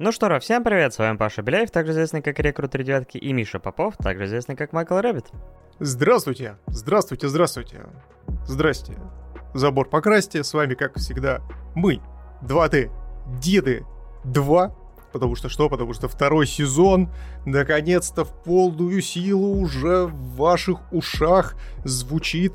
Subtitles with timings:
[0.00, 3.32] Ну что, Ро, всем привет, с вами Паша Беляев, также известный как Рекрут Девятки, и
[3.32, 5.26] Миша Попов, также известный как Майкл Рэббит.
[5.78, 7.82] Здравствуйте, здравствуйте, здравствуйте.
[8.44, 8.94] Здрасте.
[9.54, 11.42] Забор покрасьте, с вами, как всегда,
[11.76, 12.00] мы,
[12.42, 12.90] 2D
[13.40, 13.86] DEDы
[14.24, 14.74] 2,
[15.12, 15.68] потому что что?
[15.68, 17.08] Потому что второй сезон
[17.46, 21.54] наконец-то в полную силу уже в ваших ушах
[21.84, 22.54] звучит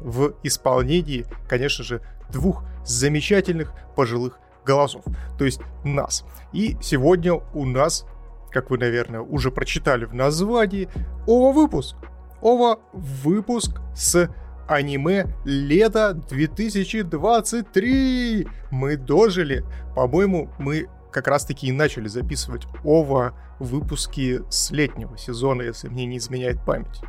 [0.00, 5.04] в исполнении, конечно же, двух замечательных пожилых голосов,
[5.38, 6.24] то есть нас.
[6.52, 8.06] И сегодня у нас,
[8.50, 10.88] как вы, наверное, уже прочитали в названии,
[11.26, 11.96] ОВА-выпуск.
[12.42, 14.30] ОВА-выпуск с
[14.68, 18.46] аниме лето 2023.
[18.70, 19.64] Мы дожили.
[19.94, 26.18] По-моему, мы как раз-таки и начали записывать ОВА выпуски с летнего сезона, если мне не
[26.18, 27.02] изменяет память.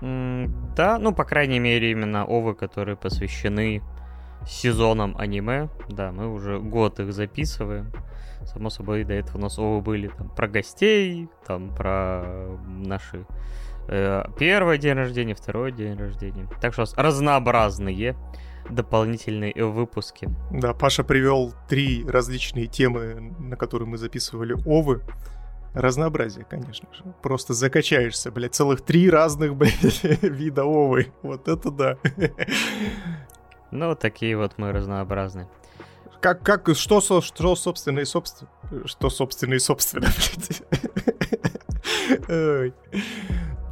[0.00, 3.82] Да, ну, по крайней мере, именно ОВА, которые посвящены
[4.46, 5.68] сезонам аниме.
[5.88, 7.92] Да, мы уже год их записываем.
[8.44, 13.24] Само собой, до этого у нас ОВА были там про гостей, там про наши
[13.88, 16.46] э, первый день рождения, второй день рождения.
[16.60, 18.16] Так что разнообразные
[18.70, 20.30] дополнительные выпуски.
[20.50, 25.02] Да, Паша привел три различные темы, на которые мы записывали овы.
[25.74, 27.02] Разнообразие, конечно же.
[27.20, 31.12] Просто закачаешься, блядь, целых три разных, блядь, вида овы.
[31.22, 31.98] Вот это да.
[33.74, 35.48] Ну, такие вот мы разнообразные.
[36.20, 38.48] Как, как, что, что собственно и собственно,
[38.86, 40.06] что собственно и собственно.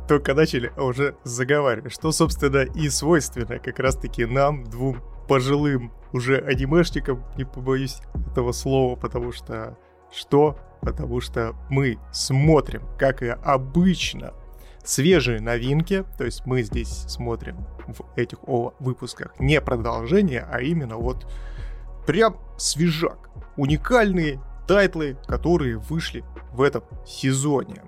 [0.08, 1.92] Только начали, а уже заговаривать.
[1.92, 7.98] Что, собственно, и свойственно как раз-таки нам, двум пожилым уже анимешникам, не побоюсь
[8.32, 9.78] этого слова, потому что...
[10.12, 10.58] Что?
[10.82, 14.34] Потому что мы смотрим, как и обычно,
[14.84, 21.26] свежие новинки, то есть мы здесь смотрим в этих выпусках не продолжение, а именно вот
[22.06, 23.30] прям свежак.
[23.56, 27.82] Уникальные тайтлы, которые вышли в этом сезоне.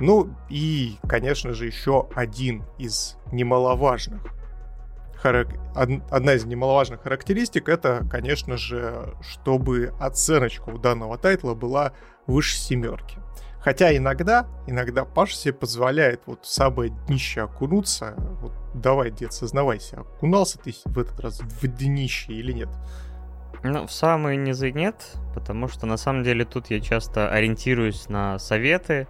[0.00, 4.20] Ну и, конечно же, еще один из немаловажных
[5.74, 11.92] одна из немаловажных характеристик это, конечно же, чтобы оценочка у данного тайтла была
[12.26, 13.18] выше семерки.
[13.60, 18.14] Хотя иногда, иногда Паша себе позволяет вот в самое днище окунуться.
[18.40, 22.68] Вот давай, дед, сознавайся, окунался ты в этот раз в днище или нет?
[23.64, 28.38] Ну, в самые низы нет, потому что на самом деле тут я часто ориентируюсь на
[28.38, 29.08] советы,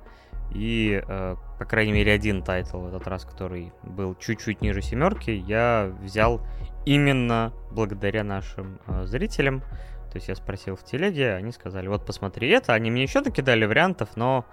[0.51, 5.31] и, э, по крайней мере, один тайтл в этот раз, который был чуть-чуть ниже семерки,
[5.31, 6.41] я взял
[6.87, 9.63] именно благодаря нашим э, зрителям.
[10.11, 12.73] То есть я спросил в телеге, они сказали, вот посмотри это.
[12.73, 14.47] Они мне еще таки дали вариантов, но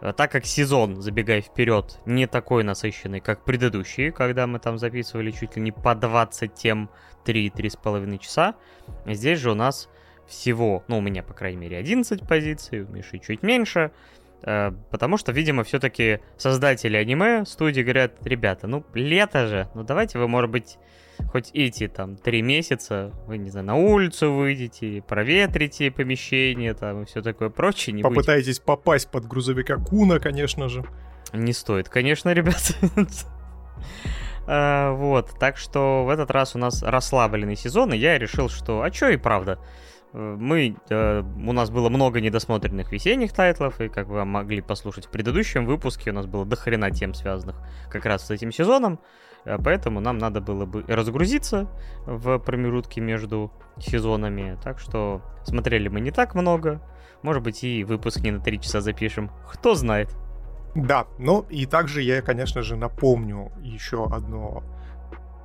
[0.00, 5.30] э, так как сезон, забегая вперед, не такой насыщенный, как предыдущие, когда мы там записывали
[5.30, 6.90] чуть ли не по 20 тем
[7.24, 8.54] 3-3,5 часа,
[9.06, 9.88] здесь же у нас
[10.26, 13.92] всего, ну, у меня, по крайней мере, 11 позиций, у Миши чуть меньше,
[14.42, 20.18] э, потому что, видимо, все-таки создатели аниме, студии говорят, ребята, ну, лето же, ну, давайте
[20.18, 20.78] вы, может быть,
[21.30, 27.04] хоть эти там три месяца, вы, не знаю, на улицу выйдете, проветрите помещение там и
[27.04, 27.94] все такое прочее.
[27.94, 28.62] Не Попытаетесь будете...
[28.62, 30.84] попасть под грузовика Куна, конечно же.
[31.32, 32.76] Не стоит, конечно, ребят.
[34.46, 38.82] А, вот, так что в этот раз у нас расслабленный сезон, и я решил, что,
[38.82, 39.58] а чё и правда,
[40.12, 45.10] мы, э, у нас было много недосмотренных весенних тайтлов, и как вы могли послушать в
[45.10, 47.56] предыдущем выпуске, у нас было дохрена тем, связанных
[47.90, 49.00] как раз с этим сезоном.
[49.44, 51.68] Э, поэтому нам надо было бы разгрузиться
[52.06, 54.58] в промежутке между сезонами.
[54.62, 56.80] Так что смотрели мы не так много.
[57.22, 59.30] Может быть, и выпуск не на 3 часа запишем.
[59.50, 60.10] Кто знает.
[60.74, 64.62] Да, ну и также я, конечно же, напомню еще одно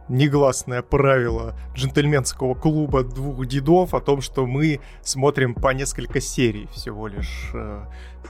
[0.09, 7.07] негласное правило джентльменского клуба двух дедов о том, что мы смотрим по несколько серий всего
[7.07, 7.85] лишь э,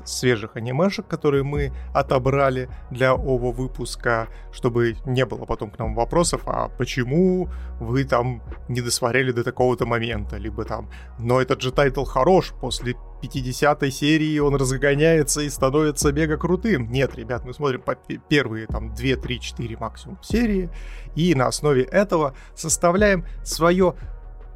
[0.05, 6.41] свежих анимешек, которые мы отобрали для OVA выпуска, чтобы не было потом к нам вопросов,
[6.45, 7.49] а почему
[7.79, 10.89] вы там не досмотрели до такого-то момента, либо там,
[11.19, 16.91] но этот же тайтл хорош, после 50 серии он разгоняется и становится мега крутым.
[16.91, 20.69] Нет, ребят, мы смотрим по первые там 2, 3, 4 максимум серии,
[21.15, 23.95] и на основе этого составляем свое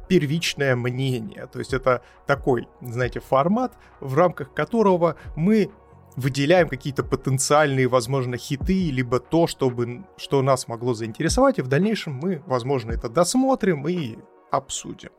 [0.08, 1.46] первичное мнение.
[1.46, 5.70] То есть это такой, знаете, формат, в рамках которого мы
[6.16, 12.12] выделяем какие-то потенциальные, возможно, хиты, либо то, чтобы, что нас могло заинтересовать, и в дальнейшем
[12.14, 14.18] мы, возможно, это досмотрим и
[14.50, 15.10] обсудим.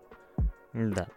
[0.74, 1.08] Да.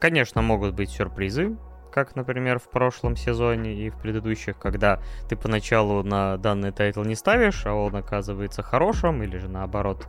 [0.00, 1.56] Конечно, могут быть сюрпризы,
[1.90, 7.14] как, например, в прошлом сезоне и в предыдущих, когда ты поначалу на данный тайтл не
[7.14, 10.06] ставишь, а он оказывается хорошим, или же наоборот,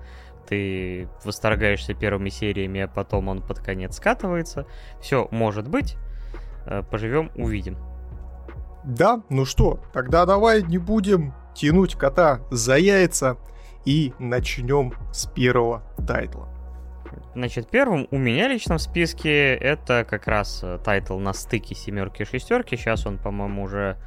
[0.48, 4.66] ты восторгаешься первыми сериями, а потом он под конец скатывается.
[5.02, 5.98] Все может быть.
[6.66, 7.78] Э, поживем, увидим.
[8.84, 13.38] Да, ну что, тогда давай не будем тянуть кота за яйца
[13.86, 16.61] и начнем с первого тайтла.
[17.34, 22.24] Значит, первым у меня лично в списке это как раз э, тайтл на стыке семерки
[22.24, 22.76] и шестерки.
[22.76, 23.98] Сейчас он, по-моему, уже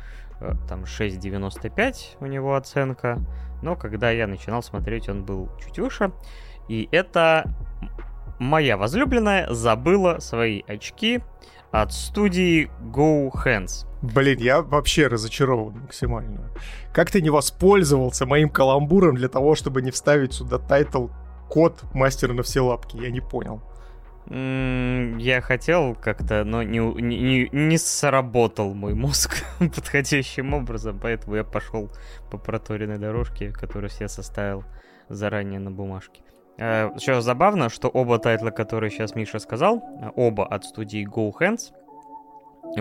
[0.40, 3.18] э, там 6.95 у него оценка.
[3.62, 6.12] Но когда я начинал смотреть, он был чуть выше.
[6.68, 7.54] И это
[8.38, 11.20] моя возлюбленная забыла свои очки
[11.70, 13.86] от студии Go Hands.
[14.02, 16.50] Блин, я вообще разочарован максимально.
[16.92, 21.08] Как ты не воспользовался моим каламбуром для того, чтобы не вставить сюда тайтл
[21.48, 22.96] «Кот мастера на все лапки»?
[22.96, 23.60] Я не понял.
[24.26, 31.90] Я хотел как-то, но не, не, не сработал мой мозг подходящим образом, поэтому я пошел
[32.30, 34.64] по проторенной дорожке, которую я составил
[35.10, 36.22] заранее на бумажке.
[36.56, 39.82] Еще забавно, что оба тайтла, которые сейчас Миша сказал,
[40.16, 41.72] оба от студии Go Hands.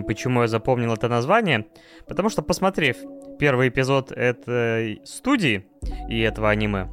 [0.07, 1.68] Почему я запомнил это название?
[2.07, 2.95] Потому что, посмотрев
[3.38, 5.68] первый эпизод этой студии
[6.07, 6.88] и этого аниме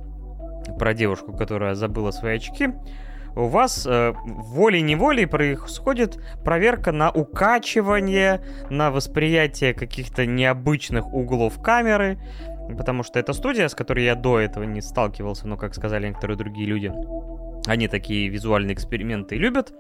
[0.79, 2.71] про девушку, которая забыла свои очки,
[3.37, 8.41] у вас э, волей-неволей происходит проверка на укачивание,
[8.71, 12.19] на восприятие каких-то необычных углов камеры,
[12.77, 16.37] потому что это студия, с которой я до этого не сталкивался, но, как сказали некоторые
[16.37, 16.93] другие люди,
[17.67, 19.73] они такие визуальные эксперименты любят.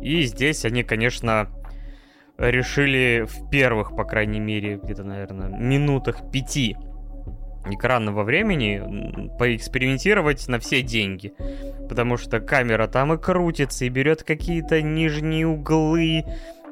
[0.00, 1.48] И здесь они, конечно,
[2.38, 6.76] решили в первых, по крайней мере, где-то, наверное, минутах пяти
[7.66, 11.34] экранного времени поэкспериментировать на все деньги.
[11.88, 16.24] Потому что камера там и крутится, и берет какие-то нижние углы,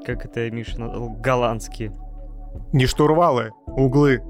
[0.05, 1.93] как это, Миша, голландские.
[2.73, 4.23] Не штурвалы, углы.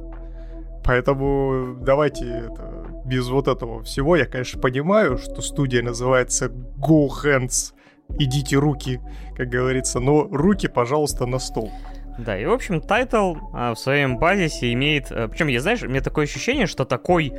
[0.84, 4.16] Поэтому давайте это, без вот этого всего.
[4.16, 7.74] Я, конечно, понимаю, что студия называется Go Hands.
[8.18, 9.00] Идите руки,
[9.36, 10.00] как говорится.
[10.00, 11.70] Но руки, пожалуйста, на стол.
[12.18, 15.10] Да, и, в общем, тайтл а, в своем базисе имеет...
[15.10, 17.32] А, причем, я, знаешь, у меня такое ощущение, что такой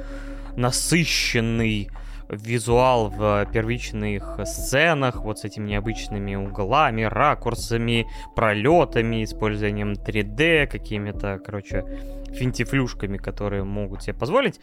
[0.56, 1.90] насыщенный
[2.30, 11.84] визуал в первичных сценах, вот с этими необычными углами, ракурсами, пролетами, использованием 3D, какими-то, короче,
[12.32, 14.60] финтифлюшками, которые могут себе позволить,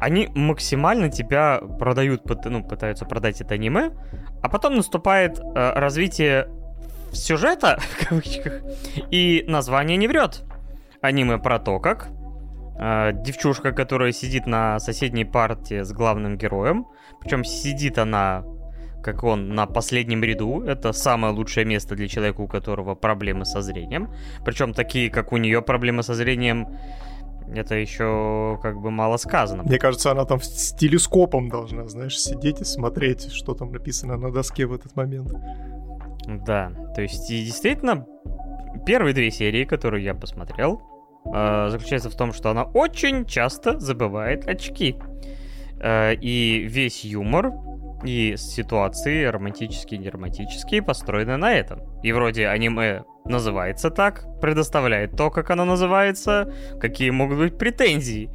[0.00, 3.92] они максимально тебя продают, ну, пытаются продать это аниме,
[4.42, 6.48] а потом наступает э, развитие
[7.14, 8.62] сюжета, в кавычках,
[9.10, 10.42] и название не врет.
[11.00, 12.08] Аниме про то, как
[12.78, 16.86] э, девчушка, которая сидит на соседней партии с главным героем,
[17.20, 18.44] причем сидит она
[19.04, 20.62] как он на последнем ряду.
[20.62, 24.08] Это самое лучшее место для человека, у которого проблемы со зрением.
[24.44, 26.78] Причем такие, как у нее проблемы со зрением,
[27.54, 29.62] это еще как бы мало сказано.
[29.62, 34.32] Мне кажется, она там с телескопом должна, знаешь, сидеть и смотреть, что там написано на
[34.32, 35.32] доске в этот момент.
[36.26, 38.06] Да, то есть действительно
[38.86, 40.82] первые две серии, которые я посмотрел,
[41.26, 44.96] э, заключается в том, что она очень часто забывает очки.
[45.80, 47.52] Э, и весь юмор
[48.04, 51.80] и ситуации, романтические и неромантические, построены на этом.
[52.02, 58.30] И вроде аниме называется так, предоставляет то, как оно называется, какие могут быть претензии.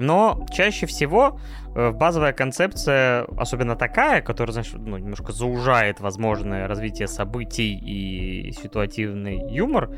[0.00, 1.38] Но чаще всего
[1.74, 9.52] э, базовая концепция, особенно такая, которая, знаешь, ну, немножко заужает возможное развитие событий и ситуативный
[9.52, 9.90] юмор,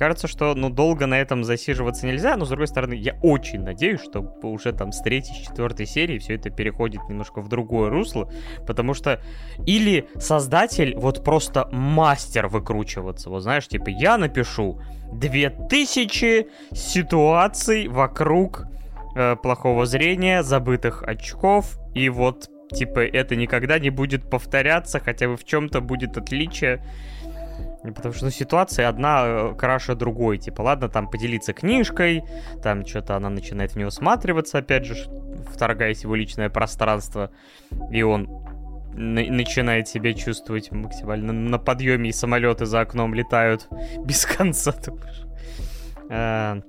[0.00, 4.00] Кажется, что ну, долго на этом засиживаться нельзя, но с другой стороны, я очень надеюсь,
[4.00, 8.32] что уже там с третьей, с четвертой серии все это переходит немножко в другое русло,
[8.66, 9.20] потому что
[9.66, 14.80] или создатель вот просто мастер выкручиваться, вот знаешь, типа я напишу
[15.12, 18.68] 2000 ситуаций вокруг
[19.14, 25.36] э, плохого зрения, забытых очков, и вот типа это никогда не будет повторяться, хотя бы
[25.36, 26.84] в чем-то будет отличие.
[27.82, 30.36] Потому что ну, ситуация одна э, краше другой.
[30.38, 32.22] Типа, ладно, там поделиться книжкой,
[32.62, 34.96] там что-то она начинает в него сматриваться, опять же,
[35.50, 37.30] вторгаясь в его личное пространство,
[37.90, 38.28] и он
[38.92, 43.68] начинает себя чувствовать максимально на подъеме, и самолеты за окном летают
[44.04, 44.74] без конца.
[46.10, 46.60] Э,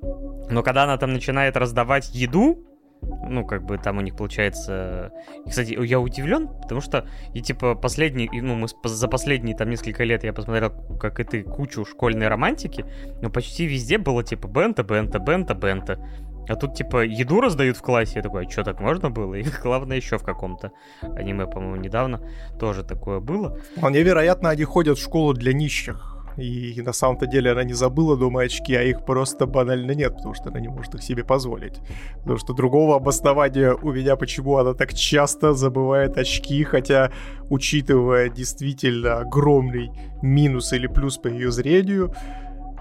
[0.50, 2.66] но когда она там начинает раздавать еду,
[3.02, 5.12] ну, как бы там у них получается...
[5.46, 10.04] И, кстати, я удивлен, потому что и типа последний, ну, мы за последние там несколько
[10.04, 12.86] лет я посмотрел, как и ты, кучу школьной романтики,
[13.22, 16.00] но почти везде было типа бента, бента, бента, бента.
[16.48, 18.14] А тут, типа, еду раздают в классе.
[18.16, 19.36] Я такой, а что, так можно было?
[19.36, 20.72] И главное, еще в каком-то
[21.02, 22.22] аниме, по-моему, недавно
[22.60, 23.58] тоже такое было.
[23.78, 26.11] Вполне вероятно, они ходят в школу для нищих.
[26.38, 30.34] И на самом-то деле она не забыла дома очки, а их просто банально нет, потому
[30.34, 31.80] что она не может их себе позволить.
[32.20, 37.12] Потому что другого обоснования у меня, почему она так часто забывает очки, хотя,
[37.50, 42.14] учитывая действительно огромный минус или плюс по ее зрению,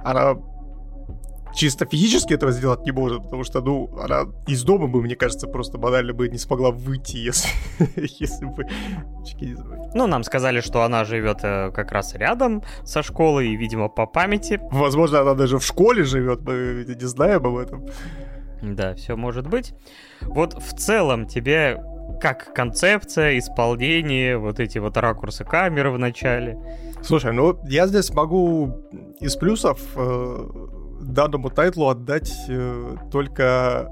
[0.04, 0.36] она
[1.54, 5.46] чисто физически этого сделать не может, потому что, ну, она из дома бы, мне кажется,
[5.46, 7.50] просто банально бы не смогла выйти, если,
[8.18, 8.66] если бы
[9.22, 9.80] очки не забыли.
[9.94, 14.06] Ну, нам сказали, что она живет э, как раз рядом со школой, и, видимо, по
[14.06, 14.60] памяти.
[14.70, 17.86] Возможно, она даже в школе живет, мы не знаем об этом.
[18.62, 19.72] Да, все может быть.
[20.20, 21.82] Вот в целом тебе
[22.20, 26.58] как концепция, исполнение, вот эти вот ракурсы камеры в начале.
[27.02, 28.76] Слушай, ну я здесь могу
[29.20, 30.48] из плюсов э,
[31.00, 33.90] данному тайтлу отдать э, только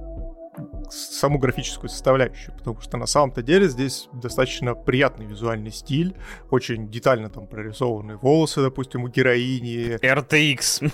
[0.90, 6.14] саму графическую составляющую, потому что на самом-то деле здесь достаточно приятный визуальный стиль,
[6.50, 9.98] очень детально там прорисованные волосы, допустим, у героини.
[10.00, 10.90] RTX.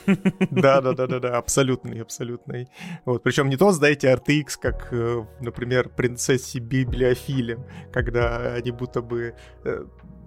[0.51, 2.69] Да-да-да-да-да, абсолютный, абсолютный.
[3.05, 7.59] Вот, причем не то, знаете, RTX, как, э, например, принцессе библиофиле,
[7.93, 9.85] когда они будто бы э,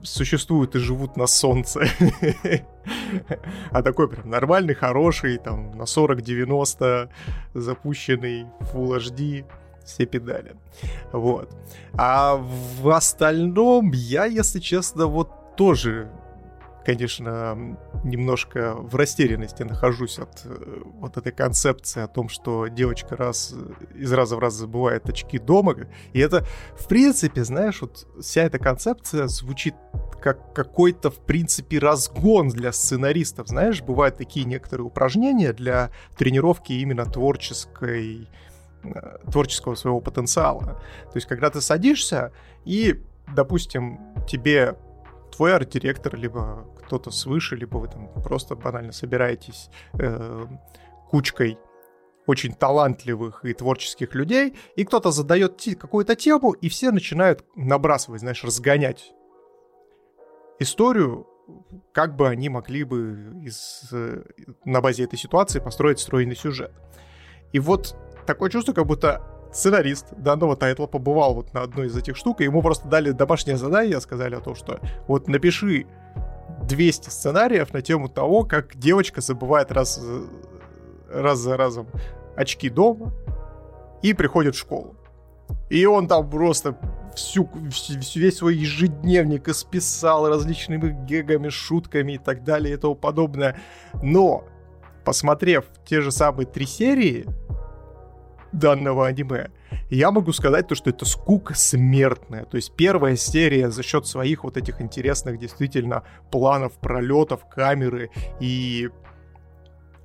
[0.07, 1.87] существуют и живут на солнце.
[3.71, 7.09] А такой прям нормальный, хороший, там, на 40-90
[7.53, 9.45] запущенный Full HD
[9.85, 10.55] все педали.
[11.11, 11.55] Вот.
[11.93, 16.09] А в остальном я, если честно, вот тоже
[16.87, 23.53] конечно, немножко в растерянности нахожусь от э, вот этой концепции о том, что девочка раз
[23.93, 25.75] из раза в раз забывает очки дома.
[26.13, 26.45] И это,
[26.79, 29.75] в принципе, знаешь, вот вся эта концепция звучит
[30.21, 33.49] как какой-то, в принципе, разгон для сценаристов.
[33.49, 38.29] Знаешь, бывают такие некоторые упражнения для тренировки именно творческой
[38.85, 40.81] э, творческого своего потенциала.
[41.11, 42.31] То есть, когда ты садишься
[42.63, 43.03] и,
[43.35, 44.77] допустим, тебе
[45.35, 50.45] твой арт-директор, либо кто-то свыше, либо вы там просто банально собираетесь э,
[51.09, 51.59] кучкой
[52.25, 58.43] очень талантливых и творческих людей, и кто-то задает какую-то тему, и все начинают набрасывать, знаешь,
[58.43, 59.13] разгонять
[60.59, 61.27] историю,
[61.93, 64.23] как бы они могли бы из, э,
[64.65, 66.71] на базе этой ситуации построить стройный сюжет.
[67.53, 69.21] И вот такое чувство, как будто
[69.53, 73.57] сценарист данного тайтла побывал вот на одной из этих штук, и ему просто дали домашнее
[73.57, 75.87] задание, сказали о том, что вот напиши
[76.67, 80.01] 200 сценариев на тему того, как девочка забывает раз,
[81.09, 81.87] раз за разом
[82.35, 83.13] очки дома
[84.01, 84.95] и приходит в школу.
[85.69, 86.77] И он там просто
[87.15, 93.59] всю, всю, весь свой ежедневник исписал различными гегами, шутками и так далее и тому подобное.
[94.03, 94.45] Но,
[95.03, 97.25] посмотрев те же самые три серии,
[98.51, 99.49] данного аниме,
[99.89, 102.45] я могу сказать то, что это скука смертная.
[102.45, 108.89] То есть первая серия за счет своих вот этих интересных действительно планов, пролетов, камеры и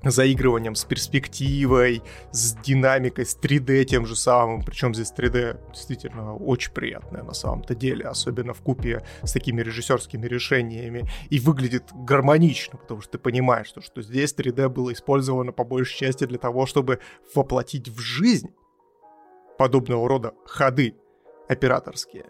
[0.03, 4.63] заигрыванием с перспективой, с динамикой, с 3D тем же самым.
[4.63, 10.25] Причем здесь 3D действительно очень приятное на самом-то деле, особенно в купе с такими режиссерскими
[10.25, 11.09] решениями.
[11.29, 15.97] И выглядит гармонично, потому что ты понимаешь, что, что здесь 3D было использовано по большей
[15.97, 16.99] части для того, чтобы
[17.33, 18.49] воплотить в жизнь
[19.57, 20.95] подобного рода ходы
[21.47, 22.25] операторские.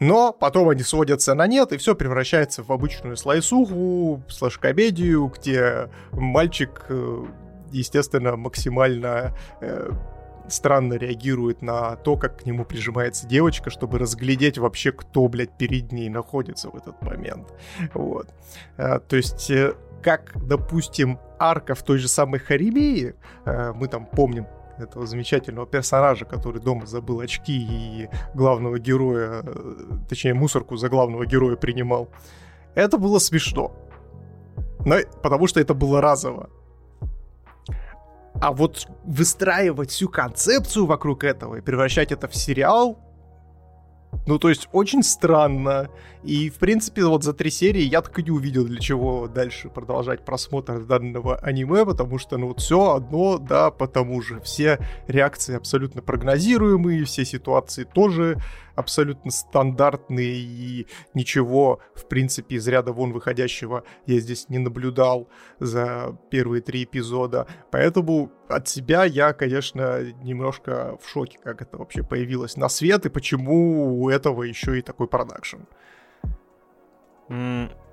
[0.00, 6.84] Но потом они сводятся на нет, и все превращается в обычную слайсуху, слэш-комедию, где мальчик,
[6.88, 7.24] э,
[7.72, 9.90] естественно, максимально э,
[10.48, 15.92] странно реагирует на то, как к нему прижимается девочка, чтобы разглядеть вообще, кто, блядь, перед
[15.92, 17.48] ней находится в этот момент.
[17.94, 18.28] Вот.
[18.76, 24.06] А, то есть, э, как, допустим, арка в той же самой Харимеи, э, мы там
[24.06, 24.46] помним
[24.78, 29.74] этого замечательного персонажа, который дома забыл очки и главного героя, э,
[30.08, 32.08] точнее мусорку за главного героя принимал.
[32.74, 33.72] Это было смешно.
[34.84, 36.50] Но, потому что это было разово.
[38.40, 42.98] А вот выстраивать всю концепцию вокруг этого и превращать это в сериал,
[44.26, 45.88] ну, то есть, очень странно.
[46.22, 49.68] И, в принципе, вот за три серии я так и не увидел, для чего дальше
[49.68, 54.40] продолжать просмотр данного аниме, потому что, ну, вот все одно, да, потому же.
[54.40, 58.40] Все реакции абсолютно прогнозируемые, все ситуации тоже
[58.76, 65.28] абсолютно стандартные, и ничего, в принципе, из ряда вон выходящего я здесь не наблюдал
[65.58, 67.46] за первые три эпизода.
[67.72, 73.08] Поэтому от себя я, конечно, немножко в шоке, как это вообще появилось на свет, и
[73.08, 75.62] почему у этого еще и такой продакшн.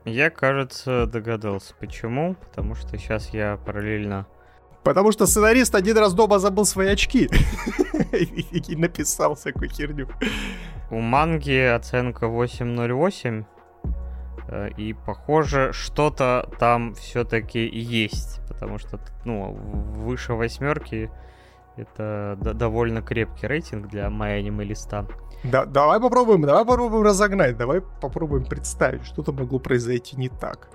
[0.05, 2.35] Я, кажется, догадался, почему.
[2.35, 4.27] Потому что сейчас я параллельно
[4.83, 7.29] Потому что сценарист один раз дома забыл свои очки
[8.11, 10.09] и написал всякую херню.
[10.89, 13.45] У манги оценка 8.08.
[14.47, 21.09] Э, и похоже, что-то там все-таки есть, потому что, ну, выше восьмерки
[21.75, 25.05] это довольно крепкий рейтинг для MyAnime листа.
[25.43, 30.69] Да, давай попробуем, давай попробуем разогнать, давай попробуем представить, что-то могло произойти не так.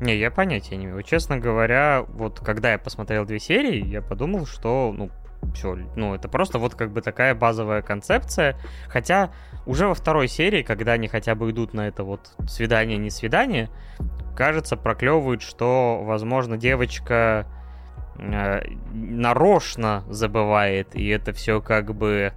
[0.00, 1.02] Не, я понятия не имею.
[1.02, 5.10] Честно говоря, вот когда я посмотрел две серии, я подумал, что, ну,
[5.54, 8.56] все, ну, это просто вот как бы такая базовая концепция.
[8.88, 9.30] Хотя
[9.66, 13.68] уже во второй серии, когда они хотя бы идут на это вот свидание-не свидание,
[14.36, 17.46] кажется, проклевывают, что, возможно, девочка
[18.16, 22.32] э, нарочно забывает, и это все как бы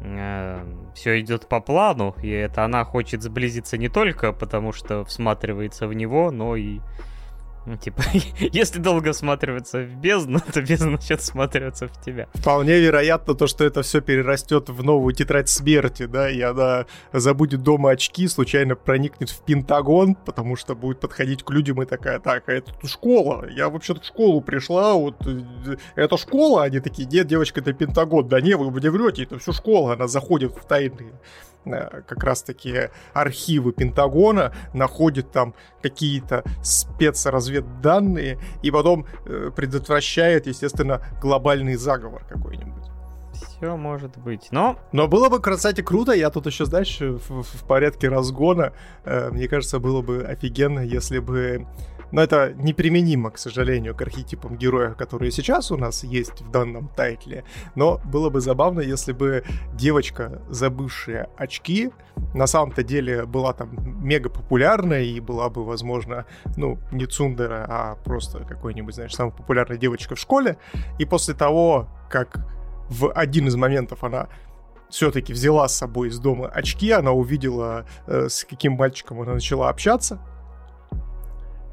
[0.00, 5.86] э, все идет по плану, и это она хочет сблизиться не только потому, что всматривается
[5.86, 6.80] в него, но и
[7.66, 8.02] ну, типа,
[8.38, 12.28] если долго всматриваться в бездну, то бездна начнет всматриваться в тебя.
[12.34, 17.62] Вполне вероятно то, что это все перерастет в новую тетрадь смерти, да, и она забудет
[17.62, 22.48] дома очки, случайно проникнет в Пентагон, потому что будет подходить к людям и такая, так,
[22.48, 26.64] а это школа, я вообще-то в школу пришла, вот, э, это школа?
[26.64, 30.08] Они такие, нет, девочка, это Пентагон, да не, вы мне врете, это все школа, она
[30.08, 31.12] заходит в тайные
[31.64, 42.24] как раз-таки архивы Пентагона, находит там какие-то спецразведданные и потом э, предотвращает, естественно, глобальный заговор
[42.28, 42.84] какой-нибудь.
[43.32, 44.78] Все может быть, но...
[44.92, 48.72] Но было бы, кстати, круто, я тут еще, знаешь, в, в порядке разгона,
[49.04, 51.66] э, мне кажется, было бы офигенно, если бы
[52.12, 56.88] но это неприменимо, к сожалению, к архетипам героя, которые сейчас у нас есть в данном
[56.88, 57.44] тайтле.
[57.74, 61.90] Но было бы забавно, если бы девочка, забывшая очки,
[62.34, 63.70] на самом-то деле была там
[64.04, 66.26] мега популярная и была бы, возможно,
[66.56, 70.58] ну, не Цундера, а просто какой-нибудь, знаешь, самая популярная девочка в школе.
[70.98, 72.46] И после того, как
[72.88, 74.28] в один из моментов она
[74.90, 79.68] все-таки взяла с собой из дома очки, она увидела, э, с каким мальчиком она начала
[79.68, 80.20] общаться,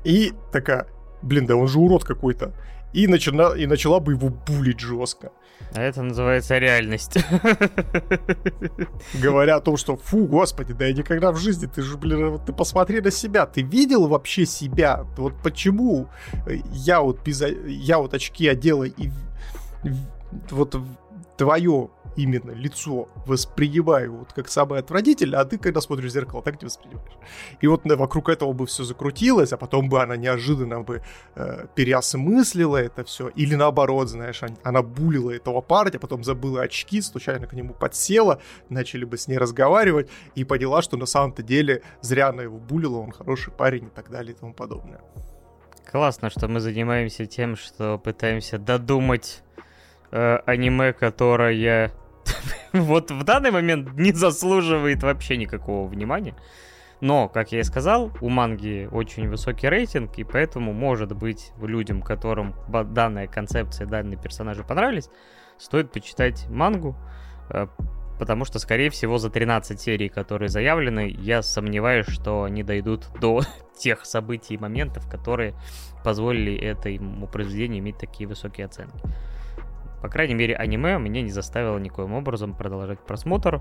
[0.07, 0.87] и такая,
[1.21, 2.53] блин, да он же урод какой-то.
[2.93, 5.33] И, начала, и начала бы его булить жестко.
[5.75, 7.17] А это называется реальность.
[9.21, 12.53] Говоря о том, что фу, господи, да я никогда в жизни, ты же, блин, ты
[12.53, 15.05] посмотри на себя, ты видел вообще себя?
[15.17, 16.07] Вот почему
[16.71, 19.09] я вот без, я вот очки одела и
[20.49, 20.77] вот
[21.37, 26.61] твое именно лицо воспринимаю вот как самое отвратительное, а ты, когда смотришь в зеркало, так
[26.61, 27.13] не воспринимаешь.
[27.61, 31.01] И вот вокруг этого бы все закрутилось, а потом бы она неожиданно бы
[31.35, 37.47] э, переосмыслила это все, или наоборот, знаешь, она булила этого парня, потом забыла очки, случайно
[37.47, 42.29] к нему подсела, начали бы с ней разговаривать, и поняла, что на самом-то деле зря
[42.29, 45.01] она его булила, он хороший парень и так далее и тому подобное.
[45.89, 49.41] Классно, что мы занимаемся тем, что пытаемся додумать
[50.11, 51.93] э, аниме, которое
[52.73, 56.35] вот в данный момент не заслуживает вообще никакого внимания.
[56.99, 62.01] Но, как я и сказал, у манги очень высокий рейтинг, и поэтому, может быть, людям,
[62.01, 65.09] которым данная концепция, данные персонажи понравились,
[65.59, 66.95] стоит почитать мангу,
[67.51, 67.67] э,
[68.17, 73.41] потому что, скорее всего, за 13 серий, которые заявлены, я сомневаюсь, что они дойдут до
[73.77, 75.53] тех событий и моментов, которые
[76.03, 79.03] позволили этому произведению иметь такие высокие оценки.
[80.07, 83.59] По крайней мере, аниме меня не заставило никоим образом продолжать просмотр,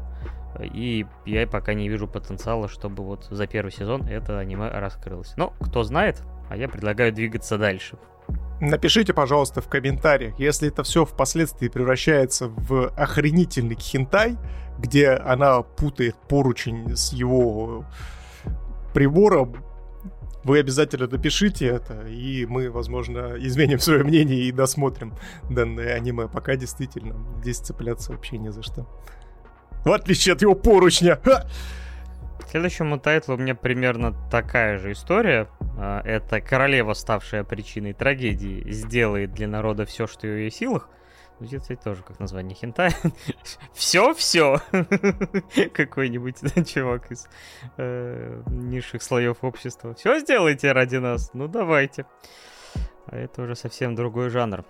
[0.61, 5.35] и я пока не вижу потенциала, чтобы вот за первый сезон это аниме раскрылось.
[5.37, 7.99] Но кто знает, а я предлагаю двигаться дальше.
[8.61, 14.37] Напишите, пожалуйста, в комментариях, если это все впоследствии превращается в охренительный хентай,
[14.79, 17.85] где она путает поручень с его
[18.95, 19.57] прибором,
[20.47, 25.15] вы обязательно напишите это, и мы, возможно, изменим свое мнение и досмотрим
[25.51, 26.29] данное аниме.
[26.29, 28.87] Пока действительно здесь цепляться вообще не за что.
[29.85, 31.19] В отличие от его поручня.
[31.25, 31.47] Ха!
[32.41, 35.49] К следующему тайтлу у меня примерно такая же история.
[35.79, 40.89] А, это королева, ставшая причиной трагедии, сделает для народа все, что в ее силах.
[41.39, 42.89] Звучит, кстати, тоже как название хента.
[43.75, 44.61] Все-все.
[45.75, 47.29] Какой-нибудь чувак из
[47.77, 49.95] э, низших слоев общества.
[49.95, 51.31] Все сделайте ради нас.
[51.35, 52.07] Ну, давайте.
[53.07, 54.65] А это уже совсем другой жанр.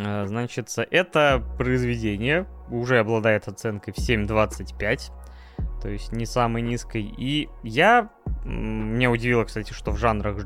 [0.00, 5.12] Э, значит, это произведение уже обладает оценкой в 7.25.
[5.80, 7.02] То есть не самой низкой.
[7.02, 8.10] И я...
[8.44, 10.44] Меня удивило, кстати, что в жанрах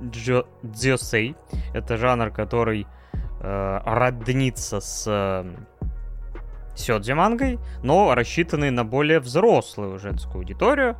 [0.00, 1.34] дзёсей,
[1.72, 2.86] это жанр, который
[3.40, 5.44] э, роднится с э,
[6.74, 10.96] сёдзи мангой, но рассчитанный на более взрослую женскую аудиторию.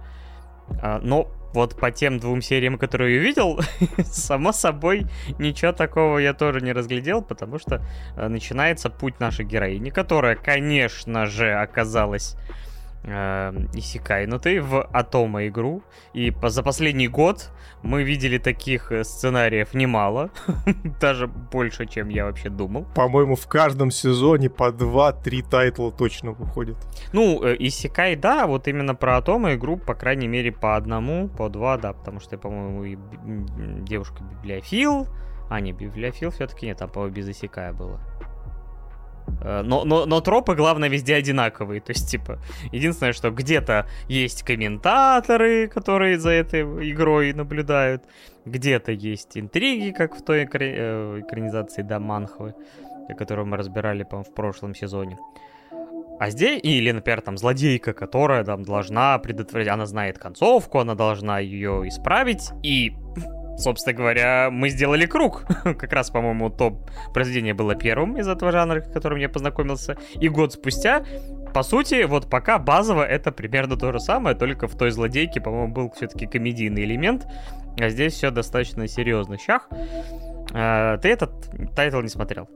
[0.83, 3.61] Э, но вот по тем двум сериям, которые я видел,
[4.05, 5.07] само собой,
[5.39, 7.83] ничего такого я тоже не разглядел, потому что
[8.17, 12.37] начинается путь нашей героини, которая, конечно же, оказалась
[13.05, 15.83] э, Исикай, но ты в Атома игру,
[16.13, 17.51] и по, за последний год
[17.83, 20.31] мы видели таких э, сценариев немало,
[21.01, 22.87] даже больше, чем я вообще думал.
[22.95, 26.77] По-моему, в каждом сезоне по 2-3 тайтла точно выходит.
[27.13, 31.49] Ну, э, Исикай, да, вот именно про Атома игру, по крайней мере, по одному, по
[31.49, 32.99] два, да, потому что, по-моему, и
[33.83, 35.07] девушка-библиофил,
[35.51, 38.01] а, не, библиофил все-таки нет, там, по-моему, без Исикая было.
[39.43, 41.81] Э, но, но, но тропы, главное, везде одинаковые.
[41.81, 42.39] То есть, типа,
[42.73, 48.05] единственное, что где-то есть комментаторы, которые за этой игрой наблюдают,
[48.45, 50.65] где-то есть интриги, как в той экра...
[50.65, 52.55] Э, экранизации, да, Манхвы,
[53.19, 55.19] которую мы разбирали, по в прошлом сезоне.
[56.21, 61.39] А здесь, или, например, там, злодейка, которая там должна предотвратить, она знает концовку, она должна
[61.39, 62.93] ее исправить, и
[63.57, 65.45] собственно говоря, мы сделали круг.
[65.65, 66.83] как раз, по-моему, то
[67.13, 69.97] произведение было первым из этого жанра, с которым я познакомился.
[70.15, 71.05] И год спустя,
[71.53, 75.73] по сути, вот пока базово это примерно то же самое, только в той злодейке, по-моему,
[75.73, 77.27] был все-таки комедийный элемент,
[77.79, 79.39] а здесь все достаточно серьезно.
[79.39, 79.69] Щах,
[80.53, 82.49] а, ты этот тайтл не смотрел?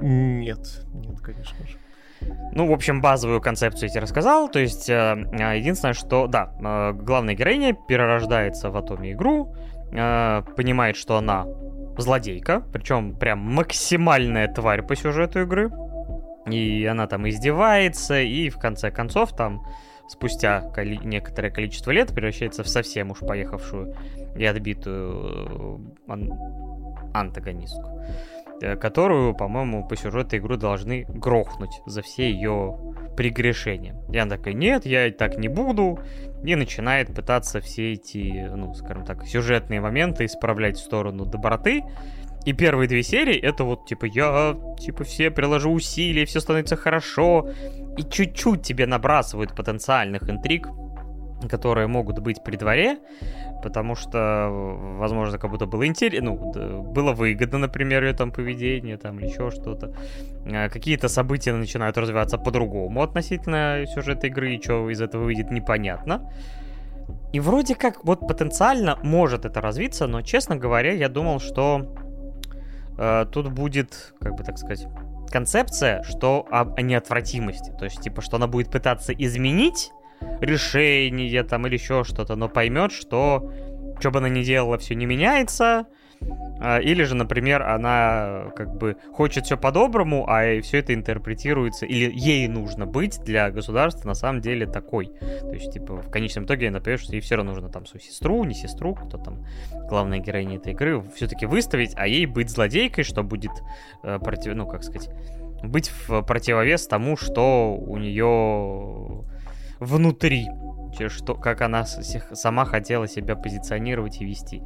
[0.00, 1.76] Нет, нет, конечно же.
[2.52, 4.48] Ну, в общем, базовую концепцию я тебе рассказал.
[4.48, 5.16] То есть, э,
[5.56, 9.54] единственное, что, да, э, главная героиня перерождается в отоме игру,
[9.92, 11.46] э, понимает, что она
[11.98, 15.70] злодейка, причем прям максимальная тварь по сюжету игры.
[16.46, 19.62] И она там издевается, и в конце концов там
[20.08, 23.94] спустя коли- некоторое количество лет превращается в совсем уж поехавшую
[24.36, 26.32] и отбитую э, ан-
[27.12, 28.00] антагонистку,
[28.60, 32.76] которую, по-моему, по сюжету игру должны грохнуть за все ее
[33.16, 33.96] прегрешения.
[34.12, 35.98] И она такая, нет, я так не буду,
[36.44, 41.82] и начинает пытаться все эти, ну, скажем так, сюжетные моменты исправлять в сторону доброты.
[42.46, 47.50] И первые две серии это вот типа я, типа все приложу усилия, все становится хорошо.
[47.98, 50.68] И чуть-чуть тебе набрасывают потенциальных интриг,
[51.48, 52.98] которые могут быть при дворе,
[53.62, 54.48] потому что,
[54.98, 59.94] возможно, как будто было интересно, ну, было выгодно, например, ее там поведение, там, еще что-то.
[60.46, 66.30] А, какие-то события начинают развиваться по-другому относительно сюжета игры, и что из этого выйдет, непонятно.
[67.32, 71.94] И вроде как вот потенциально может это развиться, но, честно говоря, я думал, что
[72.98, 74.86] э, тут будет, как бы так сказать,
[75.30, 77.72] концепция, что об о неотвратимости.
[77.78, 79.92] То есть, типа, что она будет пытаться изменить
[80.40, 83.50] решение там или еще что-то, но поймет, что
[84.00, 85.86] что бы она ни делала, все не меняется.
[86.62, 92.10] А, или же, например, она как бы хочет все по-доброму, а все это интерпретируется, или
[92.12, 95.06] ей нужно быть для государства на самом деле такой.
[95.40, 98.02] То есть, типа, в конечном итоге она понимает, что ей все равно нужно там свою
[98.02, 99.46] сестру, не сестру, кто там
[99.88, 103.52] главная героиня этой игры, все-таки выставить, а ей быть злодейкой, что будет
[104.02, 105.08] э, против, ну, как сказать,
[105.62, 109.24] быть в противовес тому, что у нее
[109.80, 110.48] внутри,
[111.08, 114.62] что, как она сама хотела себя позиционировать и вести.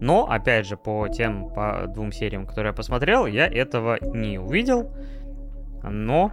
[0.00, 4.94] Но, опять же, по тем по двум сериям, которые я посмотрел, я этого не увидел.
[5.82, 6.32] Но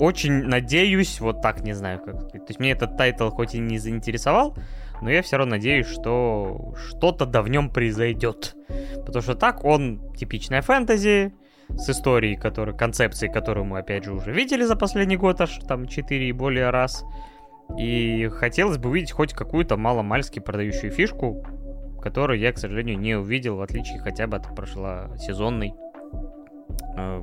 [0.00, 3.78] очень надеюсь, вот так, не знаю, как То есть мне этот тайтл хоть и не
[3.78, 4.56] заинтересовал,
[5.02, 8.56] но я все равно надеюсь, что что-то да в нем произойдет.
[9.04, 11.34] Потому что так он типичная фэнтези,
[11.76, 15.86] с историей, который, концепцией, которую мы, опять же, уже видели за последний год, аж там
[15.86, 17.04] 4 и более раз.
[17.78, 21.44] И хотелось бы увидеть хоть какую-то маломальски продающую фишку,
[22.00, 25.74] которую я, к сожалению, не увидел, в отличие хотя бы от прошлосезонной
[26.96, 27.22] э,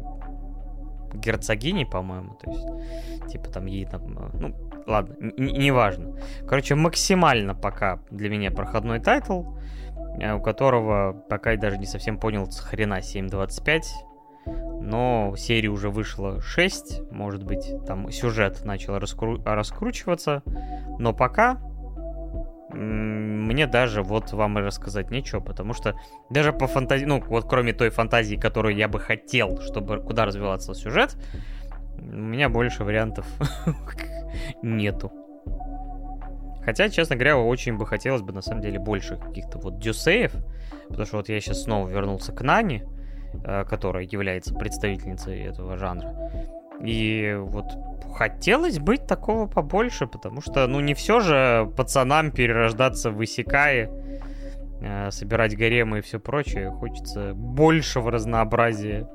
[1.15, 2.35] герцогини, по-моему.
[2.35, 4.17] То есть, типа там ей там...
[4.17, 4.55] Э, ну,
[4.85, 6.15] ладно, неважно.
[6.47, 9.43] Короче, максимально пока для меня проходной тайтл,
[10.19, 13.81] э, у которого пока я даже не совсем понял, с хрена 7.25
[14.45, 20.43] но серии уже вышло 6, может быть, там сюжет начал раскру- раскручиваться,
[20.99, 21.59] но пока
[22.75, 25.95] мне даже вот вам и рассказать нечего, потому что
[26.29, 30.73] даже по фантазии, ну вот кроме той фантазии, которую я бы хотел, чтобы куда развиваться
[30.73, 31.15] сюжет,
[31.97, 33.25] у меня больше вариантов
[34.61, 35.11] нету.
[36.63, 40.33] Хотя, честно говоря, очень бы хотелось бы на самом деле больше каких-то вот дюсеев,
[40.89, 42.83] потому что вот я сейчас снова вернулся к Нане,
[43.69, 46.15] которая является представительницей этого жанра.
[46.83, 47.65] И вот
[48.13, 53.89] хотелось быть такого побольше, потому что, ну, не все же пацанам перерождаться в Исикае,
[54.81, 56.71] э, собирать гаремы и все прочее.
[56.71, 59.07] Хочется большего разнообразия.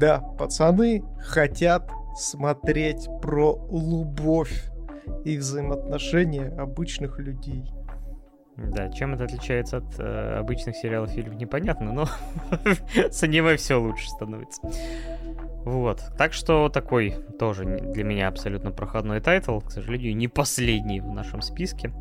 [0.00, 4.64] Да, пацаны хотят смотреть про любовь
[5.24, 7.64] и взаимоотношения обычных людей.
[8.56, 12.06] Да, чем это отличается от э, обычных сериалов фильмов, непонятно, но
[12.94, 14.60] с аниме все лучше становится.
[15.64, 16.02] Вот.
[16.18, 19.60] Так что такой тоже для меня абсолютно проходной тайтл.
[19.60, 21.92] К сожалению, не последний в нашем списке.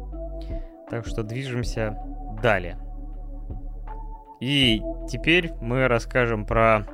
[0.90, 1.98] Так что движемся
[2.42, 2.78] далее.
[4.42, 6.86] И теперь мы расскажем про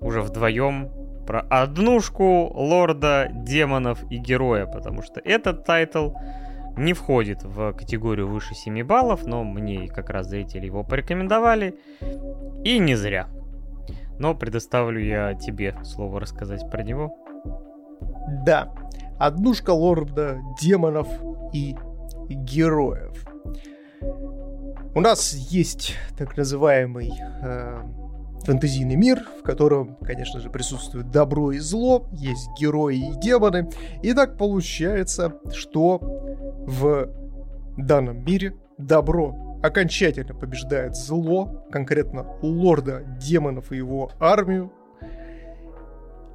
[0.00, 0.90] уже вдвоем
[1.26, 6.10] про однушку лорда демонов и героя, потому что этот тайтл
[6.76, 11.76] не входит в категорию выше 7 баллов, но мне как раз зрители его порекомендовали,
[12.64, 13.28] и не зря.
[14.18, 17.16] Но предоставлю я тебе слово рассказать про него.
[18.44, 18.72] Да,
[19.18, 21.08] однушка лорда демонов
[21.52, 21.76] и
[22.28, 23.26] героев.
[24.94, 27.82] У нас есть так называемый э,
[28.44, 33.70] фэнтезийный мир, в котором, конечно же, присутствует добро и зло, есть герои и демоны.
[34.02, 37.08] И так получается, что в
[37.76, 44.72] данном мире добро окончательно побеждает зло, конкретно лорда демонов и его армию.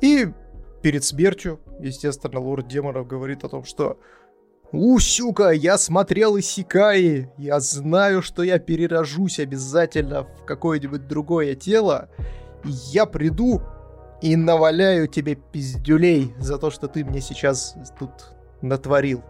[0.02, 0.28] И
[0.82, 4.00] перед смертью, естественно, лорд демонов говорит о том, что
[4.76, 12.10] «Усюка, я смотрел Исикаи, я знаю, что я перерожусь обязательно в какое-нибудь другое тело,
[12.66, 13.62] и я приду
[14.22, 19.24] и наваляю тебе пиздюлей за то, что ты мне сейчас тут натворил».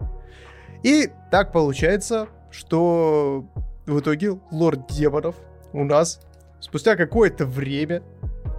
[0.82, 3.44] И так получается, что
[3.86, 5.36] в итоге лорд демонов
[5.72, 6.20] у нас
[6.58, 8.02] спустя какое-то время,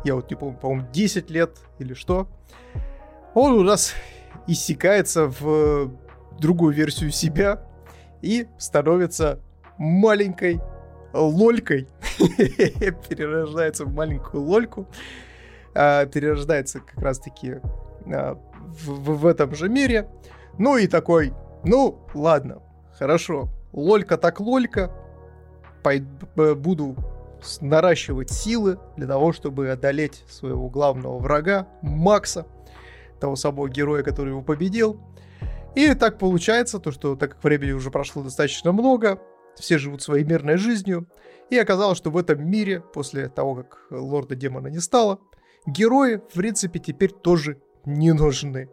[0.06, 2.30] я вот не помню, по-моему, 10 лет или что,
[3.34, 3.94] он у нас
[4.48, 5.92] иссякается в
[6.40, 7.62] другую версию себя
[8.22, 9.40] и становится
[9.78, 10.62] маленькой
[11.14, 11.88] лолькой.
[13.10, 14.88] Перерождается в маленькую лольку.
[15.74, 17.58] А, перерождается как раз-таки
[18.12, 18.40] а,
[18.86, 20.10] в, в этом же мире.
[20.58, 22.62] Ну и такой, ну ладно,
[22.98, 24.92] хорошо, лолька так лолька,
[25.84, 26.96] буду
[27.62, 32.46] наращивать силы для того, чтобы одолеть своего главного врага, Макса,
[33.20, 35.00] того самого героя, который его победил.
[35.78, 39.22] И так получается, то, что так как времени уже прошло достаточно много,
[39.56, 41.08] все живут своей мирной жизнью,
[41.52, 45.20] и оказалось, что в этом мире, после того, как лорда демона не стало,
[45.68, 48.72] герои, в принципе, теперь тоже не нужны.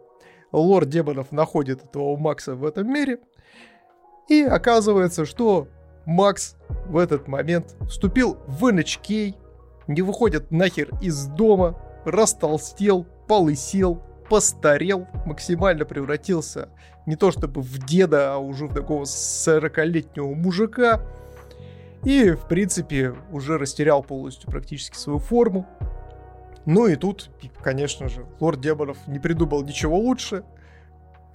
[0.51, 3.19] Лорд демонов находит этого Макса в этом мире,
[4.27, 5.67] и оказывается, что
[6.07, 6.55] Макс
[6.87, 9.35] в этот момент вступил в NHK,
[9.85, 16.69] не выходит нахер из дома, растолстел, полысел, постарел, максимально превратился
[17.05, 21.01] не то чтобы в деда, а уже в такого 40-летнего мужика.
[22.03, 25.65] И, в принципе, уже растерял полностью практически свою форму.
[26.65, 27.29] Ну и тут,
[27.61, 30.43] конечно же, лорд демонов не придумал ничего лучше,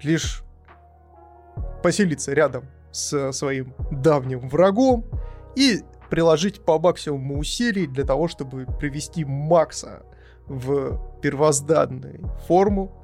[0.03, 0.43] лишь
[1.83, 5.05] поселиться рядом с своим давним врагом
[5.57, 10.03] и приложить по максимуму усилий для того, чтобы привести Макса
[10.47, 13.00] в первозданную форму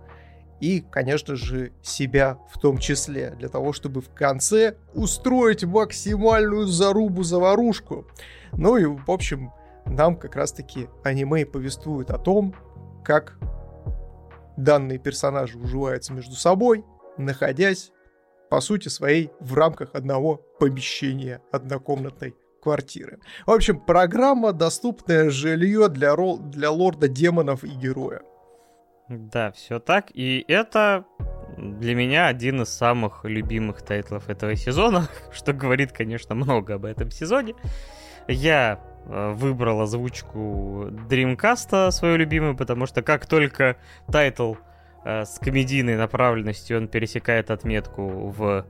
[0.60, 8.06] и, конечно же, себя в том числе, для того, чтобы в конце устроить максимальную зарубу-заварушку.
[8.52, 9.52] Ну и, в общем,
[9.84, 12.54] нам как раз-таки аниме повествует о том,
[13.04, 13.38] как
[14.56, 16.84] данные персонажи уживаются между собой,
[17.18, 17.92] находясь
[18.50, 23.18] по сути своей в рамках одного помещения однокомнатной квартиры.
[23.46, 26.38] В общем, программа «Доступное жилье для, рол...
[26.38, 28.22] для лорда демонов и героя».
[29.08, 30.10] Да, все так.
[30.14, 31.04] И это
[31.56, 37.10] для меня один из самых любимых тайтлов этого сезона, что говорит, конечно, много об этом
[37.10, 37.54] сезоне.
[38.28, 43.76] Я э, выбрал озвучку Dreamcast свою любимую, потому что как только
[44.10, 44.54] тайтл
[45.06, 48.66] Э, с комедийной направленностью он пересекает отметку в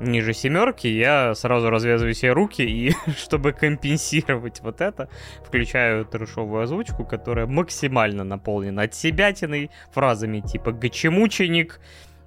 [0.00, 5.08] ниже семерки, я сразу развязываю себе руки и, чтобы компенсировать вот это,
[5.44, 11.80] включаю трешовую озвучку, которая максимально наполнена от себятиной, фразами типа «гачемученик»,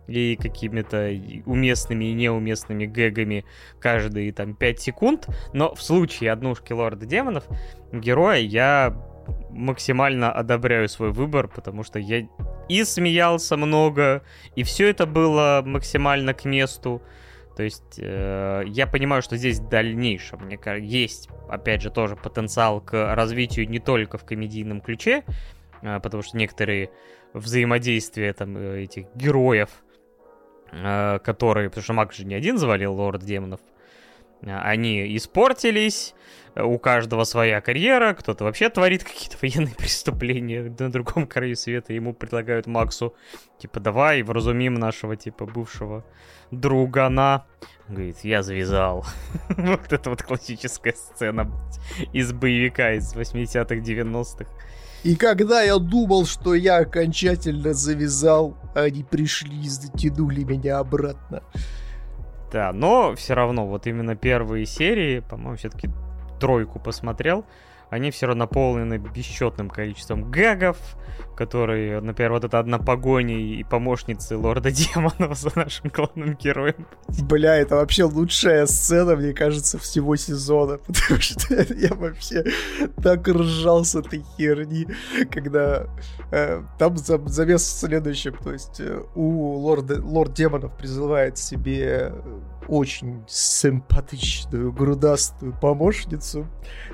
[0.10, 1.12] и какими-то
[1.46, 3.46] уместными и неуместными гэгами
[3.80, 5.28] каждые там 5 секунд.
[5.54, 7.46] Но в случае однушки Лорда Демонов
[7.92, 8.96] героя я
[9.52, 12.28] максимально одобряю свой выбор, потому что я
[12.68, 14.24] и смеялся много,
[14.56, 17.02] и все это было максимально к месту.
[17.56, 22.16] То есть э, я понимаю, что здесь в дальнейшем мне кажется, есть, опять же, тоже
[22.16, 25.24] потенциал к развитию не только в комедийном ключе,
[25.82, 26.90] э, потому что некоторые
[27.34, 29.70] взаимодействия там э, этих героев,
[30.72, 33.60] э, которые, потому что Мак же не один завалил Лорд Демонов,
[34.42, 36.16] они испортились,
[36.56, 42.14] у каждого своя карьера, кто-то вообще творит какие-то военные преступления на другом краю света, ему
[42.14, 43.14] предлагают Максу,
[43.60, 46.06] типа, давай вразумим нашего, типа, бывшего
[46.52, 47.46] друга на...
[47.88, 49.06] Говорит, я завязал.
[49.50, 51.52] вот это вот классическая сцена
[52.14, 54.46] из боевика из 80-х, 90-х.
[55.04, 61.42] И когда я думал, что я окончательно завязал, они пришли и затянули меня обратно.
[62.52, 65.90] Да, но все равно, вот именно первые серии, по-моему, все-таки
[66.40, 67.46] тройку посмотрел,
[67.90, 70.78] они все равно наполнены бесчетным количеством гагов,
[71.40, 76.86] которые, например, вот это одна погоня и помощницы лорда демонов за нашим главным героем.
[77.30, 82.44] Бля, это вообще лучшая сцена, мне кажется, всего сезона, потому что я вообще
[83.02, 84.86] так ржал с этой херни,
[85.32, 85.88] когда
[86.32, 92.12] э, там замес в следующем, то есть э, у лорда, лорд демонов призывает себе
[92.70, 96.48] очень симпатичную, грудастую помощницу.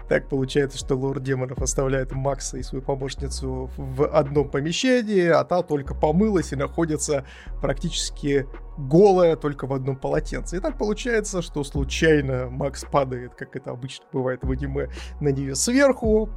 [0.07, 5.61] Так получается, что лорд демонов оставляет Макса и свою помощницу в одном помещении, а та
[5.61, 7.25] только помылась и находится
[7.61, 10.57] практически голая только в одном полотенце.
[10.57, 14.89] И так получается, что случайно Макс падает, как это обычно бывает в аниме,
[15.21, 16.29] на нее сверху,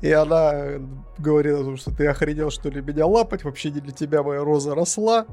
[0.00, 0.78] и она
[1.18, 4.44] говорит о том, что ты охренел, что ли, меня лапать, вообще не для тебя моя
[4.44, 5.26] роза росла.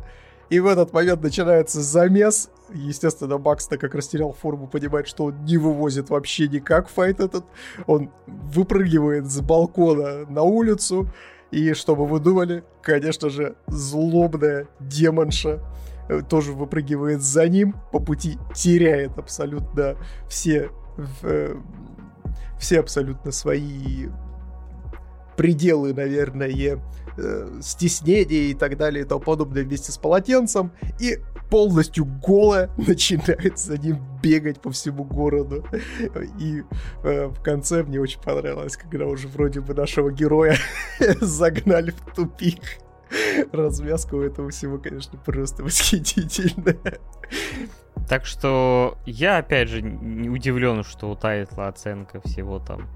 [0.50, 2.50] И в этот момент начинается замес.
[2.74, 7.46] Естественно, Макс, так как растерял форму, понимает, что он не вывозит вообще никак файт этот.
[7.86, 11.10] Он выпрыгивает с балкона на улицу.
[11.52, 12.64] И что бы вы думали?
[12.82, 15.62] Конечно же, злобная демонша
[16.10, 19.96] э, тоже выпрыгивает за ним, по пути теряет абсолютно
[20.30, 20.70] все,
[21.24, 21.56] э,
[22.60, 24.08] все абсолютно свои
[25.38, 26.82] пределы, наверное,
[27.18, 33.58] э, стеснения и так далее и тому подобное вместе с полотенцем, и полностью голая начинает
[33.58, 35.66] за ним бегать по всему городу.
[36.40, 36.64] И
[37.04, 40.58] э, в конце мне очень понравилось, когда уже вроде бы нашего героя
[41.22, 42.62] загнали в тупик.
[43.54, 47.00] Развязка у этого всего, конечно, просто восхитительная.
[48.10, 52.90] Так что я, опять же, не удивлен, что у Тайтла оценка всего там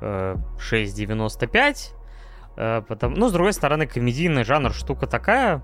[0.00, 1.92] 6.95.
[2.56, 3.16] Э, потому...
[3.16, 5.62] Ну, с другой стороны, комедийный жанр штука такая,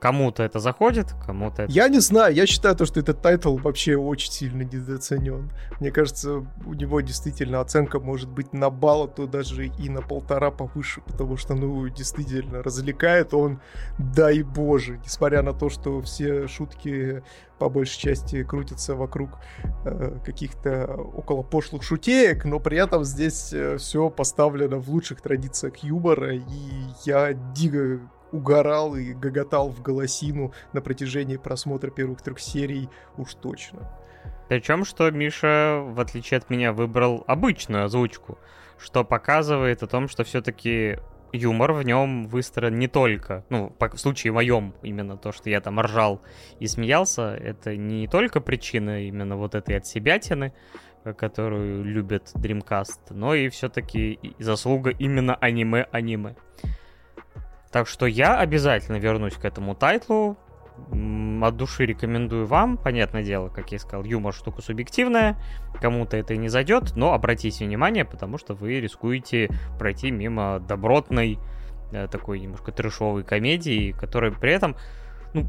[0.00, 1.72] Кому-то это заходит, кому-то это...
[1.72, 5.50] Я не знаю, я считаю, то, что этот тайтл вообще очень сильно недооценен.
[5.80, 10.02] Мне кажется, у него действительно оценка может быть на балл, а то даже и на
[10.02, 13.60] полтора повыше, потому что, ну, действительно, развлекает он,
[13.98, 17.22] дай боже, несмотря на то, что все шутки
[17.58, 19.38] по большей части крутятся вокруг
[19.84, 25.76] э, каких-то около пошлых шутеек, но при этом здесь э, все поставлено в лучших традициях
[25.78, 26.42] юмора, и
[27.04, 28.00] я дико
[28.34, 33.88] угорал и гоготал в голосину на протяжении просмотра первых трех серий уж точно.
[34.48, 38.38] Причем, что Миша, в отличие от меня, выбрал обычную озвучку,
[38.76, 40.98] что показывает о том, что все-таки
[41.32, 45.80] юмор в нем выстроен не только, ну, в случае моем, именно то, что я там
[45.80, 46.20] ржал
[46.58, 50.52] и смеялся, это не только причина именно вот этой отсебятины,
[51.16, 56.34] которую любит Dreamcast, но и все-таки заслуга именно аниме-аниме.
[57.74, 60.36] Так что я обязательно вернусь к этому тайтлу.
[61.42, 62.76] От души рекомендую вам.
[62.76, 65.42] Понятное дело, как я сказал, юмор штука субъективная.
[65.80, 71.40] Кому-то это и не зайдет, но обратите внимание, потому что вы рискуете пройти мимо добротной,
[71.90, 74.76] э, такой немножко трешовой комедии, которая при этом,
[75.32, 75.48] ну,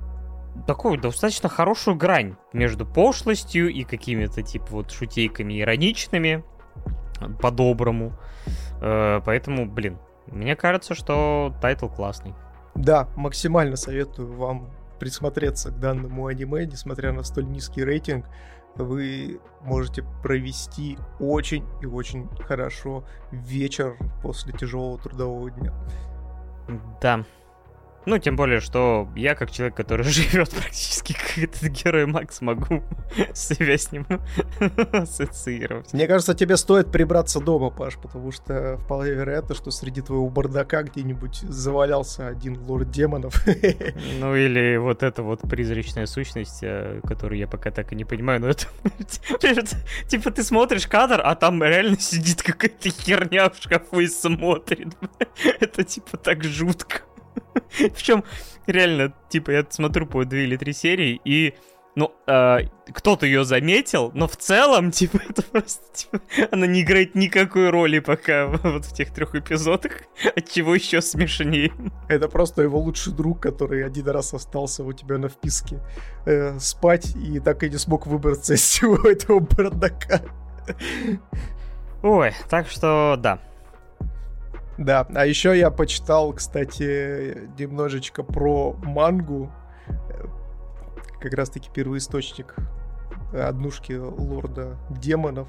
[0.65, 6.43] такую достаточно хорошую грань между пошлостью и какими-то типа вот шутейками ироничными,
[7.39, 8.13] по-доброму.
[8.81, 12.33] Э, поэтому, блин, мне кажется, что тайтл классный.
[12.75, 18.25] Да, максимально советую вам присмотреться к данному аниме, несмотря на столь низкий рейтинг,
[18.75, 25.73] вы можете провести очень и очень хорошо вечер после тяжелого трудового дня.
[27.01, 27.23] Да,
[28.05, 32.83] ну, тем более, что я, как человек, который живет практически как этот герой Макс, могу
[33.33, 34.05] себя с ним
[34.91, 35.93] ассоциировать.
[35.93, 40.83] Мне кажется, тебе стоит прибраться дома, Паш, потому что вполне вероятно, что среди твоего бардака
[40.83, 43.45] где-нибудь завалялся один лорд демонов.
[44.19, 48.41] Ну, или вот эта вот призрачная сущность, э, которую я пока так и не понимаю,
[48.41, 48.67] но это...
[50.07, 54.89] Типа ты смотришь кадр, а там реально сидит какая-то херня в шкафу и смотрит.
[55.59, 57.01] Это типа так жутко.
[57.77, 58.23] Причем,
[58.67, 61.53] реально, типа, я смотрю по две или три серии, и
[61.95, 62.57] ну, э,
[62.93, 66.19] кто-то ее заметил, но в целом, типа, это просто, типа,
[66.51, 69.93] она не играет никакой роли пока вот в тех трех эпизодах,
[70.35, 71.71] от чего еще смешнее.
[72.09, 75.79] Это просто его лучший друг, который один раз остался у тебя на вписке
[76.25, 80.21] э, спать и так и не смог выбраться из всего этого бардака.
[82.03, 83.39] Ой, так что, да,
[84.77, 89.51] да, а еще я почитал, кстати, немножечко про мангу.
[91.21, 92.55] Как раз-таки первоисточник
[93.33, 95.47] однушки лорда демонов.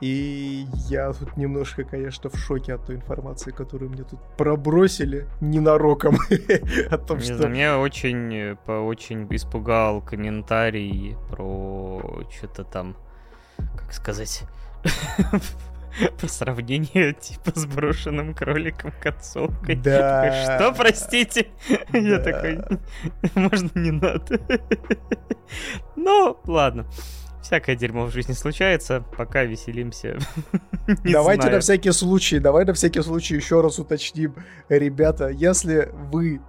[0.00, 6.18] И я тут немножко, конечно, в шоке от той информации, которую мне тут пробросили ненароком.
[6.90, 7.36] о том, Не что...
[7.36, 12.96] Знаю, меня очень, очень испугал комментарий про что-то там,
[13.76, 14.42] как сказать,
[16.20, 19.76] по сравнению, типа, с брошенным кроликом концовкой.
[19.76, 20.58] Да.
[20.58, 21.48] Что, простите?
[21.92, 22.60] Я такой,
[23.34, 24.40] можно не надо.
[25.96, 26.86] Ну, ладно.
[27.42, 30.16] Всякое дерьмо в жизни случается, пока веселимся.
[31.04, 34.36] Давайте на всякий случай, давай на всякий случай еще раз уточним.
[34.68, 36.40] Ребята, если вы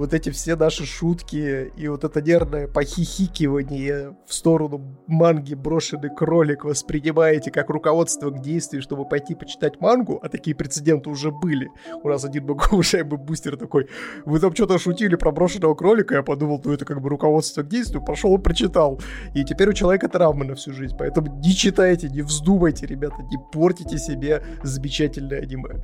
[0.00, 6.64] вот эти все наши шутки и вот это нервное похихикивание в сторону манги «Брошенный кролик»
[6.64, 11.68] воспринимаете как руководство к действию, чтобы пойти почитать мангу, а такие прецеденты уже были.
[12.02, 13.88] У нас один уважаемый бустер такой,
[14.24, 17.68] вы там что-то шутили про брошенного кролика, я подумал, ну это как бы руководство к
[17.68, 19.02] действию, пошел и прочитал.
[19.34, 23.36] И теперь у человека травмы на всю жизнь, поэтому не читайте, не вздумайте, ребята, не
[23.52, 25.82] портите себе замечательное аниме.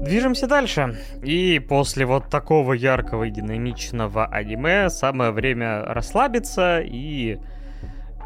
[0.00, 0.98] Движемся дальше.
[1.22, 7.38] И после вот такого яркого и динамичного аниме самое время расслабиться и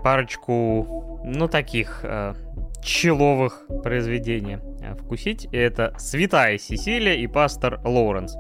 [0.03, 2.35] парочку, ну, таких э,
[2.83, 5.47] человых произведений э, вкусить.
[5.51, 8.37] Это «Святая Сесилия» и «Пастор Лоуренс».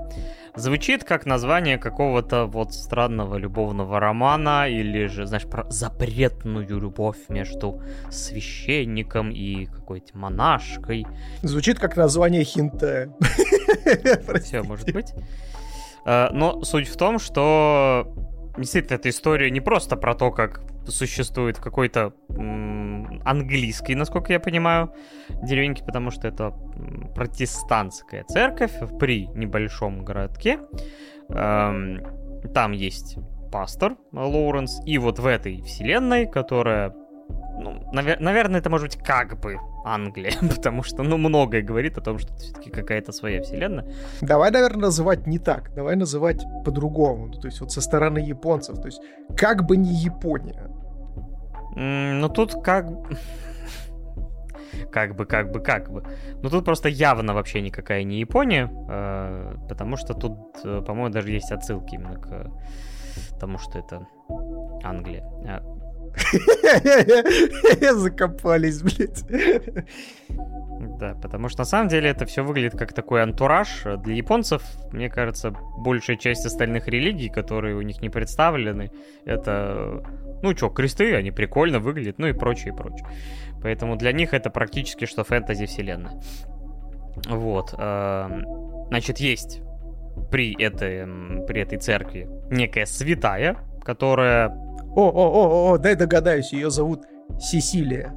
[0.56, 7.82] Звучит как название какого-то вот странного любовного романа или же, знаешь, про запретную любовь между
[8.10, 11.06] священником и какой-то монашкой.
[11.42, 13.12] Звучит как название хинта.
[14.42, 15.12] Все может быть.
[16.06, 18.14] Э, но суть в том, что
[18.56, 22.12] действительно эта история не просто про то, как существует какой-то
[23.24, 24.92] английский, насколько я понимаю,
[25.42, 26.50] деревеньки, потому что это
[27.14, 30.58] протестантская церковь при небольшом городке.
[31.28, 32.02] Эм,
[32.52, 33.18] там есть
[33.50, 36.94] пастор Лоуренс, и вот в этой вселенной, которая
[37.58, 42.00] ну, навер- наверное, это может быть как бы Англия, потому что, ну, многое говорит о
[42.00, 43.86] том, что это все-таки какая-то своя вселенная.
[44.20, 48.86] Давай, наверное, называть не так, давай называть по-другому, то есть вот со стороны японцев, то
[48.86, 49.00] есть
[49.36, 50.70] как бы не Япония.
[51.76, 52.86] Mm, ну, тут как...
[54.90, 56.04] как бы, как бы, как бы.
[56.42, 61.30] Ну, тут просто явно вообще никакая не Япония, э, потому что тут, э, по-моему, даже
[61.30, 62.50] есть отсылки именно к
[63.38, 64.06] тому, что это
[64.82, 65.24] Англия.
[65.46, 65.62] А,
[67.94, 69.24] Закопались, блядь.
[70.98, 73.84] Да, потому что на самом деле это все выглядит как такой антураж.
[74.04, 74.62] Для японцев,
[74.92, 78.90] мне кажется, большая часть остальных религий, которые у них не представлены,
[79.24, 80.02] это,
[80.42, 83.06] ну что, кресты, они прикольно выглядят, ну и прочее, и прочее.
[83.62, 86.20] Поэтому для них это практически что фэнтези вселенная.
[87.28, 87.74] Вот.
[87.78, 88.44] Эм,
[88.88, 89.62] значит, есть
[90.30, 91.06] при этой,
[91.46, 94.48] при этой церкви некая святая, которая
[94.96, 97.02] о, о, о, о, дай догадаюсь, ее зовут
[97.40, 98.12] Сесилия.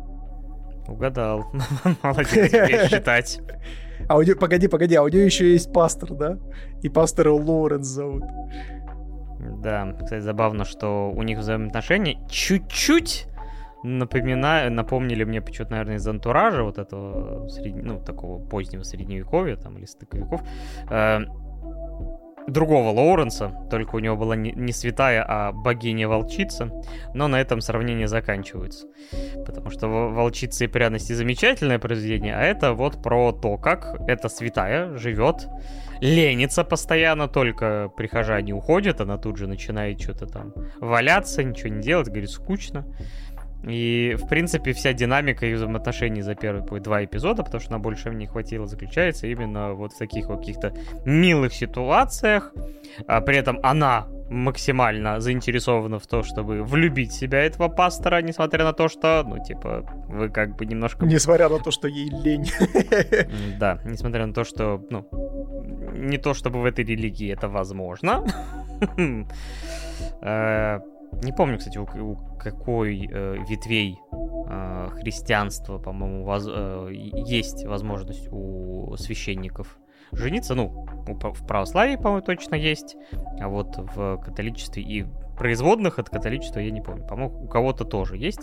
[0.87, 1.45] Угадал.
[2.03, 2.51] Молодец,
[2.89, 3.41] считать.
[4.07, 6.37] А у нее, погоди, погоди, а у нее еще есть пастор, да?
[6.83, 8.23] И пастора Лоуренс зовут.
[9.39, 13.27] Да, кстати, забавно, что у них взаимоотношения чуть-чуть
[13.83, 17.83] напоминаю, напомнили мне почему-то, наверное, из антуража вот этого, сред...
[17.83, 20.41] ну, такого позднего средневековья, там, или стыковиков.
[20.89, 21.21] Э,
[22.47, 26.71] другого Лоуренса, только у него была не, не святая, а богиня-волчица,
[27.13, 28.87] но на этом сравнение заканчивается.
[29.45, 34.97] Потому что «Волчица и пряности» замечательное произведение, а это вот про то, как эта святая
[34.97, 35.47] живет,
[35.99, 42.07] ленится постоянно, только прихожане уходят, она тут же начинает что-то там валяться, ничего не делать,
[42.07, 42.85] говорит, скучно.
[43.63, 48.09] И, в принципе, вся динамика и взаимоотношений за первые два эпизода, потому что на больше
[48.09, 50.73] не хватило, заключается именно вот в таких вот каких-то
[51.05, 52.53] милых ситуациях.
[53.07, 58.73] А при этом она максимально заинтересована в том, чтобы влюбить себя этого пастора, несмотря на
[58.73, 61.05] то, что, ну, типа, вы как бы немножко...
[61.05, 62.51] Несмотря на то, что ей лень.
[63.59, 65.07] Да, несмотря на то, что, ну,
[65.93, 68.23] не то, чтобы в этой религии это возможно.
[71.23, 78.27] Не помню, кстати, у, у какой э, ветвей э, христианства, по-моему, воз, э, есть возможность
[78.31, 79.77] у священников
[80.11, 80.55] жениться.
[80.55, 82.95] Ну, в православии, по-моему, точно есть.
[83.39, 85.05] А вот в католичестве и
[85.37, 87.07] производных от католичества я не помню.
[87.07, 88.41] По-моему, у кого-то тоже есть.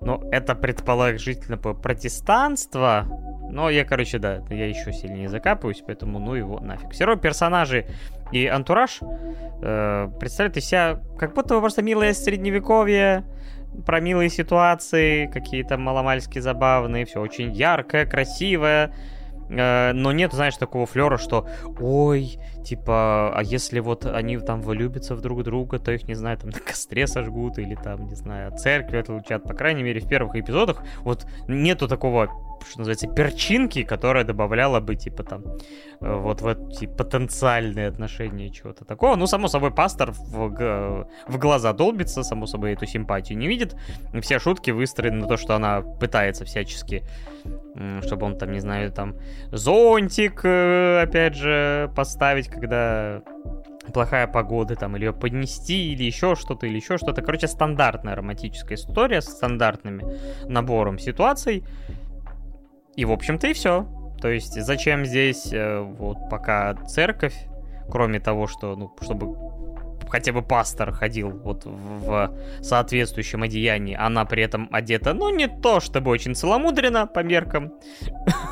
[0.00, 3.06] Но это предположительно протестанство.
[3.50, 6.90] Но я, короче, да, я еще сильнее закапываюсь, поэтому ну его нафиг.
[6.90, 7.86] Все равно персонажи
[8.32, 9.00] и антураж
[9.62, 13.24] э, представляют из себя как будто просто милое средневековье,
[13.84, 18.94] про милые ситуации, какие-то маломальски забавные, все очень яркое, красивое.
[19.48, 21.48] Э, но нет, знаешь, такого флера, что
[21.78, 26.38] ой, типа, а если вот они там влюбятся в друг друга, то их, не знаю,
[26.38, 29.44] там на костре сожгут или там, не знаю, церкви отлучат.
[29.44, 32.30] По крайней мере, в первых эпизодах вот нету такого
[32.68, 35.44] что называется, перчинки, которая добавляла бы, типа, там,
[36.00, 39.16] э, вот в эти потенциальные отношения чего-то такого.
[39.16, 43.76] Ну, само собой, пастор в, в глаза долбится, само собой, эту симпатию не видит.
[44.20, 47.02] Все шутки выстроены на то, что она пытается всячески,
[48.02, 49.16] чтобы он там, не знаю, там,
[49.52, 53.22] зонтик, э, опять же, поставить, когда
[53.92, 57.22] плохая погода, там, или ее поднести, или еще что-то, или еще что-то.
[57.22, 60.04] Короче, стандартная романтическая история с стандартными
[60.48, 61.64] набором ситуаций.
[62.96, 63.86] И, в общем-то, и все.
[64.20, 67.36] То есть, зачем здесь э, вот пока церковь,
[67.90, 69.36] кроме того, что, ну, чтобы
[70.08, 72.32] хотя бы пастор ходил вот в
[72.62, 77.72] соответствующем одеянии, она при этом одета, ну, не то чтобы очень целомудренно по меркам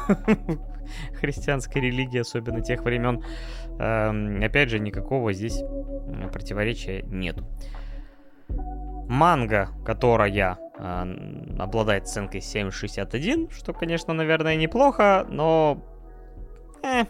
[1.14, 3.22] христианской религии, особенно тех времен.
[3.78, 5.62] Эм, опять же, никакого здесь
[6.32, 7.44] противоречия нету.
[9.08, 10.62] Манга, которая
[11.58, 15.82] обладает оценкой 7.61, что, конечно, наверное, неплохо, но...
[16.82, 17.04] Э,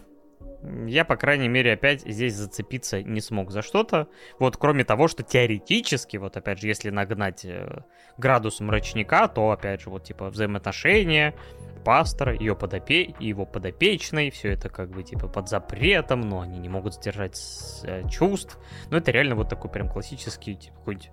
[0.87, 4.07] я, по крайней мере, опять здесь зацепиться не смог за что-то.
[4.39, 7.83] Вот кроме того, что теоретически, вот опять же, если нагнать э,
[8.17, 11.35] градус мрачника, то, опять же, вот типа взаимоотношения
[11.83, 13.13] пастора, ее подопе...
[13.19, 17.39] его подопечной, все это как бы типа под запретом, но они не могут сдержать
[17.83, 18.57] э, чувств.
[18.89, 21.11] Но это реально вот такой прям классический, типа, какой-нибудь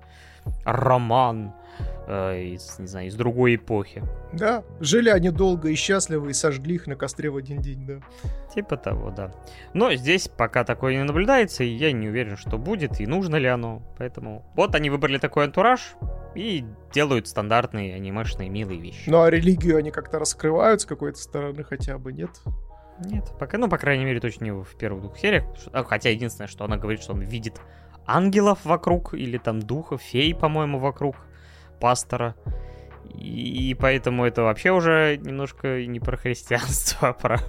[0.65, 1.55] роман
[2.07, 4.03] э, из, не знаю, из другой эпохи.
[4.33, 7.95] Да, жили они долго и счастливо и сожгли их на костре в один день, да.
[8.55, 9.33] Типа того, да.
[9.75, 13.47] Но здесь пока такое не наблюдается, и я не уверен, что будет, и нужно ли
[13.47, 13.83] оно.
[13.99, 15.95] Поэтому вот они выбрали такой антураж
[16.35, 19.09] и делают стандартные анимешные милые вещи.
[19.09, 22.31] Ну а религию они как-то раскрывают с какой-то стороны хотя бы, нет?
[23.05, 25.45] Нет, пока, ну, по крайней мере, точно не в первых двух сериях.
[25.73, 27.61] А, хотя единственное, что она говорит, что он видит
[28.07, 31.17] ангелов вокруг, или там духов, фей, по-моему, вокруг
[31.83, 32.37] пастора.
[33.13, 37.41] И, поэтому это вообще уже немножко не про христианство, а про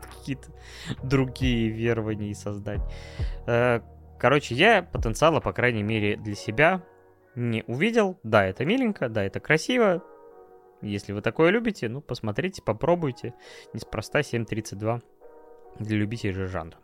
[0.00, 0.48] какие-то
[1.02, 2.80] другие верования и создать.
[3.46, 3.80] Э,
[4.18, 6.82] короче, я потенциала, по крайней мере, для себя
[7.34, 8.18] не увидел.
[8.22, 10.02] Да, это миленько, да, это красиво.
[10.80, 13.34] Если вы такое любите, ну, посмотрите, попробуйте.
[13.72, 15.02] Неспроста 7.32
[15.80, 16.78] для любителей же жанра.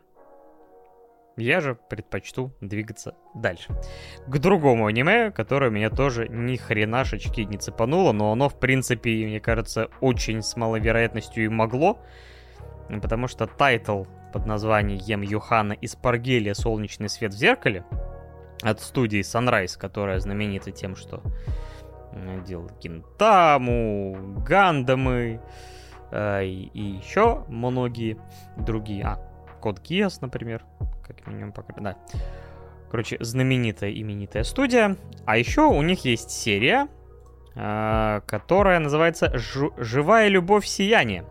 [1.35, 3.75] Я же предпочту двигаться дальше.
[4.27, 9.39] К другому аниме, которое меня тоже ни хренашечки не цепануло, но оно, в принципе, мне
[9.39, 11.99] кажется, очень с маловероятностью и могло.
[13.01, 17.83] Потому что тайтл под названием Юхана из Паргелия «Солнечный свет в зеркале»
[18.61, 21.23] от студии Sunrise, которая знаменита тем, что
[22.45, 25.41] делал Кинтаму, Гандамы
[26.11, 28.17] э, и еще многие
[28.57, 29.03] другие.
[29.05, 29.32] А,
[29.63, 30.65] Код Гиас, например
[31.07, 31.95] как минимум пока, да.
[32.91, 34.97] Короче, знаменитая именитая студия.
[35.25, 36.89] А еще у них есть серия,
[37.55, 41.23] э, которая называется «Живая любовь сияние».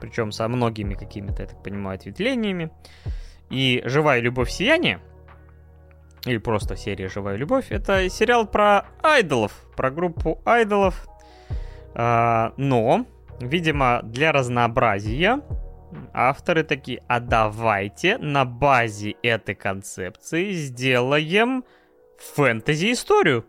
[0.00, 2.70] Причем со многими какими-то, я так понимаю, ответвлениями.
[3.50, 5.00] И «Живая любовь сияние»
[6.24, 11.08] или просто серия «Живая любовь»— это сериал про айдолов, про группу айдолов.
[11.96, 13.06] Э, но,
[13.40, 15.40] видимо, для разнообразия
[16.12, 21.64] авторы такие, а давайте на базе этой концепции сделаем
[22.18, 23.46] фэнтези-историю.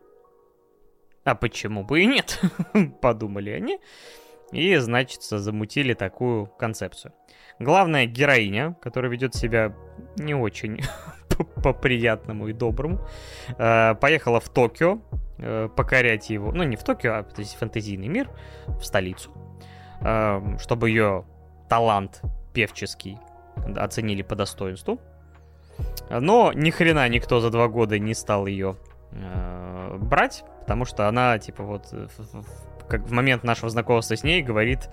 [1.23, 2.39] А почему бы и нет?
[3.01, 3.79] Подумали они.
[4.51, 7.13] И, значит, замутили такую концепцию.
[7.59, 9.75] Главная героиня, которая ведет себя
[10.15, 10.81] не очень
[11.63, 13.05] по-приятному и доброму,
[13.57, 14.99] э, поехала в Токио
[15.37, 18.29] э, покорять его, ну не в Токио, а то есть фэнтезийный мир,
[18.67, 19.31] в столицу,
[20.01, 21.25] э, чтобы ее
[21.69, 22.21] талант
[22.53, 23.17] певческий
[23.75, 24.99] оценили по достоинству.
[26.09, 28.75] Но ни хрена никто за два года не стал ее
[29.11, 31.93] э, брать, потому что она, типа, вот,
[32.87, 34.89] как в момент нашего знакомства с ней говорит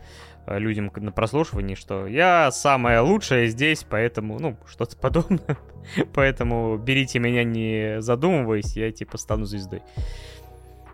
[0.47, 5.57] э, людям на прослушивании, что я самая лучшая здесь, поэтому, ну, что-то подобное.
[6.15, 9.83] поэтому берите меня не задумываясь, я, типа, стану звездой.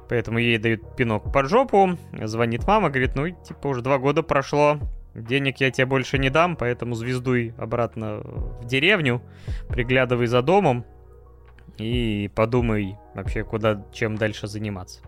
[0.09, 4.79] Поэтому ей дают пинок под жопу, звонит мама, говорит, ну, типа, уже два года прошло,
[5.15, 9.23] Денег я тебе больше не дам, поэтому звездуй обратно в деревню,
[9.69, 10.85] приглядывай за домом.
[11.79, 15.01] и подумай вообще, куда, чем дальше заниматься.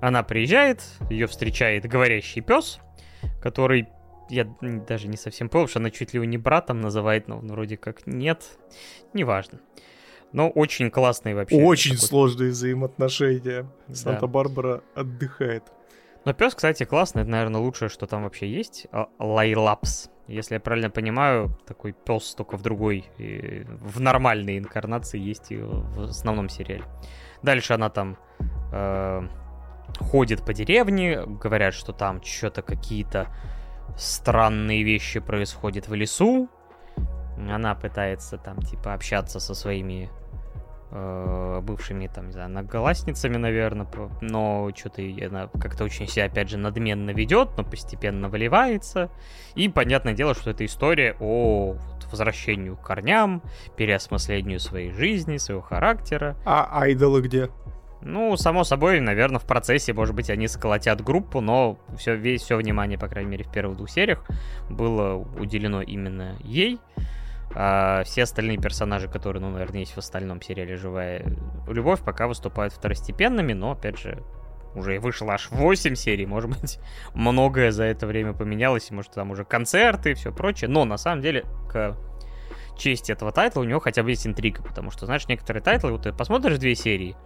[0.00, 2.80] Она приезжает, ее встречает говорящий пес,
[3.42, 3.88] который
[4.30, 7.76] я даже не совсем понял, что она чуть ли его не братом называет, но вроде
[7.76, 8.44] как нет,
[9.12, 9.60] неважно.
[10.32, 11.56] Но очень классный вообще.
[11.56, 12.08] Очень такой...
[12.08, 13.66] сложные взаимоотношения.
[13.88, 13.94] Да.
[13.94, 15.64] Санта-Барбара отдыхает.
[16.24, 17.22] Но пес, кстати, классный.
[17.22, 18.86] Это, наверное, лучшее, что там вообще есть.
[18.92, 20.10] А, Лайлапс.
[20.26, 26.02] Если я правильно понимаю, такой пес только в другой, в нормальной инкарнации есть и в
[26.02, 26.84] основном сериале.
[27.42, 28.16] Дальше она там
[28.72, 29.28] э,
[29.98, 33.26] ходит по деревне, говорят, что там что-то какие-то
[33.96, 36.48] странные вещи происходят в лесу.
[37.36, 40.10] Она пытается там типа общаться со своими
[40.90, 43.86] бывшими там, не знаю, наголасницами, наверное,
[44.20, 49.10] но что-то она как-то очень себя, опять же, надменно ведет, но постепенно выливается.
[49.54, 51.76] И понятное дело, что это история о
[52.10, 53.40] возвращению к корням,
[53.76, 56.36] переосмыслению своей жизни, своего характера.
[56.44, 57.50] А айдолы где?
[58.02, 62.56] Ну, само собой, наверное, в процессе, может быть, они сколотят группу, но все, весь, все
[62.56, 64.24] внимание, по крайней мере, в первых двух сериях
[64.70, 66.78] было уделено именно ей.
[67.54, 71.24] А все остальные персонажи, которые, ну, наверное, есть в остальном сериале «Живая
[71.66, 74.22] любовь», пока выступают второстепенными, но, опять же,
[74.74, 76.78] уже вышло аж 8 серий, может быть,
[77.14, 81.22] многое за это время поменялось, может, там уже концерты и все прочее, но, на самом
[81.22, 81.96] деле, к
[82.78, 86.04] чести этого тайтла у него хотя бы есть интрига, потому что, знаешь, некоторые тайтлы, вот
[86.04, 87.16] ты посмотришь две серии,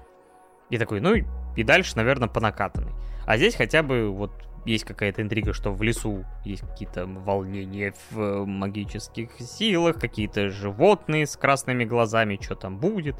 [0.70, 1.14] и такой, ну,
[1.56, 2.92] и дальше, наверное, по накатанной.
[3.26, 4.32] А здесь хотя бы вот
[4.64, 11.26] есть какая-то интрига, что в лесу есть какие-то волнения в э, магических силах, какие-то животные
[11.26, 13.16] с красными глазами, что там будет.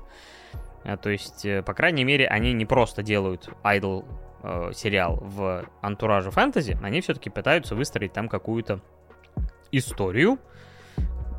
[0.85, 4.05] А, то есть, э, по крайней мере, они не просто делают айдол
[4.43, 8.81] э, сериал в антураже фэнтези, они все-таки пытаются выстроить там какую-то
[9.71, 10.39] историю.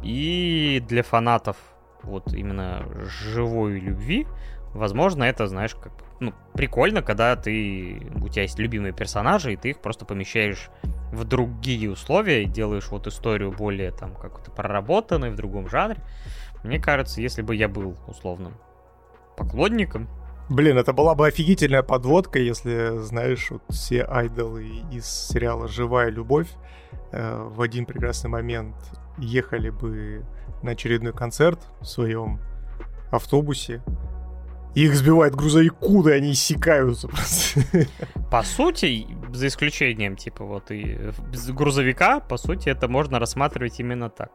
[0.04, 1.58] И для фанатов
[2.04, 4.28] вот именно живой любви,
[4.74, 9.72] возможно, это, знаешь, как ну, прикольно, когда ты, у тебя есть любимые персонажи, и ты
[9.72, 10.70] их просто помещаешь
[11.12, 16.00] в другие условия и делаешь вот историю более там как-то проработанной в другом жанре.
[16.64, 18.54] Мне кажется, если бы я был условным
[19.38, 20.08] поклонником,
[20.48, 26.50] Блин, это была бы офигительная подводка, если, знаешь, вот все айдолы из сериала «Живая любовь»
[27.12, 28.76] э, в один прекрасный момент
[29.18, 30.24] ехали бы
[30.62, 32.40] на очередной концерт в своем
[33.12, 33.82] автобусе,
[34.76, 37.62] их сбивает грузовик, куда они иссякаются просто.
[38.30, 41.12] По сути, за исключением, типа, вот и
[41.50, 44.32] грузовика, по сути, это можно рассматривать именно так.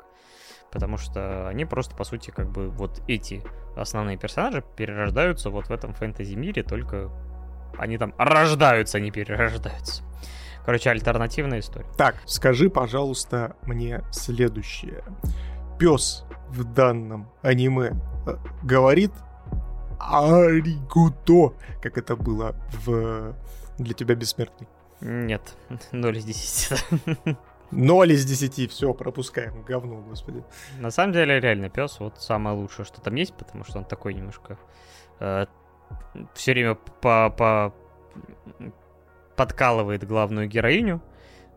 [0.73, 3.43] Потому что они просто, по сути, как бы вот эти
[3.77, 7.11] основные персонажи перерождаются вот в этом фэнтези-мире, только
[7.77, 10.05] они там рождаются, а не перерождаются.
[10.65, 11.87] Короче, альтернативная история.
[11.97, 15.03] Так, скажи, пожалуйста, мне следующее.
[15.79, 17.93] Пес в данном аниме
[18.27, 19.13] э, говорит
[20.01, 23.35] аригуто, как это было в
[23.79, 24.67] «Для тебя бессмертный».
[25.01, 25.57] Нет,
[25.93, 26.85] 0 из 10.
[27.71, 30.43] 0 из 10, все, пропускаем, говно, господи.
[30.79, 34.15] На самом деле, реально, пес вот самое лучшее, что там есть, потому что он такой
[34.15, 34.59] немножко
[35.21, 35.47] э,
[36.35, 37.73] все время по, по
[39.37, 41.01] подкалывает главную героиню.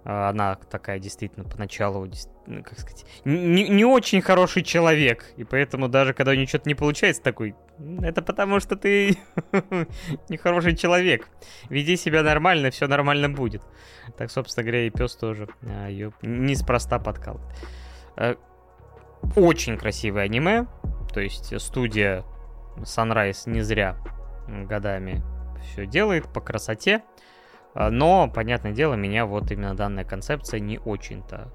[0.05, 2.09] А она такая действительно поначалу
[2.45, 6.67] ну, как сказать, не, не очень хороший человек, и поэтому даже когда у нее что-то
[6.67, 7.55] не получается, такой,
[8.01, 9.17] это потому что ты
[10.29, 11.29] нехороший человек.
[11.69, 13.61] Веди себя нормально, все нормально будет.
[14.17, 17.39] Так, собственно говоря, и пес тоже а, ее неспроста подкал.
[18.17, 18.35] А,
[19.37, 20.67] очень красивое аниме,
[21.13, 22.25] то есть студия
[22.77, 23.97] Sunrise не зря
[24.47, 25.23] годами
[25.61, 27.03] все делает по красоте.
[27.73, 31.51] А, но, понятное дело, меня вот именно данная концепция не очень-то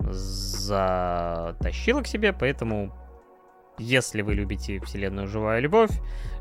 [0.00, 2.92] затащила к себе, поэтому
[3.78, 5.90] если вы любите вселенную «Живая любовь»,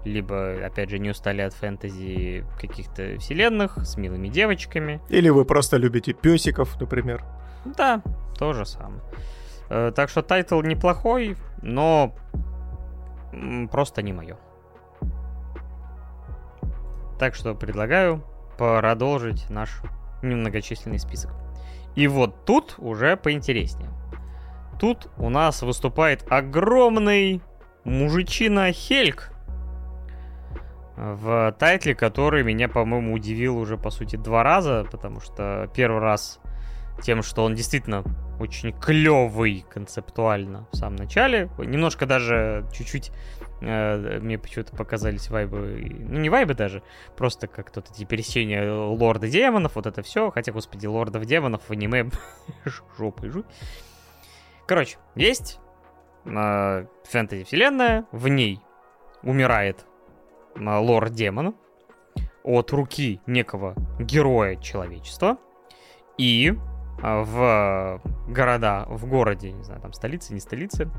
[0.06, 5.02] либо, опять же, не устали от фэнтези каких-то вселенных с милыми девочками.
[5.10, 7.24] Или вы просто любите песиков, например.
[7.66, 8.02] Да,
[8.38, 9.02] то же самое.
[9.70, 12.14] Э, так что тайтл неплохой, но
[13.72, 14.38] просто не мое.
[17.18, 18.24] Так что предлагаю
[18.58, 19.82] продолжить наш
[20.22, 21.32] немногочисленный список.
[21.96, 23.90] И вот тут уже поинтереснее.
[24.80, 27.42] Тут у нас выступает огромный
[27.84, 29.32] мужичина Хельк
[30.96, 36.40] в тайтле, который меня, по-моему, удивил уже, по сути, два раза, потому что первый раз
[37.02, 38.04] тем, что он действительно
[38.40, 41.50] очень клевый концептуально в самом начале.
[41.58, 43.12] Немножко даже чуть-чуть
[43.64, 46.84] мне почему-то показались вайбы, ну не вайбы даже,
[47.16, 50.32] просто как то эти пересечения лорда демонов, вот это все.
[50.32, 52.10] Хотя, господи, лордов демонов в аниме
[52.98, 53.46] жопой жуть.
[54.68, 55.60] Короче, есть
[56.26, 58.60] э, фэнтези вселенная, в ней
[59.24, 59.86] умирает
[60.56, 61.56] лорд-демон
[62.44, 65.38] от руки некого героя человечества,
[66.18, 66.54] и
[67.02, 70.90] в города, в городе, не знаю, там столицы, не столицы,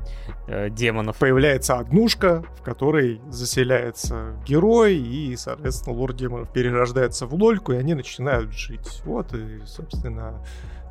[0.47, 1.17] э, демонов.
[1.17, 7.95] Появляется однушка, в которой заселяется герой, и, соответственно, лорд демонов перерождается в лольку, и они
[7.95, 9.01] начинают жить.
[9.05, 10.43] Вот и, собственно,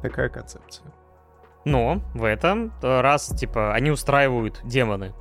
[0.03, 0.93] такая концепция.
[1.65, 5.15] Но в этом раз, типа, они устраивают демоны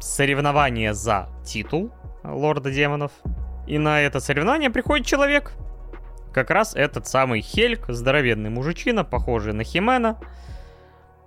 [0.00, 1.90] соревнование за титул
[2.24, 3.12] лорда демонов.
[3.66, 5.52] И на это соревнование приходит человек,
[6.32, 10.18] как раз этот самый Хельк, здоровенный мужичина, похожий на Химена.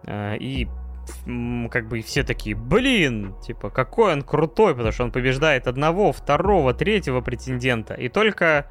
[0.06, 0.68] Э, и
[1.72, 6.74] как бы все такие, блин, типа, какой он крутой, потому что он побеждает одного, второго,
[6.74, 7.94] третьего претендента.
[7.94, 8.70] И только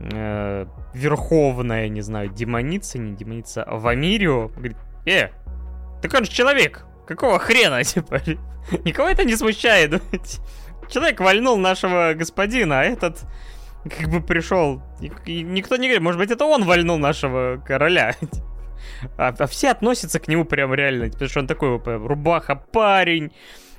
[0.00, 4.76] э, верховная, не знаю, демоница, не демоница, а Вамирио говорит,
[5.06, 5.28] э,
[6.02, 8.20] так он же человек, какого хрена, типа,
[8.84, 10.00] никого это не смущает.
[10.88, 13.20] Человек вальнул нашего господина, а этот
[13.84, 14.82] как бы пришел,
[15.26, 18.14] и никто не говорит, может быть, это он вальнул нашего короля.
[19.16, 23.32] А, а все относятся к нему прям реально, потому что он такой рубаха парень,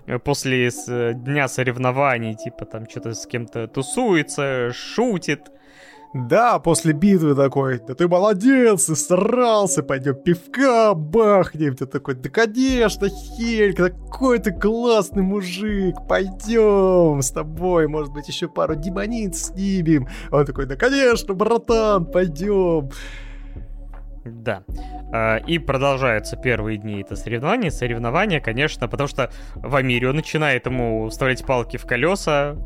[0.06, 5.52] э, после э, дня соревнований, типа там что-то с кем-то тусуется, шутит.
[6.14, 11.74] Да, после битвы такой, да ты молодец, ты старался, пойдем пивка бахнем.
[11.76, 18.50] Ты такой, да конечно, Хель, какой ты классный мужик, пойдем с тобой, может быть, еще
[18.50, 20.10] пару демониц снимем.
[20.32, 22.90] Он такой, да конечно, братан, пойдем.
[24.26, 24.64] Да.
[25.14, 27.72] А, и продолжаются первые дни это соревнования.
[27.72, 32.58] Соревнования, конечно, потому что в Амире начинает ему вставлять палки в колеса,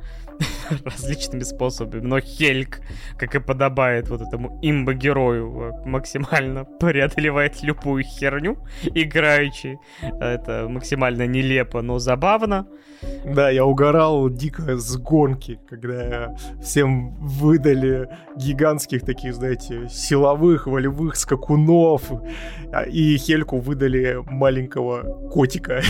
[0.86, 2.82] различными способами, но Хельк,
[3.18, 9.78] как и подобает вот этому имбо-герою, максимально преодолевает любую херню играючи.
[10.02, 12.68] Это максимально нелепо, но забавно.
[13.26, 22.04] Да, я угорал дико с гонки, когда всем выдали гигантских таких, знаете, силовых, волевых скакунов,
[22.72, 25.82] а, и Хельку выдали маленького котика,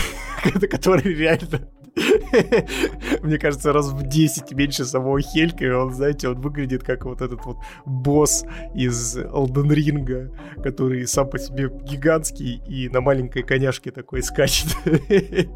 [0.70, 1.68] который реально
[3.22, 7.22] мне кажется, раз в 10 меньше самого Хелька, и он, знаете, он выглядит как вот
[7.22, 8.44] этот вот босс
[8.74, 14.76] из Elden Ring, который сам по себе гигантский и на маленькой коняшке такой скачет.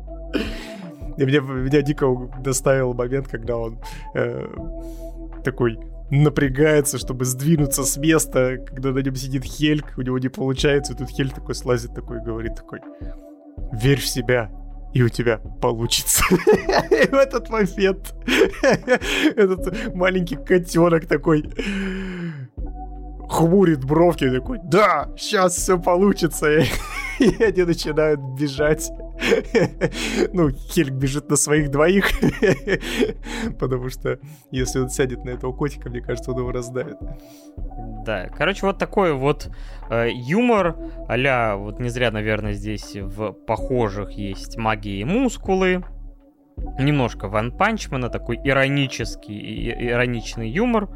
[1.17, 2.07] И меня, меня дико
[2.39, 3.79] доставил момент, когда он
[4.15, 4.47] э,
[5.45, 5.79] такой
[6.11, 10.97] напрягается, чтобы сдвинуться с места, когда на нем сидит Хельк, у него не получается, и
[10.97, 12.81] тут Хельк такой слазит такой и говорит такой,
[13.73, 14.51] верь в себя,
[14.93, 16.25] и у тебя получится.
[16.31, 18.15] И в этот момент
[18.63, 21.45] этот маленький котенок такой
[23.31, 26.51] хмурит бровки такой, да, сейчас все получится.
[27.21, 28.91] И они начинают бежать.
[30.33, 32.09] Ну, Хельк бежит на своих двоих,
[33.61, 34.19] потому что
[34.51, 36.97] если он сядет на этого котика, мне кажется, он его раздавит.
[38.07, 39.51] Да, короче, вот такой вот
[39.91, 40.75] э, юмор,
[41.07, 45.85] а вот не зря, наверное, здесь в похожих есть магии и мускулы,
[46.79, 50.89] немножко Ван Панчмана, такой иронический, ироничный юмор,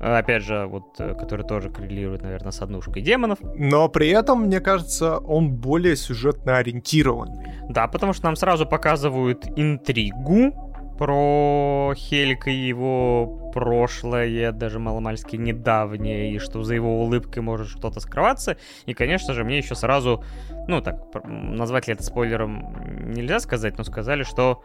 [0.00, 3.38] опять же, вот, э, который тоже коррелирует, наверное, с однушкой демонов.
[3.54, 7.46] Но при этом, мне кажется, он более сюжетно ориентированный.
[7.68, 10.52] Да, потому что нам сразу показывают интригу
[10.98, 18.00] про Хелька и его прошлое, даже маломальски недавнее, и что за его улыбкой может что-то
[18.00, 18.56] скрываться.
[18.86, 20.22] И, конечно же, мне еще сразу,
[20.68, 24.62] ну так, назвать ли это спойлером нельзя сказать, но сказали, что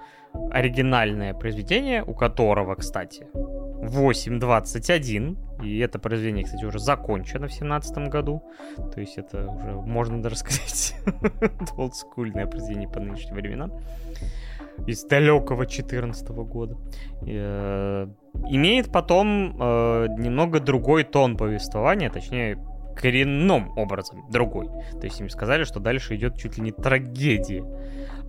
[0.51, 3.28] оригинальное произведение, у которого, кстати,
[3.82, 5.63] 8.21.
[5.63, 8.43] И это произведение, кстати, уже закончено в 2017 году.
[8.93, 10.95] То есть это уже, можно даже сказать,
[11.75, 13.71] олдскульное произведение по нынешним временам.
[14.86, 16.78] Из далекого 14 года.
[17.25, 18.07] Э,
[18.49, 22.59] имеет потом э, немного другой тон повествования, точнее,
[22.95, 24.67] коренным образом другой.
[24.99, 27.63] То есть им сказали, что дальше идет чуть ли не трагедия.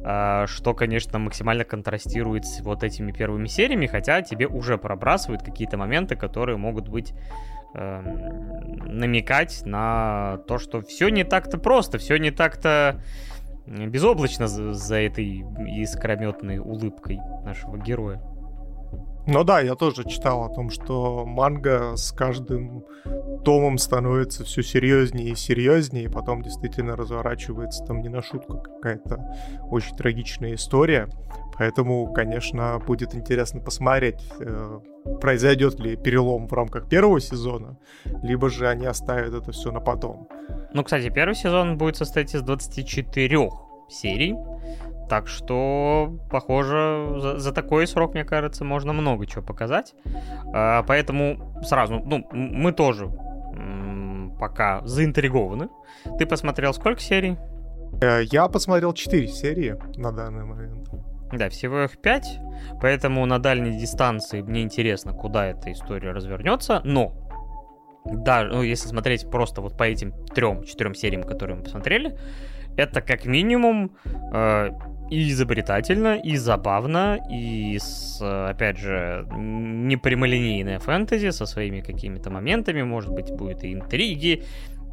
[0.05, 5.77] А, что, конечно, максимально контрастирует с вот этими первыми сериями, хотя тебе уже пробрасывают какие-то
[5.77, 7.13] моменты, которые могут быть
[7.75, 8.01] э,
[8.87, 13.03] намекать на то, что все не так-то просто, все не так-то
[13.67, 15.45] безоблачно за, за этой
[15.83, 18.23] искрометной улыбкой нашего героя.
[19.31, 22.83] Ну да, я тоже читал о том, что манга с каждым
[23.45, 29.23] томом становится все серьезнее и серьезнее, и потом действительно разворачивается там не на шутку какая-то
[29.71, 31.11] очень трагичная история.
[31.59, 34.81] Поэтому, конечно, будет интересно посмотреть, э,
[35.21, 37.77] произойдет ли перелом в рамках первого сезона,
[38.23, 40.27] либо же они оставят это все на потом.
[40.73, 43.51] Ну, кстати, первый сезон будет состоять из 24
[43.91, 44.37] серий.
[45.09, 49.95] Так что, похоже, за, за такой срок, мне кажется, можно много чего показать.
[50.53, 53.11] А, поэтому сразу, ну, мы тоже
[54.39, 55.69] пока заинтригованы.
[56.19, 57.37] Ты посмотрел сколько серий?
[58.01, 60.89] Э, я посмотрел 4 серии на данный момент.
[61.33, 62.41] Да, всего их 5,
[62.81, 67.13] поэтому на дальней дистанции мне интересно, куда эта история развернется, но
[68.07, 72.17] да, ну, если смотреть просто вот по этим трем-четырем сериям, которые мы посмотрели,
[72.79, 73.91] это как минимум
[74.33, 74.71] э,
[75.11, 83.11] и изобретательно, и забавно, и с, опять же, непрямолинейное фэнтези со своими какими-то моментами, может
[83.11, 84.45] быть, будет и интриги,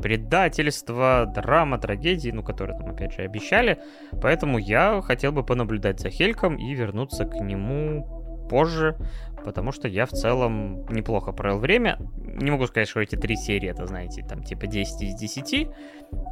[0.02, 3.78] предательство, драма, трагедии, ну, которые там, опять же, обещали.
[4.22, 8.96] Поэтому я хотел бы понаблюдать за Хельком и вернуться к нему позже,
[9.46, 11.98] потому что я в целом неплохо провел время.
[12.18, 15.70] Не могу сказать, что эти три серии, это, знаете, там, типа 10 из 10.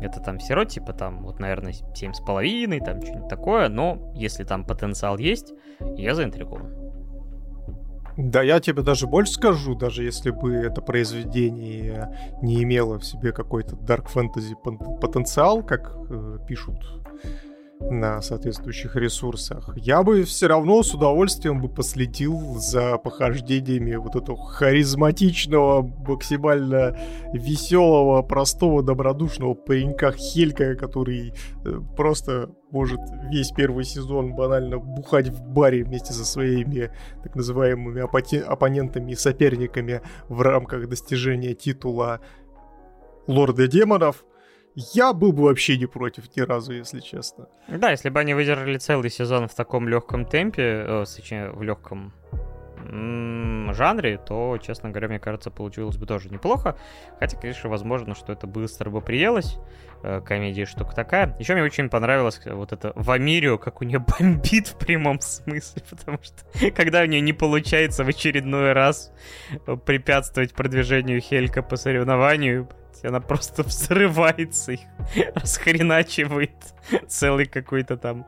[0.01, 3.69] Это там все равно, типа, там, вот, наверное, 7,5, там, что-нибудь такое.
[3.69, 5.53] Но если там потенциал есть,
[5.95, 6.83] я заинтригован.
[8.17, 13.31] Да, я тебе даже больше скажу, даже если бы это произведение не имело в себе
[13.31, 14.55] какой-то dark fantasy
[14.99, 16.77] потенциал, как э, пишут
[17.89, 24.37] на соответствующих ресурсах, я бы все равно с удовольствием бы последил за похождениями вот этого
[24.37, 26.97] харизматичного, максимально
[27.33, 31.33] веселого, простого, добродушного паренька Хелька, который
[31.65, 32.99] э, просто может
[33.31, 40.01] весь первый сезон банально бухать в баре вместе со своими так называемыми оппонентами и соперниками
[40.27, 42.19] в рамках достижения титула
[43.27, 44.25] Лорда Демонов,
[44.75, 47.47] я был бы вообще не против ни разу, если честно.
[47.67, 52.13] Да, если бы они выдержали целый сезон в таком легком темпе, э, в легком
[53.73, 56.77] жанре, то, честно говоря, мне кажется, получилось бы тоже неплохо.
[57.19, 59.57] Хотя, конечно, возможно, что это быстро бы приелось.
[60.03, 61.35] Э, комедия штука такая.
[61.39, 66.19] Еще мне очень понравилось вот это Вамирио, как у нее бомбит в прямом смысле, потому
[66.21, 69.13] что когда у нее не получается в очередной раз
[69.85, 72.67] препятствовать продвижению Хелька по соревнованию,
[73.03, 74.81] она просто взрывается их,
[75.35, 76.51] расхреначивает
[77.07, 78.25] целый какой-то там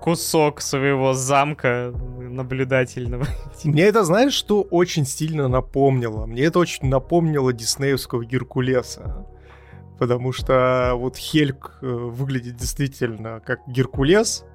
[0.00, 3.26] кусок своего замка наблюдательного.
[3.64, 6.26] Мне это, знаешь, что очень сильно напомнило?
[6.26, 9.26] Мне это очень напомнило диснеевского Геркулеса.
[9.98, 14.46] Потому что вот Хельк э, выглядит действительно как Геркулес,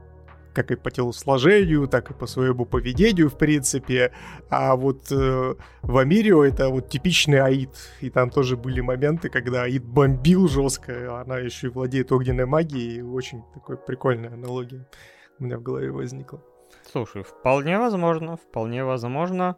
[0.55, 4.11] как и по телосложению, так и по своему поведению, в принципе.
[4.49, 7.75] А вот э, в Амирио это вот типичный Аид.
[8.01, 13.01] И там тоже были моменты, когда Аид бомбил жестко, она еще и владеет огненной магией.
[13.01, 14.87] Очень такой прикольная аналогия
[15.39, 16.41] у меня в голове возникла.
[16.91, 19.57] Слушай, вполне возможно, вполне возможно,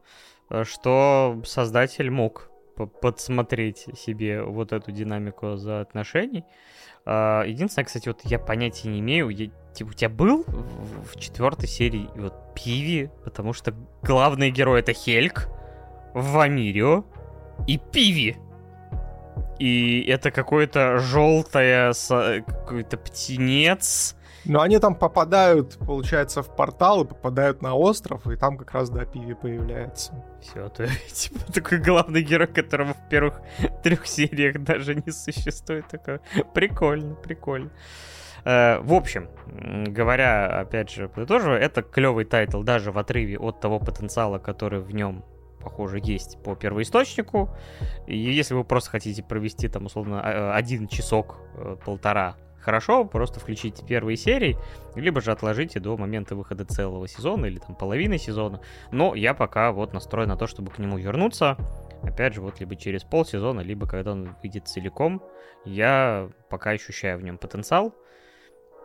[0.49, 2.49] э, что создатель мог
[2.85, 6.43] подсмотреть себе вот эту динамику за отношений.
[7.05, 11.19] А, единственное, кстати, вот я понятия не имею, я, типа, у тебя был в, в
[11.19, 15.47] четвертой серии вот Пиви, потому что главный герой это Хельк,
[16.13, 17.05] Вамирио
[17.65, 18.35] и Пиви.
[19.57, 21.93] И это какой-то желтая
[22.45, 24.16] какой-то птенец,
[24.47, 28.89] но они там попадают, получается, в портал и попадают на остров, и там как раз,
[28.89, 30.13] да, Пиви появляется.
[30.41, 33.41] Все, то типа такой главный герой, которого в первых
[33.83, 35.87] трех сериях даже не существует.
[35.87, 36.21] Такое
[36.53, 37.71] прикольно, прикольно.
[38.45, 39.27] Uh, в общем,
[39.87, 44.93] говоря, опять же, тоже это клевый тайтл даже в отрыве от того потенциала, который в
[44.93, 45.25] нем
[45.61, 47.49] похоже, есть по первоисточнику.
[48.05, 52.37] И если вы просто хотите провести там, условно, а, один часок, э, полтора
[52.67, 54.57] хорошо, просто включите первые серии,
[54.95, 58.59] либо же отложите до момента выхода целого сезона или там половины сезона.
[58.91, 61.55] Но я пока вот настроен на то, чтобы к нему вернуться.
[62.03, 65.23] Опять же, вот либо через полсезона, либо когда он выйдет целиком.
[65.63, 67.95] Я пока ощущаю в нем потенциал.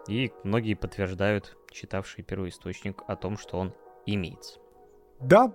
[0.07, 3.75] И многие подтверждают, читавший первый источник, о том, что он
[4.07, 4.61] имеется.
[5.19, 5.53] Да,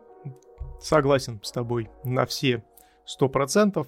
[0.81, 2.61] согласен с тобой на все
[3.05, 3.87] сто процентов.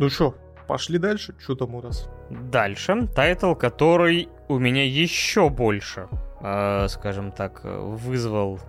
[0.00, 0.34] Ну что,
[0.68, 1.34] Пошли дальше.
[1.38, 2.10] Что там у нас?
[2.30, 3.08] Дальше.
[3.14, 6.08] Тайтл, который у меня еще больше,
[6.40, 8.60] э, скажем так, вызвал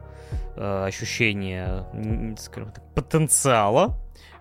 [0.56, 1.86] э, ощущение,
[2.38, 3.98] скажем так, потенциала,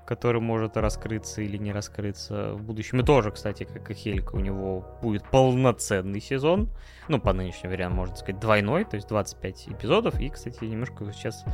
[0.09, 3.01] который может раскрыться или не раскрыться в будущем.
[3.01, 6.71] И тоже, кстати, как и Хелька, у него будет полноценный сезон.
[7.09, 10.19] Ну, по нынешнему варианту, можно сказать, двойной, то есть 25 эпизодов.
[10.19, 11.45] И, кстати, немножко сейчас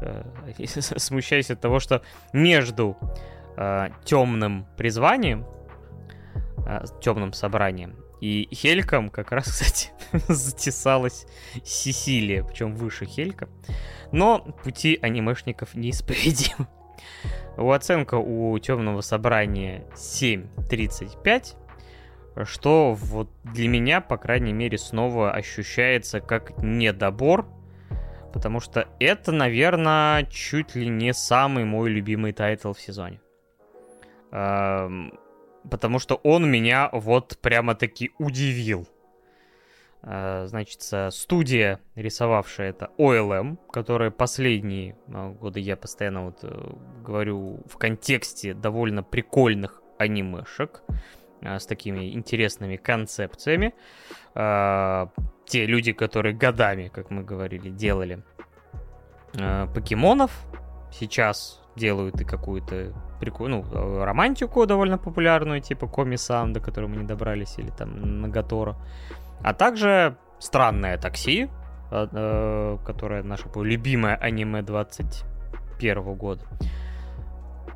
[0.00, 0.22] э,
[0.96, 2.00] смущаюсь от того, что
[2.32, 2.96] между
[3.58, 5.44] э, темным призванием,
[7.00, 7.96] темным собранием.
[8.20, 9.90] И Хельком как раз, кстати,
[10.28, 11.26] затесалась
[11.64, 13.48] Сесилия, причем выше Хелька.
[14.12, 16.66] Но пути анимешников неисповедимы.
[17.56, 21.56] У оценка у темного собрания 7.35.
[22.44, 27.46] что вот для меня, по крайней мере, снова ощущается как недобор,
[28.32, 33.20] потому что это, наверное, чуть ли не самый мой любимый тайтл в сезоне.
[35.70, 38.88] Потому что он меня вот прямо-таки удивил.
[40.02, 46.70] А, значит, студия, рисовавшая это OLM, которая последние а, годы, я постоянно вот э,
[47.04, 50.82] говорю в контексте довольно прикольных анимешек
[51.40, 53.72] с такими интересными концепциями.
[54.34, 58.24] Те люди, которые годами, как мы говорили, делали
[59.32, 60.32] покемонов,
[60.92, 67.04] сейчас делают и какую-то прикольную, ну, романтику довольно популярную, типа Коми-сан, до которой мы не
[67.04, 68.76] добрались, или там Нагатора.
[69.42, 71.48] А также странное такси,
[71.90, 76.44] а, э, которое наше любимое аниме 21 года.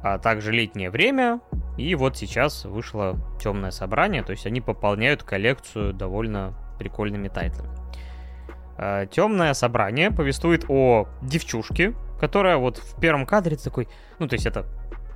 [0.02, 1.40] А также летнее время.
[1.78, 4.22] И вот сейчас вышло темное собрание.
[4.22, 7.70] То есть они пополняют коллекцию довольно прикольными тайтлами.
[9.10, 13.88] Темное собрание повествует о девчушке, которая вот в первом кадре такой,
[14.20, 14.64] ну то есть это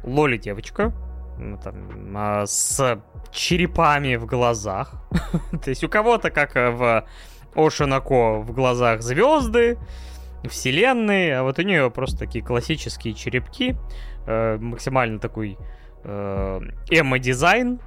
[0.02, 0.92] лоли девочка,
[1.38, 1.76] ну, там,
[2.16, 3.00] а, с
[3.30, 4.94] черепами в глазах.
[5.64, 7.06] То есть у кого-то, как э, в
[7.54, 9.78] Ошинако, в глазах звезды,
[10.48, 13.76] вселенные, а вот у нее просто такие классические черепки,
[14.26, 15.56] э, максимально такой
[16.02, 17.78] э, эмо-дизайн,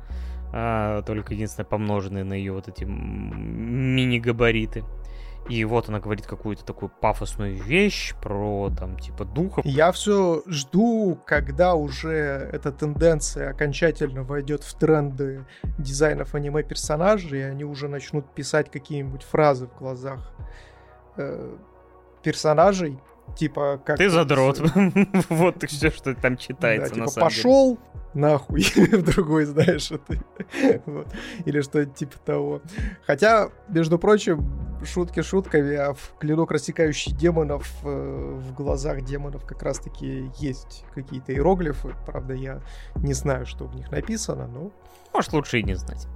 [0.54, 4.86] э, только единственное помноженный на ее вот эти мини-габариты.
[5.50, 9.66] И вот она говорит какую-то такую пафосную вещь про, там, типа, духов.
[9.66, 15.46] Я все жду, когда уже эта тенденция окончательно войдет в тренды
[15.80, 20.32] дизайнов аниме-персонажей, и они уже начнут писать какие-нибудь фразы в глазах
[21.18, 21.58] э,
[22.22, 23.00] персонажей,
[23.40, 23.98] типа как...
[23.98, 24.62] Ты задрот.
[25.30, 27.80] вот все, что там читается, на типа, самом пошел,
[28.14, 31.08] нахуй в другой, знаешь, это, вот.
[31.46, 32.62] или что-то типа того.
[33.08, 34.46] Хотя, между прочим,
[34.84, 41.34] шутки шутками, а в клинок рассекающий демонов э, в глазах демонов как раз-таки есть какие-то
[41.34, 41.96] иероглифы.
[42.06, 42.62] Правда, я
[42.98, 44.72] не знаю, что в них написано, но...
[45.14, 46.08] Может, лучше и не знать.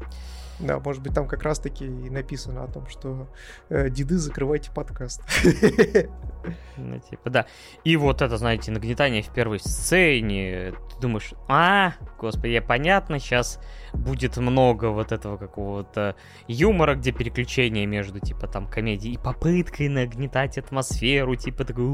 [0.63, 3.27] Да, может быть, там как раз-таки и написано о том, что
[3.69, 5.21] э, деды, закрывайте подкаст.
[6.75, 7.45] Ну, типа, да.
[7.85, 10.73] И вот это, знаете, нагнетание в первой сцене.
[10.91, 13.61] Ты думаешь, а, господи, понятно, сейчас
[13.93, 20.57] будет много вот этого какого-то юмора, где переключение между, типа, там, комедией и попыткой нагнетать
[20.57, 21.85] атмосферу, типа, такой,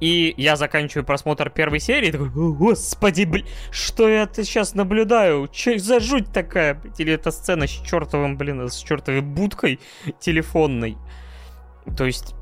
[0.00, 5.48] и я заканчиваю просмотр первой серии, такой, господи, блин, что я сейчас наблюдаю?
[5.48, 6.80] Че за жуть такая?
[6.98, 9.80] Или эта сцена с чертовым, блин, с чертовой будкой
[10.20, 10.96] телефонной.
[11.96, 12.34] То есть,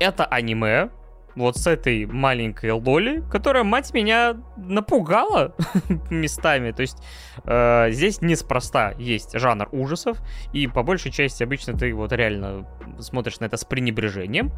[0.00, 0.90] это аниме,
[1.36, 5.54] вот с этой маленькой Лоли, которая, мать меня, напугала
[6.10, 6.70] местами.
[6.70, 6.98] То есть
[7.44, 10.18] э, здесь неспроста есть жанр ужасов,
[10.52, 12.68] и по большей части обычно ты вот реально
[13.00, 14.52] смотришь на это с пренебрежением.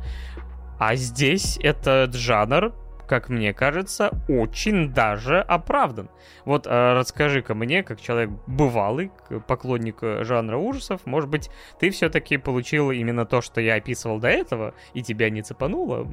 [0.79, 2.75] А здесь этот жанр,
[3.09, 6.11] как мне кажется, очень даже оправдан.
[6.45, 9.11] Вот э, расскажи-ка мне, как человек бывалый,
[9.47, 14.29] поклонник э, жанра ужасов, может быть, ты все-таки получил именно то, что я описывал до
[14.29, 16.07] этого, и тебя не цепануло?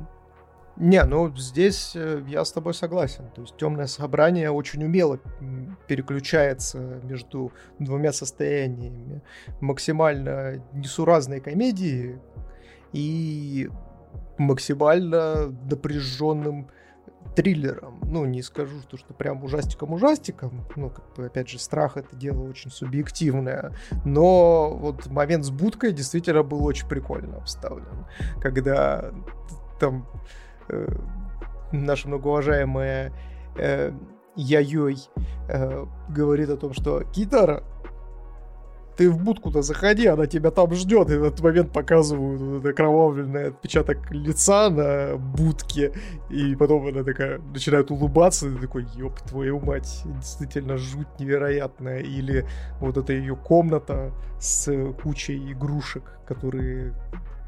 [0.76, 3.30] Не, ну здесь э, я с тобой согласен.
[3.36, 5.20] То есть темное собрание очень умело
[5.88, 9.22] переключается между двумя состояниями.
[9.62, 12.20] Максимально несуразной комедии
[12.92, 13.70] и
[14.38, 16.70] максимально напряженным
[17.36, 18.00] триллером.
[18.06, 20.66] Ну, не скажу, что, что прям ужастиком-ужастиком.
[20.76, 23.74] Ну, как бы, опять же, страх— это дело очень субъективное.
[24.06, 28.06] Но вот момент с будкой действительно был очень прикольно обставлен.
[28.42, 29.12] Когда
[29.80, 30.08] там
[30.70, 30.88] э,
[31.72, 33.12] наша многоуважаемая
[33.58, 33.92] э,
[34.36, 34.98] Яйой
[35.48, 37.64] э, говорит о том, что Китара
[38.96, 42.74] ты в будку-то заходи, она тебя там ждет, и в этот момент показывают вот это
[42.74, 45.94] кровавленный отпечаток лица на будке,
[46.30, 52.46] и потом она такая начинает улыбаться, и такой, ёб твою мать, действительно жуть невероятная, или
[52.80, 54.72] вот эта ее комната с
[55.02, 56.94] кучей игрушек, которые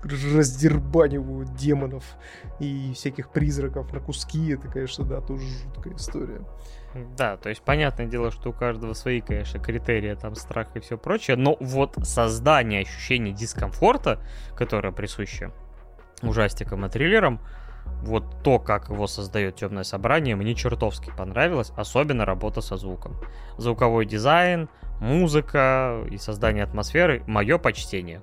[0.03, 2.03] раздербанивают демонов
[2.59, 6.41] и всяких призраков на куски, это, конечно, да, тоже жуткая история.
[7.17, 10.97] Да, то есть понятное дело, что у каждого свои, конечно, критерии, там страх и все
[10.97, 14.21] прочее, но вот создание ощущения дискомфорта,
[14.55, 15.51] которое присуще
[16.21, 17.41] ужастикам и триллерам,
[18.01, 23.17] вот то, как его создает темное собрание, мне чертовски понравилось, особенно работа со звуком.
[23.57, 24.69] Звуковой дизайн,
[25.01, 28.21] музыка и создание атмосферы мое почтение.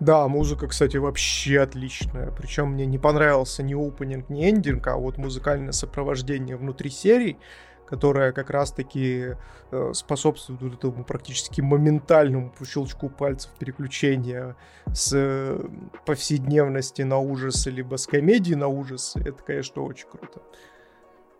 [0.00, 2.30] Да, музыка, кстати, вообще отличная.
[2.32, 7.38] Причем мне не понравился ни опенинг, ни эндинг, а вот музыкальное сопровождение внутри серий
[7.86, 9.36] которая как раз-таки
[9.70, 14.56] э, способствует вот этому практически моментальному по щелчку пальцев переключения
[14.92, 15.58] с
[16.06, 20.40] повседневности на ужасы, либо с комедии на ужасы, это, конечно, очень круто.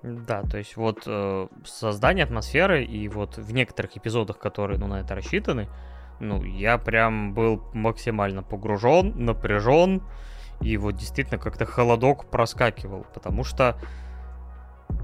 [0.03, 5.01] Да, то есть вот э, создание атмосферы и вот в некоторых эпизодах, которые ну, на
[5.01, 5.69] это рассчитаны,
[6.21, 10.03] ну, я прям был максимально погружен, напряжен,
[10.61, 13.79] и вот действительно как-то холодок проскакивал, потому что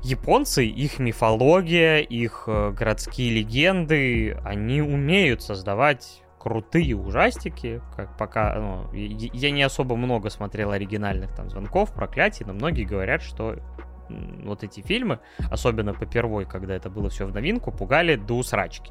[0.02, 8.92] японцы, их мифология, их э, городские легенды, они умеют создавать крутые ужастики, как пока, ну,
[8.94, 13.56] я не особо много смотрел оригинальных там звонков, проклятий, но многие говорят, что
[14.08, 15.20] вот эти фильмы,
[15.50, 18.90] особенно по первой, когда это было все в новинку, пугали до усрачки.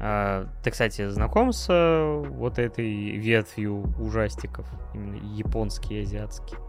[0.00, 6.60] А, ты, кстати, знаком с э, вот этой ветвью ужастиков, именно японские, азиатские?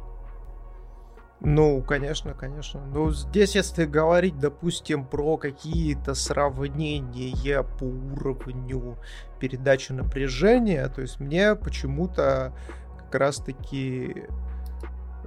[1.41, 2.81] Ну, конечно, конечно.
[2.93, 8.97] Ну, здесь, если говорить, допустим, про какие-то сравнения по уровню
[9.39, 12.53] передачи напряжения, то есть мне почему-то
[12.97, 14.25] как раз-таки...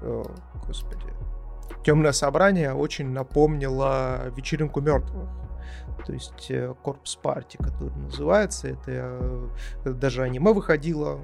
[0.02, 0.24] О,
[0.66, 1.06] господи,
[1.84, 5.28] Темное собрание очень напомнило вечеринку мертвых.
[6.06, 6.52] То есть
[6.82, 8.68] Корпус Парти, который называется.
[8.68, 8.82] Это
[9.84, 11.20] э, даже аниме выходило,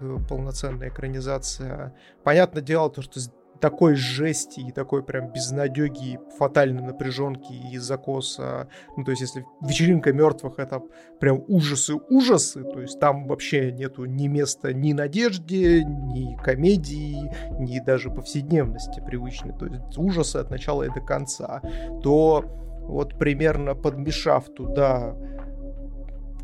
[0.00, 1.94] э, полноценная экранизация.
[2.24, 3.20] Понятное дело, то, что
[3.60, 8.68] такой жести и такой прям безнадеги, фатальной напряженки и закоса.
[8.96, 10.82] Ну, то есть, если вечеринка мертвых это
[11.18, 18.10] прям ужасы-ужасы, то есть там вообще нету ни места ни надежде, ни комедии, ни даже
[18.10, 19.52] повседневности привычной.
[19.52, 21.60] То есть ужасы от начала и до конца.
[22.02, 22.44] То
[22.82, 25.14] вот примерно подмешав туда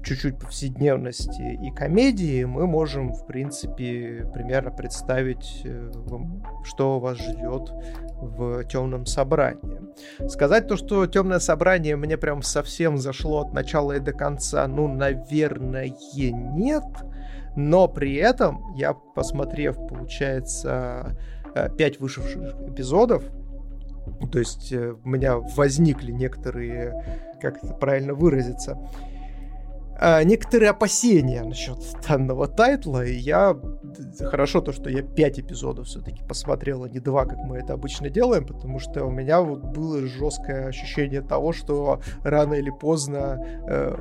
[0.06, 5.90] чуть-чуть повседневности и комедии, мы можем, в принципе, примерно представить, э,
[6.62, 7.72] что вас ждет
[8.20, 9.80] в темном собрании.
[10.28, 14.86] Сказать то, что темное собрание мне прям совсем зашло от начала и до конца, ну,
[14.86, 16.84] наверное, нет.
[17.56, 21.16] Но при этом я, посмотрев, получается,
[21.54, 23.24] э, пять вышедших эпизодов,
[24.30, 28.78] то есть э, у меня возникли некоторые, как это правильно выразиться,
[30.24, 33.56] некоторые опасения насчет данного тайтла, и я...
[34.20, 38.10] Хорошо то, что я 5 эпизодов все-таки посмотрел, а не 2, как мы это обычно
[38.10, 43.38] делаем, потому что у меня вот было жесткое ощущение того, что рано или поздно
[43.68, 43.96] э,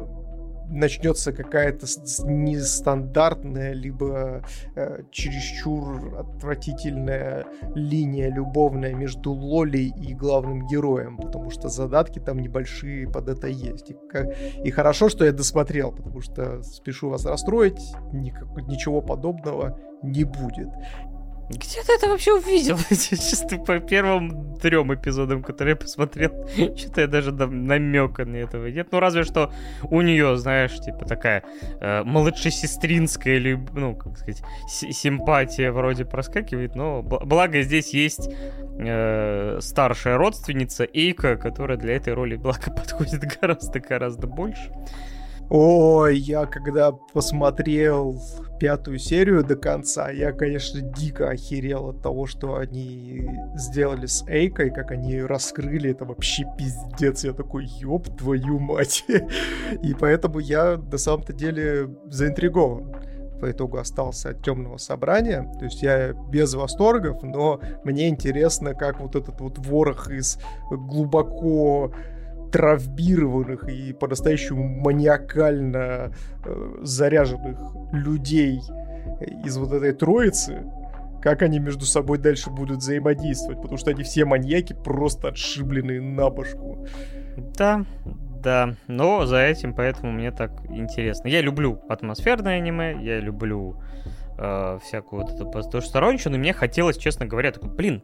[0.70, 1.86] начнется какая-то
[2.26, 4.44] нестандартная, либо
[4.76, 7.46] э, чересчур отвратительная
[7.76, 13.92] линия любовная между Лолей и главным героем, потому что задатки там небольшие под это есть.
[13.92, 14.28] И, как...
[14.64, 18.48] и хорошо, что я досмотрел, потому что спешу вас расстроить, никак...
[18.68, 20.70] ничего подобного не будет.
[21.50, 22.78] Где ты это вообще увидел?
[22.90, 26.32] Чисто по первым трем эпизодам, которые я посмотрел,
[26.78, 28.88] что-то я даже намека на этого нет.
[28.92, 31.44] Ну, разве что у нее, знаешь, типа такая
[31.80, 38.28] э, младшесестринская, или, ну, как сказать, симпатия вроде проскакивает, но благо здесь есть
[38.80, 44.72] э, старшая родственница Эйка, которая для этой роли, благо, подходит гораздо-гораздо больше.
[45.50, 48.20] Ой, я когда посмотрел
[48.60, 54.72] пятую серию до конца, я, конечно, дико охерел от того, что они сделали с Эйкой,
[54.72, 57.24] как они ее раскрыли, это вообще пиздец.
[57.24, 59.06] Я такой, ёб твою мать.
[59.84, 62.96] И поэтому я на самом-то деле заинтригован
[63.40, 65.44] по итогу остался от темного собрания.
[65.60, 70.40] То есть я без восторгов, но мне интересно, как вот этот вот ворох из
[70.72, 71.92] глубоко
[72.56, 76.14] травмированных и по-настоящему маниакально
[76.46, 77.60] э, заряженных
[77.92, 78.62] людей
[79.44, 80.64] из вот этой троицы,
[81.22, 86.30] как они между собой дальше будут взаимодействовать, потому что они все маньяки просто отшибленные на
[86.30, 86.88] башку.
[87.58, 87.84] Да,
[88.42, 91.28] да, но за этим поэтому мне так интересно.
[91.28, 93.82] Я люблю атмосферное аниме, я люблю
[94.38, 98.02] э, всякую вот эту потусторонщину, и мне хотелось, честно говоря, такой, блин,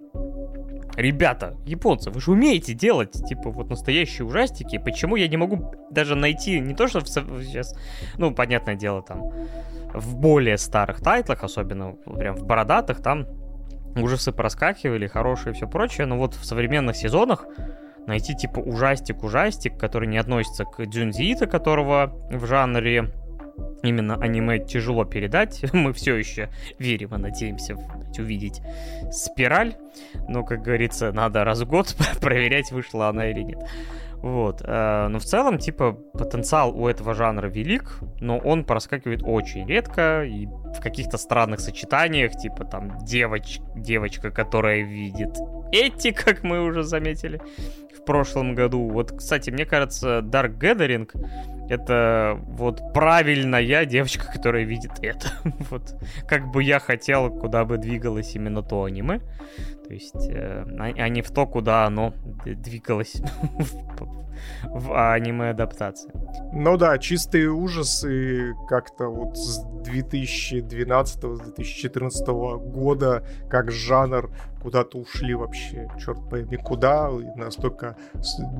[0.98, 4.78] Ребята, японцы, вы же умеете делать, типа, вот настоящие ужастики.
[4.78, 7.76] Почему я не могу даже найти, не то, что в, сейчас,
[8.18, 9.32] ну, понятное дело, там,
[9.94, 13.26] в более старых тайтлах, особенно прям в бородатых, там
[13.96, 17.46] ужасы проскакивали, хорошие и все прочее, но вот в современных сезонах
[18.08, 23.12] найти, типа, ужастик-ужастик, который не относится к Дзюнзиита, которого в жанре
[23.84, 25.64] именно аниме тяжело передать.
[25.74, 27.78] Мы все еще верим и надеемся
[28.18, 28.62] увидеть
[29.12, 29.76] спираль.
[30.28, 33.60] Но, как говорится, надо раз в год проверять, вышла она или нет.
[34.22, 34.62] Вот.
[34.64, 40.24] Э, но в целом, типа, потенциал у этого жанра велик, но он проскакивает очень редко
[40.24, 43.60] и в каких-то странных сочетаниях, типа там девоч...
[43.76, 45.38] девочка, которая видит
[45.72, 47.42] эти, как мы уже заметили
[48.02, 48.90] в прошлом году.
[48.90, 51.10] Вот, кстати, мне кажется, Dark Gathering
[51.72, 55.32] это вот правильная девочка, которая видит это.
[55.70, 55.96] вот
[56.28, 59.22] как бы я хотел, куда бы двигалось именно то аниме.
[59.92, 62.14] То есть, э, а не в то, куда оно
[62.46, 63.22] двигалось
[64.64, 66.14] в аниме-адаптации.
[66.54, 74.32] Ну да, чистые ужасы как-то вот с 2012-2014 года, как жанр,
[74.62, 77.98] куда-то ушли вообще, черт пойми куда, и настолько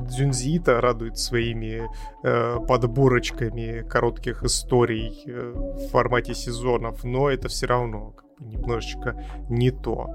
[0.10, 1.88] Дзюнзита радует своими
[2.26, 9.16] э, подборочками коротких историй э, в формате сезонов, но это все равно немножечко
[9.50, 10.10] не то.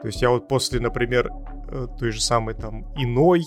[0.00, 1.30] То есть я вот после, например,
[1.70, 3.44] э, той же самой там иной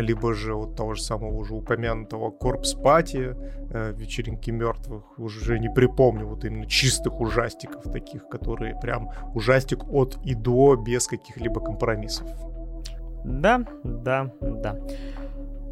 [0.00, 3.34] либо же вот того же самого уже упомянутого Корпс Пати,
[3.70, 10.18] э, вечеринки мертвых, уже не припомню вот именно чистых ужастиков таких, которые прям ужастик от
[10.24, 12.28] и до, без каких-либо компромиссов.
[13.24, 14.78] Да, да, да.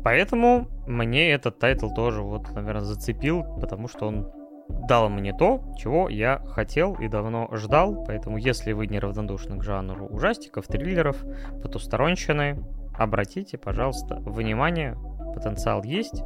[0.02, 4.31] Поэтому мне этот тайтл тоже вот, наверное, зацепил, потому что он
[4.68, 8.05] дал мне то, чего я хотел и давно ждал.
[8.06, 11.24] Поэтому, если вы не равнодушны к жанру ужастиков, триллеров,
[11.62, 12.62] потусторонщины,
[12.98, 14.97] обратите, пожалуйста, внимание,
[15.34, 16.22] потенциал есть,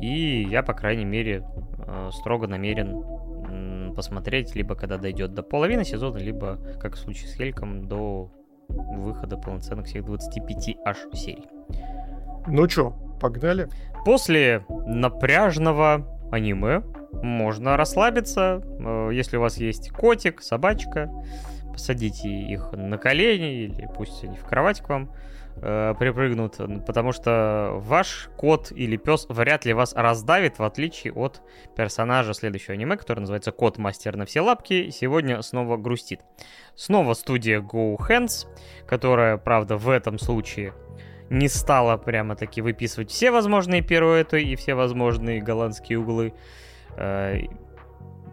[0.00, 1.44] и я, по крайней мере,
[1.78, 3.02] э, строго намерен
[3.96, 8.30] посмотреть, либо когда дойдет до половины сезона, либо, как в случае с Хельком, до
[8.68, 11.48] выхода полноценных всех 25 аж серий.
[12.46, 13.68] Ну чё, погнали?
[14.04, 16.82] После напряжного аниме
[17.22, 21.10] можно расслабиться, э, если у вас есть котик, собачка,
[21.72, 25.12] посадите их на колени или пусть они в кровать к вам
[25.56, 26.56] э, припрыгнут,
[26.86, 31.42] потому что ваш кот или пес вряд ли вас раздавит, в отличие от
[31.76, 36.20] персонажа следующего аниме, который называется Кот Мастер на все лапки, сегодня снова грустит.
[36.74, 38.46] Снова студия Go Hands,
[38.86, 40.72] которая, правда, в этом случае
[41.30, 46.34] не стала прямо-таки выписывать все возможные пируэты и все возможные голландские углы.
[46.96, 47.40] Э,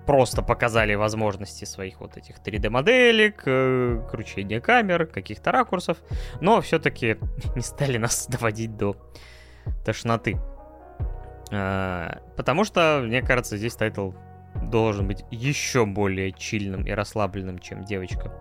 [0.06, 5.98] просто показали возможности своих вот этих 3D-моделек, э, кручения камер, каких-то ракурсов,
[6.42, 7.18] но все-таки
[7.56, 8.98] не стали нас доводить до
[9.86, 10.38] тошноты.
[11.52, 14.12] Э, потому что, мне кажется, здесь тайтл
[14.56, 18.32] должен быть еще более чильным и расслабленным, чем девочка,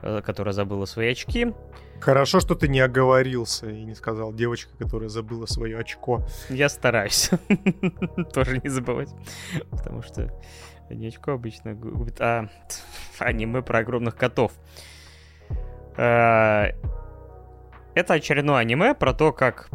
[0.00, 1.52] которая забыла свои очки.
[2.00, 6.22] Хорошо, что ты не оговорился и не сказал девочка, которая забыла свое очко.
[6.48, 7.30] Я стараюсь
[8.32, 9.10] тоже не забывать,
[9.70, 10.30] потому что
[10.90, 12.48] не очко обычно губит, а
[13.18, 14.52] аниме про огромных котов.
[15.96, 16.72] Э,
[17.94, 19.68] это очередное аниме про то, как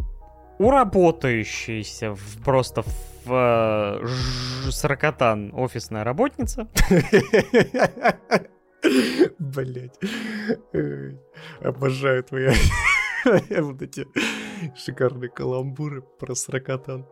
[0.59, 2.83] уработающаяся в, просто
[3.25, 6.67] в э, сорокотан офисная работница
[9.39, 9.99] Блять.
[11.61, 12.49] Обожаю твои
[13.61, 14.05] вот эти
[14.75, 17.05] шикарные каламбуры про сракотан.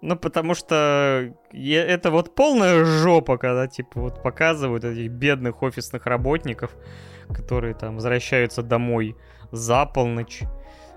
[0.00, 6.76] Ну, потому что это вот полная жопа, когда, типа, вот показывают этих бедных офисных работников,
[7.32, 9.16] которые там возвращаются домой
[9.52, 10.42] за полночь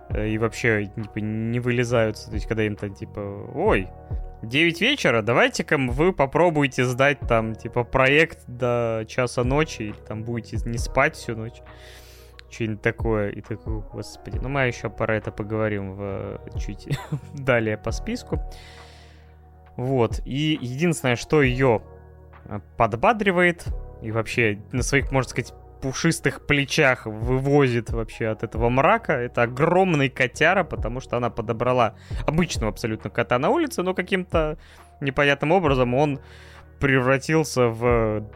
[0.10, 2.30] э, и вообще, типа, не вылезаются.
[2.30, 3.20] То есть, когда им там, типа,
[3.53, 3.90] ой,
[4.46, 10.58] 9 вечера, давайте-ка вы попробуйте сдать там, типа, проект до часа ночи, или там будете
[10.70, 11.62] не спать всю ночь.
[12.50, 13.30] Что-нибудь такое.
[13.32, 16.88] И такой, господи, ну мы еще про это поговорим в, чуть
[17.34, 18.40] далее по списку.
[19.76, 20.22] Вот.
[20.26, 21.82] И единственное, что ее
[22.46, 23.66] э, подбадривает
[24.02, 25.54] и вообще на своих, можно сказать,
[25.86, 29.14] пушистых плечах вывозит вообще от этого мрака.
[29.14, 31.94] Это огромный котяра, потому что она подобрала
[32.26, 34.57] обычного абсолютно кота на улице, но каким-то
[34.99, 36.20] непонятным образом он
[36.80, 38.28] превратился в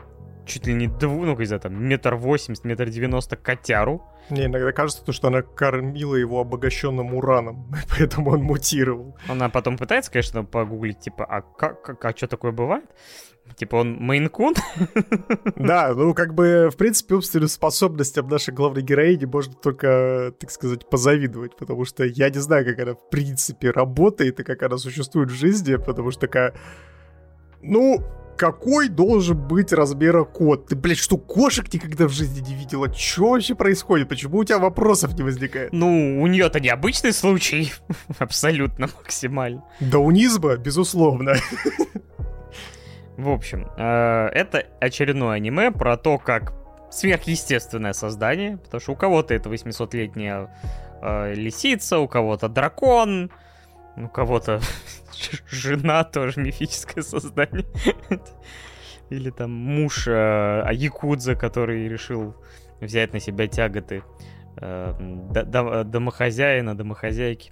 [0.45, 4.03] чуть ли не дву, ну, где-то там, метр восемьдесят, метр девяносто котяру.
[4.29, 9.17] Мне иногда кажется, то, что она кормила его обогащенным ураном, поэтому он мутировал.
[9.27, 12.85] Она потом пытается, конечно, погуглить, типа, а как, как а что такое бывает?
[13.55, 14.53] Типа он мейнкун?
[15.55, 20.87] Да, ну как бы, в принципе, умственным способностям нашей главной героини можно только, так сказать,
[20.89, 25.29] позавидовать, потому что я не знаю, как она в принципе работает и как она существует
[25.31, 26.53] в жизни, потому что такая...
[27.61, 28.03] Ну,
[28.39, 30.67] какой должен быть размера кот?
[30.67, 32.91] Ты, блядь, что, кошек никогда в жизни не видела?
[32.93, 34.07] Что вообще происходит?
[34.07, 35.73] Почему у тебя вопросов не возникает?
[35.73, 37.73] Ну, у нее-то необычный случай.
[38.17, 39.65] Абсолютно максимально.
[39.81, 41.33] Даунизма, безусловно.
[43.17, 46.53] В общем, э, это очередное аниме про то, как
[46.89, 50.49] сверхъестественное создание, потому что у кого-то это 800-летняя
[51.01, 53.31] э, лисица, у кого-то дракон,
[53.99, 54.61] у кого-то
[55.49, 57.65] жена тоже мифическое создание.
[59.09, 62.35] Или там муж э, Якудза, который решил
[62.79, 64.03] взять на себя тяготы
[64.57, 67.51] э, домохозяина, домохозяйки.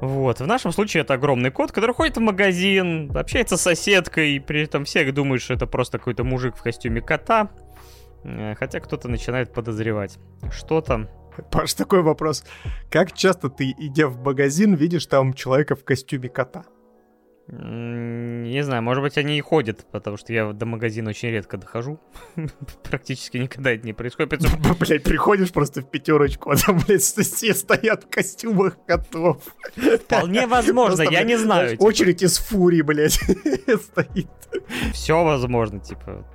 [0.00, 0.40] Вот.
[0.40, 4.84] В нашем случае это огромный кот, который ходит в магазин, общается с соседкой, при этом
[4.84, 7.50] все думают, что это просто какой-то мужик в костюме кота.
[8.24, 10.18] Э, хотя кто-то начинает подозревать.
[10.50, 11.08] Что там?
[11.50, 12.44] Паш, такой вопрос.
[12.90, 16.64] Как часто ты, идя в магазин, видишь там человека в костюме кота?
[17.46, 22.00] Не знаю, может быть, они и ходят, потому что я до магазина очень редко дохожу.
[22.82, 24.40] Практически никогда это не происходит.
[24.80, 29.42] Блять, приходишь просто в пятерочку, а там, блядь, все стоят в костюмах котов.
[29.76, 31.72] Вполне возможно, я не знаю.
[31.72, 31.82] Типа.
[31.82, 34.28] Очередь из фурии, блядь, стоит.
[34.92, 36.26] Все возможно, типа.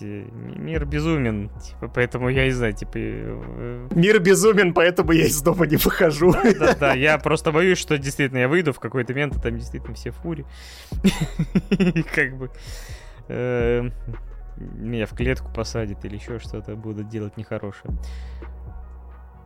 [0.00, 2.92] Э, мир безумен, типа, поэтому я не знаю, типа...
[2.96, 6.32] Э, мир безумен, поэтому я из дома не выхожу.
[6.58, 10.10] Да-да, я просто боюсь, что действительно я выйду в какой-то момент, и там действительно все
[10.10, 10.46] фури.
[12.14, 12.50] Как бы...
[13.28, 13.88] Э,
[14.56, 17.94] меня в клетку посадят или еще что-то будут делать нехорошее.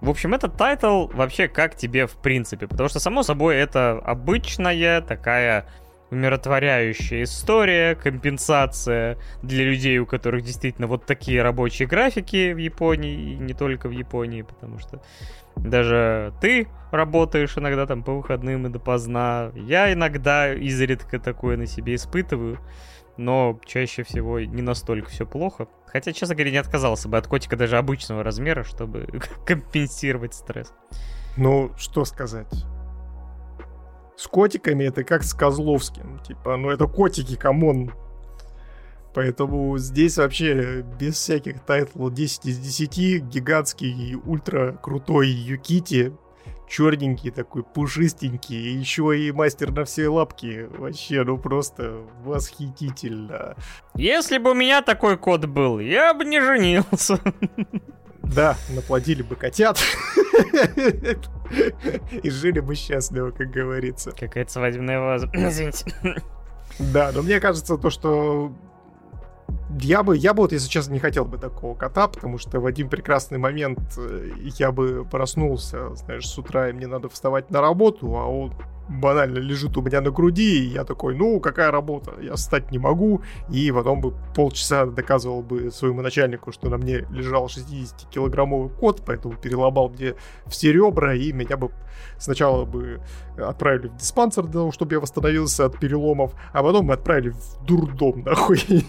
[0.00, 2.66] В общем, этот тайтл вообще как тебе в принципе?
[2.66, 5.66] Потому что, само собой, это обычная такая
[6.10, 13.36] умиротворяющая история, компенсация для людей, у которых действительно вот такие рабочие графики в Японии, и
[13.36, 15.00] не только в Японии, потому что
[15.56, 19.50] даже ты работаешь иногда там по выходным и допоздна.
[19.54, 22.58] Я иногда изредка такое на себе испытываю,
[23.16, 25.66] но чаще всего не настолько все плохо.
[25.86, 29.08] Хотя, честно говоря, не отказался бы от котика даже обычного размера, чтобы
[29.46, 30.72] компенсировать стресс.
[31.36, 32.64] Ну, что сказать
[34.22, 36.20] с котиками это как с Козловским.
[36.20, 37.92] Типа, ну это котики, come on.
[39.14, 46.12] Поэтому здесь вообще без всяких тайтлов 10 из 10 гигантский ультра крутой Юкити
[46.72, 50.66] черненький такой, пушистенький, еще и мастер на все лапки.
[50.70, 53.54] Вообще, ну просто восхитительно.
[53.94, 57.20] Если бы у меня такой кот был, я бы не женился.
[58.22, 59.78] Да, наплодили бы котят.
[62.22, 64.12] И жили бы счастливо, как говорится.
[64.12, 65.28] Какая-то свадебная ваза.
[65.34, 65.92] Извините.
[66.78, 68.54] Да, но мне кажется, то, что
[69.80, 72.66] я бы, я бы вот, если честно, не хотел бы такого кота, потому что в
[72.66, 77.60] один прекрасный момент э, я бы проснулся, знаешь, с утра, и мне надо вставать на
[77.60, 78.54] работу, а он
[78.88, 82.78] банально лежит у меня на груди, и я такой, ну, какая работа, я встать не
[82.78, 89.02] могу, и потом бы полчаса доказывал бы своему начальнику, что на мне лежал 60-килограммовый кот,
[89.06, 90.14] поэтому переломал мне
[90.46, 91.70] все ребра, и меня бы
[92.18, 93.00] сначала бы
[93.36, 97.64] отправили в диспансер для того, чтобы я восстановился от переломов, а потом мы отправили в
[97.64, 98.58] дурдом, нахуй.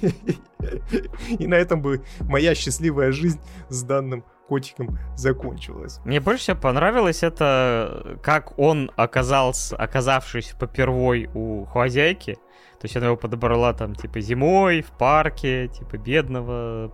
[1.40, 3.40] И на этом бы моя счастливая жизнь
[3.70, 4.24] с данным
[4.54, 6.00] котиком закончилась.
[6.06, 13.08] Мне больше всего понравилось это, как он оказался, оказавшись попервой у хозяйки, то есть она
[13.08, 16.92] его подобрала там, типа, зимой в парке, типа, бедного,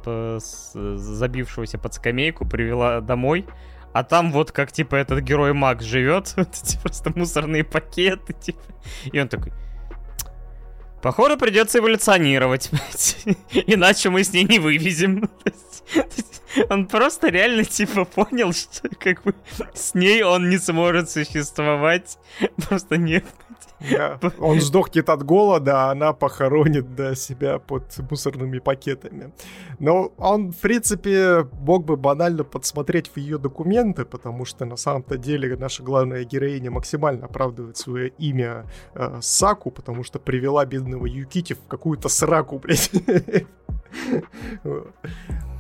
[0.73, 3.45] забившегося под скамейку, привела домой.
[3.91, 8.61] А там вот как, типа, этот герой Макс живет, эти просто мусорные пакеты, типа.
[9.11, 9.52] И он такой,
[11.01, 12.69] Походу придется эволюционировать,
[13.51, 15.30] иначе мы с ней не вывезем.
[16.69, 19.34] Он просто реально типа понял, что как бы
[19.73, 22.17] с ней он не сможет существовать.
[22.67, 23.23] Просто нет.
[24.39, 29.31] Он сдохнет от голода, а она похоронит да, себя под мусорными пакетами.
[29.80, 35.18] Но он, в принципе, мог бы банально подсмотреть в ее документы, потому что на самом-то
[35.18, 41.53] деле наша главная героиня максимально оправдывает свое имя э, Саку, потому что привела бедного Юкити
[41.53, 42.91] в какую-то сраку, блядь.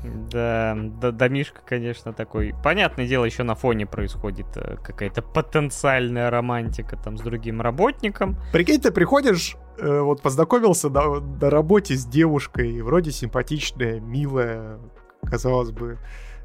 [0.03, 2.53] Да, да, домишка, конечно, такой.
[2.63, 8.37] Понятное дело, еще на фоне происходит э, какая-то потенциальная романтика там с другим работником.
[8.53, 14.79] Прикинь, ты приходишь, э, вот познакомился на, на работе с девушкой, вроде симпатичная, милая,
[15.23, 15.97] казалось бы,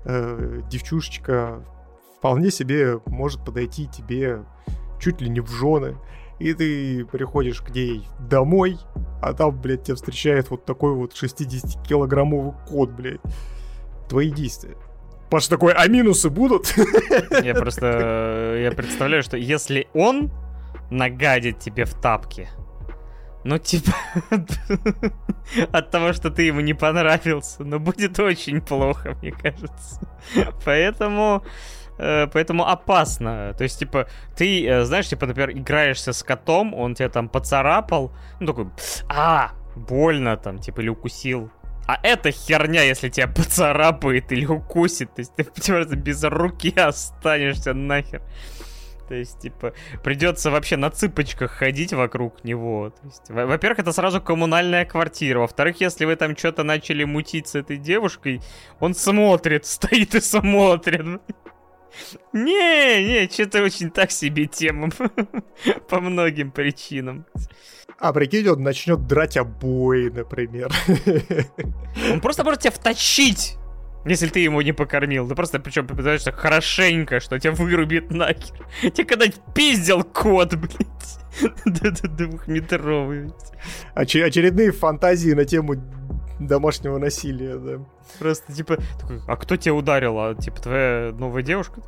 [0.05, 1.65] э, девчушечка
[2.19, 4.45] вполне себе может подойти тебе
[4.99, 5.97] чуть ли не в жены
[6.39, 8.79] и ты приходишь к ней домой,
[9.23, 13.21] а там, блядь, тебя встречает вот такой вот 60-килограммовый кот, блядь.
[14.09, 14.77] Твои действия.
[15.31, 16.75] Паш такой, а минусы будут?
[17.43, 20.31] Я просто, я представляю, что если он
[20.91, 22.51] нагадит тебе в тапке,
[23.45, 23.93] ну, типа,
[25.73, 30.01] от того, что ты ему не понравился, но будет очень плохо, мне кажется.
[30.65, 33.55] Поэтому Э, поэтому опасно.
[33.57, 38.13] То есть, типа, ты, э, знаешь, типа, например, играешься с котом, он тебя там поцарапал,
[38.41, 38.67] ну, такой,
[39.09, 41.51] а, больно там, типа, или укусил.
[41.87, 45.15] А это херня, если тебя поцарапает или укусит.
[45.15, 48.23] То есть ты просто без руки останешься нахер.
[49.09, 52.91] То есть, типа, придется вообще на цыпочках ходить вокруг него.
[52.91, 55.41] То есть, во-первых, это сразу коммунальная квартира.
[55.41, 58.41] Во-вторых, если вы там что-то начали мутить с этой девушкой,
[58.81, 61.21] он смотрит, стоит и смотрит.
[62.33, 64.91] Не, не, что-то очень так себе тема
[65.89, 67.27] по многим причинам.
[67.99, 70.73] А прикинь, он начнет драть обои, например.
[72.13, 73.57] Он просто может тебя втащить
[74.07, 75.27] если ты ему не покормил.
[75.29, 78.67] Ты просто причем попытаешься хорошенько, что тебя вырубит нахер.
[78.83, 82.05] Тебе когда-нибудь пиздил кот, блядь.
[82.17, 83.33] Двухметровый.
[83.95, 85.77] Очередные фантазии на тему
[86.47, 87.85] домашнего насилия, да.
[88.19, 90.19] Просто типа, такой, а кто тебя ударил?
[90.19, 91.83] А типа твоя новая девушка?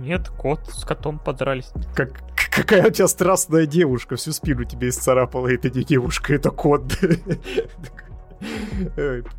[0.00, 1.72] Нет, кот с котом подрались.
[1.94, 6.82] Как, какая у тебя страстная девушка, всю спину тебе исцарапала, это не девушка, это кот.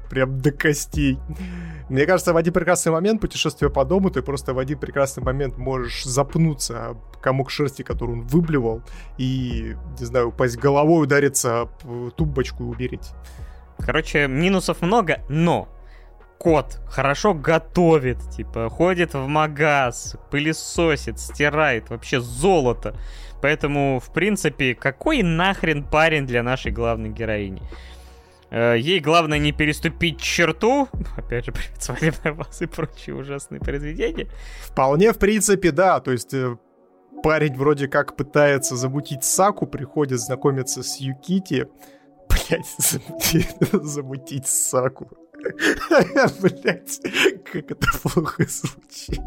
[0.09, 1.19] Прям до костей.
[1.89, 5.57] Мне кажется, в один прекрасный момент путешествия по дому, ты просто в один прекрасный момент
[5.57, 8.81] можешь запнуться комок шерсти, который он выблевал,
[9.17, 13.11] и, не знаю, упасть головой, удариться об тумбочку и умереть.
[13.85, 15.67] Короче, минусов много, но
[16.37, 22.95] кот хорошо готовит, типа, ходит в магаз, пылесосит, стирает, вообще золото.
[23.41, 27.61] Поэтому, в принципе, какой нахрен парень для нашей главной героини?
[28.51, 30.87] Э, ей главное не переступить черту.
[31.17, 34.27] Опять же, привет, свадебная вас и прочие ужасные произведения.
[34.61, 35.99] Вполне, в принципе, да.
[35.99, 36.55] То есть э,
[37.23, 41.67] парень вроде как пытается замутить Саку, приходит знакомиться с Юкити.
[42.29, 45.07] Блять, замутить, замутить Саку.
[46.41, 47.01] Блять,
[47.51, 49.21] как это плохо звучит.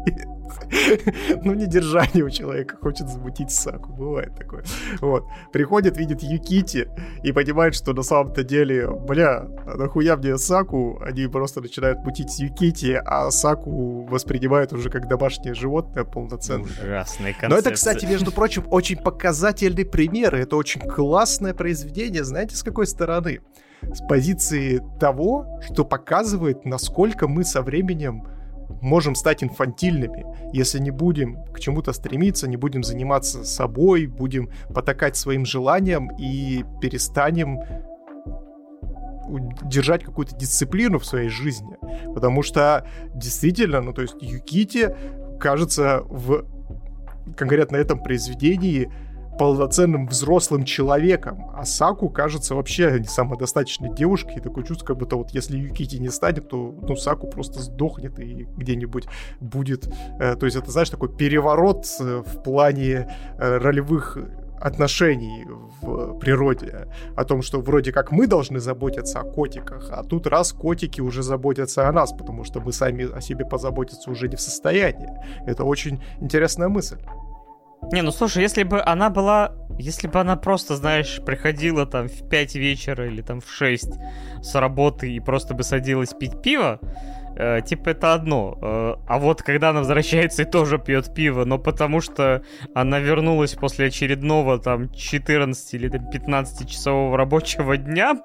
[1.43, 3.93] Ну, недержание у человека хочет замутить саку.
[3.93, 4.63] Бывает такое.
[4.99, 5.25] Вот.
[5.53, 6.89] Приходит, видит Юкити
[7.23, 10.99] и понимает, что на самом-то деле, бля, а нахуя мне саку?
[11.01, 16.71] Они просто начинают мутить Юкити, а саку воспринимают уже как домашнее животное полноценное.
[16.83, 17.49] Ужасная концепция.
[17.49, 20.35] Но это, кстати, между прочим, очень показательный пример.
[20.35, 22.23] Это очень классное произведение.
[22.23, 23.41] Знаете, с какой стороны?
[23.81, 28.27] С позиции того, что показывает, насколько мы со временем
[28.81, 35.15] можем стать инфантильными, если не будем к чему-то стремиться, не будем заниматься собой, будем потакать
[35.15, 37.59] своим желаниям и перестанем
[39.63, 41.75] держать какую-то дисциплину в своей жизни.
[42.13, 44.95] Потому что действительно, ну то есть Юкити,
[45.39, 46.45] кажется, в
[47.35, 48.91] конкретно этом произведении
[49.37, 51.51] полноценным взрослым человеком.
[51.53, 54.37] А Саку кажется вообще не самодостаточной девушкой.
[54.37, 58.19] И такое чувство, как будто вот если Юкити не станет, то ну, Саку просто сдохнет
[58.19, 59.07] и где-нибудь
[59.39, 59.89] будет...
[60.19, 64.17] Э, то есть это, знаешь, такой переворот э, в плане э, ролевых
[64.59, 65.45] отношений
[65.81, 70.51] в природе, о том, что вроде как мы должны заботиться о котиках, а тут раз
[70.51, 74.41] котики уже заботятся о нас, потому что мы сами о себе позаботиться уже не в
[74.41, 75.09] состоянии.
[75.45, 76.97] Это очень интересная мысль.
[77.91, 79.53] Не, ну слушай, если бы она была...
[79.79, 83.89] Если бы она просто, знаешь, приходила там в 5 вечера или там в 6
[84.41, 86.79] с работы и просто бы садилась пить пиво,
[87.37, 88.57] э, типа это одно.
[88.61, 92.43] Э, а вот когда она возвращается и тоже пьет пиво, но потому что
[92.73, 98.17] она вернулась после очередного там 14 или там 15 часового рабочего дня,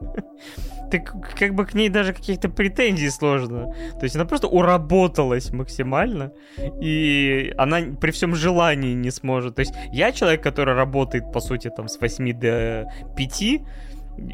[0.91, 3.75] ты как бы к ней даже каких-то претензий сложно.
[3.99, 6.33] То есть она просто уработалась максимально,
[6.81, 9.55] и она при всем желании не сможет.
[9.55, 13.43] То есть я человек, который работает, по сути, там с 8 до 5,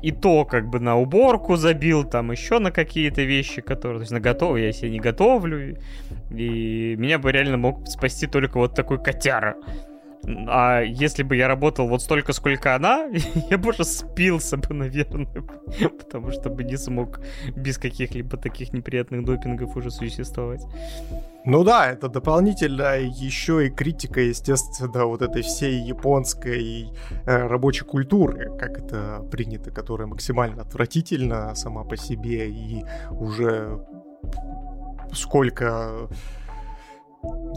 [0.03, 4.13] и то как бы на уборку забил, там еще на какие-то вещи, которые, то есть
[4.13, 5.77] на готовы, я себе не готовлю,
[6.31, 9.57] и меня бы реально мог спасти только вот такой котяра.
[10.49, 13.07] А если бы я работал вот столько, сколько она,
[13.51, 15.27] я бы уже спился бы, наверное.
[15.99, 17.21] Потому что бы не смог
[17.57, 20.63] без каких-либо таких неприятных допингов уже существовать.
[21.45, 26.91] Ну да, это дополнительно еще и критика, естественно, вот этой всей японской
[27.25, 33.81] э, рабочей культуры, как это принято, которая максимально отвратительна сама по себе и уже
[35.13, 36.09] сколько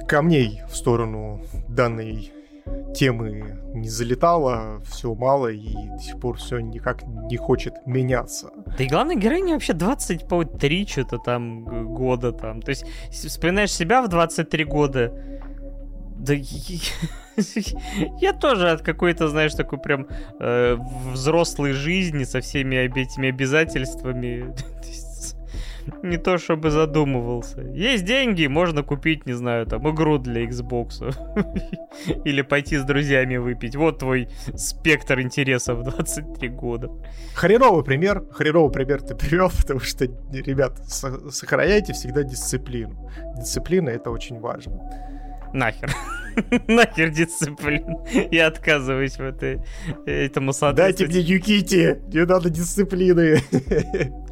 [0.07, 2.31] камней в сторону данной
[2.93, 8.51] темы не залетало, все мало, и до сих пор все никак не хочет меняться.
[8.77, 12.61] Да и главная героиня вообще 23 что-то там года там.
[12.61, 15.13] То есть, вспоминаешь себя в 23 года,
[16.17, 16.35] да
[18.19, 20.07] я тоже от какой-то, знаешь, такой прям
[20.39, 20.77] э,
[21.13, 24.53] взрослой жизни со всеми этими обязательствами.
[26.03, 27.61] не то чтобы задумывался.
[27.61, 31.15] Есть деньги, можно купить, не знаю, там, игру для Xbox.
[32.25, 33.75] Или пойти с друзьями выпить.
[33.75, 36.89] Вот твой спектр интересов 23 года.
[37.35, 43.09] Хреновый пример, хреновый пример ты привел, потому что, ребят, сохраняйте всегда дисциплину.
[43.37, 44.79] Дисциплина— это очень важно.
[45.53, 45.91] Нахер.
[46.67, 48.05] Нахер дисциплину.
[48.31, 49.61] Я отказываюсь в этой,
[50.05, 51.11] этому соответствовать.
[51.11, 53.41] Дайте мне Юкити, не надо дисциплины.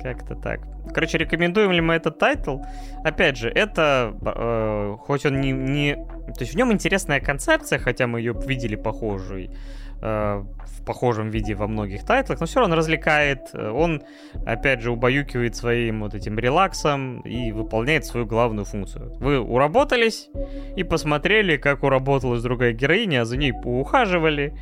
[0.01, 0.61] Как-то так.
[0.93, 2.59] Короче, рекомендуем ли мы этот тайтл?
[3.03, 5.95] Опять же, это, э, хоть он не, не...
[5.95, 9.53] То есть в нем интересная концепция, хотя мы ее видели похожей, э,
[10.01, 13.53] в похожем виде во многих тайтлах, но все равно развлекает.
[13.53, 14.01] Он,
[14.45, 19.13] опять же, убаюкивает своим вот этим релаксом и выполняет свою главную функцию.
[19.19, 20.29] Вы уработались
[20.75, 24.53] и посмотрели, как уработалась другая героиня, а за ней поухаживали.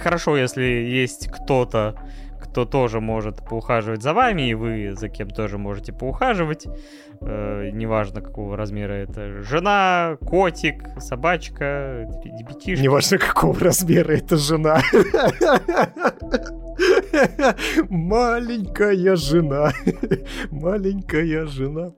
[0.00, 2.00] Хорошо, если есть кто-то,
[2.56, 6.66] кто тоже может поухаживать за вами, и вы за кем тоже можете поухаживать.
[7.20, 12.82] Э, неважно, какого размера это жена, котик, собачка, ребятишки.
[12.82, 14.80] Неважно, какого размера это жена.
[17.90, 19.72] Маленькая жена,
[20.50, 21.92] маленькая жена.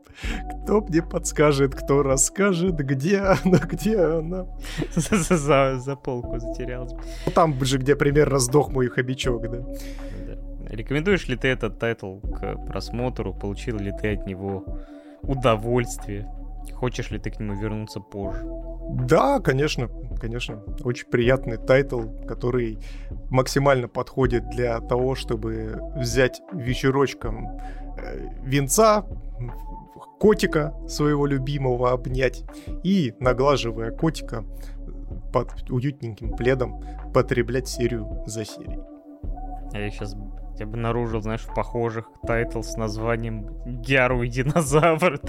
[0.64, 4.46] Кто мне подскажет, кто расскажет, где она, где она?
[4.96, 6.92] За, за, за полку затерялась.
[7.34, 9.62] Там же, где пример раздох мой хомячок, да.
[10.68, 13.32] Рекомендуешь ли ты этот тайтл к просмотру?
[13.32, 14.64] Получил ли ты от него
[15.22, 16.30] удовольствие?
[16.74, 18.44] Хочешь ли ты к нему вернуться позже?
[18.90, 19.88] Да, конечно,
[20.20, 20.62] конечно.
[20.84, 22.78] Очень приятный тайтл, который
[23.30, 27.58] максимально подходит для того, чтобы взять вечерочком
[27.98, 29.04] э, венца,
[30.18, 32.44] котика своего любимого обнять
[32.82, 34.44] и, наглаживая котика
[35.32, 36.82] под уютненьким пледом,
[37.14, 38.80] потреблять серию за серией.
[39.72, 40.14] Я сейчас
[40.58, 45.20] я обнаружил, знаешь, похожих тайтл с названием Гяру и динозавр.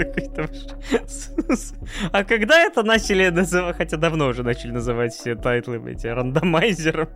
[2.11, 7.09] А когда это начали называть, хотя давно уже начали называть все тайтлы эти рандомайзером.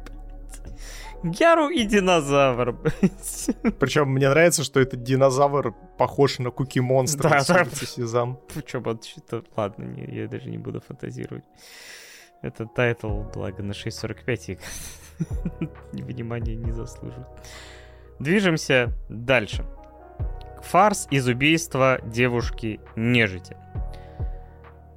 [1.23, 2.77] Гяру и динозавр.
[3.80, 7.30] Причем мне нравится, что этот динозавр похож на Куки Монстра.
[7.48, 7.65] Да, да.
[7.65, 8.40] Сезам.
[8.53, 8.84] Причем.
[9.56, 11.45] Ладно, не, я даже не буду фантазировать.
[12.41, 14.60] Это тайтл, благо, на 6.45
[15.94, 17.27] и внимания не заслуживает.
[18.19, 19.65] Движемся дальше.
[20.61, 23.57] Фарс из убийства девушки нежити.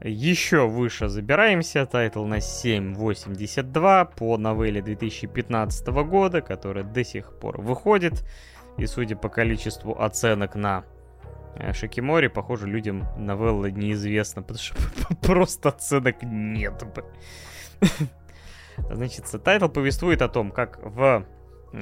[0.03, 8.25] Еще выше забираемся, тайтл на 7.82 по новелле 2015 года, которая до сих пор выходит.
[8.79, 10.85] И судя по количеству оценок на
[11.57, 14.77] э, Шикимори, похоже, людям новелла неизвестна, потому что
[15.23, 16.85] просто оценок нет.
[18.77, 21.27] Значит, тайтл повествует о том, как в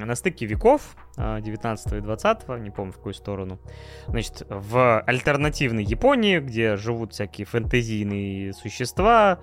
[0.03, 3.59] на стыке веков, 19 а, и 20, не помню в какую сторону,
[4.07, 9.39] значит, в альтернативной Японии, где живут всякие фэнтезийные существа,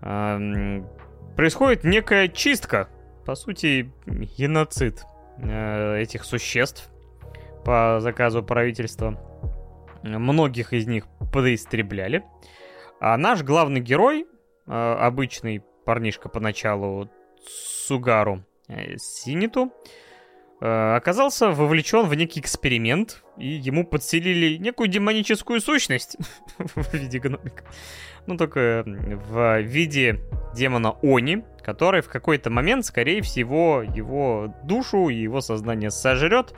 [0.00, 2.88] происходит некая чистка,
[3.24, 5.04] по сути, геноцид
[5.38, 6.90] э, этих существ
[7.64, 9.20] по заказу правительства.
[10.02, 12.24] Многих из них подоистребляли.
[12.98, 14.26] А наш главный герой,
[14.66, 17.10] э, обычный парнишка поначалу,
[17.46, 18.44] Сугару,
[18.96, 19.72] Синиту,
[20.60, 26.16] э, оказался вовлечен в некий эксперимент, и ему подселили некую демоническую сущность
[26.58, 27.64] в виде гномика.
[28.26, 30.20] Ну, только в виде
[30.54, 36.54] демона Они, который в какой-то момент, скорее всего, его душу и его сознание сожрет,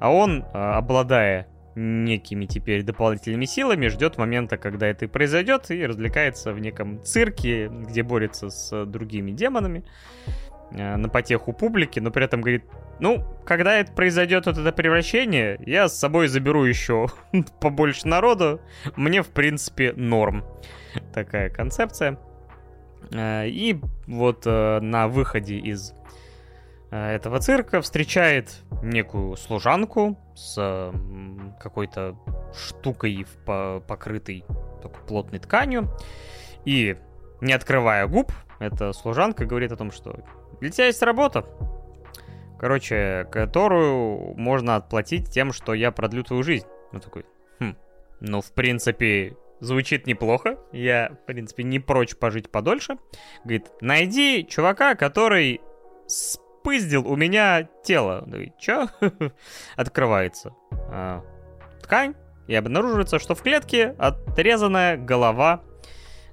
[0.00, 6.52] а он, э, обладая некими теперь дополнительными силами, ждет момента, когда это произойдет, и развлекается
[6.52, 9.84] в неком цирке, где борется с другими демонами.
[10.72, 12.64] Э, на потеху публики, но при этом говорит,
[12.98, 17.06] ну, когда это произойдет вот это превращение, я с собой заберу еще
[17.60, 18.60] побольше народу,
[18.96, 20.44] мне, в принципе, норм.
[21.12, 22.18] Такая концепция.
[23.12, 25.94] Э, и вот э, на выходе из
[26.90, 30.92] этого цирка встречает некую служанку с
[31.58, 32.16] какой-то
[32.54, 34.44] штукой покрытой
[34.80, 35.90] такой плотной тканью.
[36.64, 36.96] И
[37.40, 38.30] не открывая губ,
[38.60, 40.20] эта служанка говорит о том, что
[40.60, 41.44] для тебя есть работа,
[42.58, 46.66] короче, которую можно отплатить тем, что я продлю твою жизнь.
[46.92, 47.24] Ну такой,
[47.58, 47.76] хм,
[48.20, 52.98] ну в принципе звучит неплохо, я в принципе не прочь пожить подольше.
[53.44, 55.60] Говорит, найди чувака, который
[56.06, 58.22] спиздил у меня тело.
[58.26, 58.88] Говорит, чё?
[59.76, 61.22] Открывается а,
[61.82, 62.14] ткань,
[62.46, 65.62] и обнаруживается, что в клетке отрезанная голова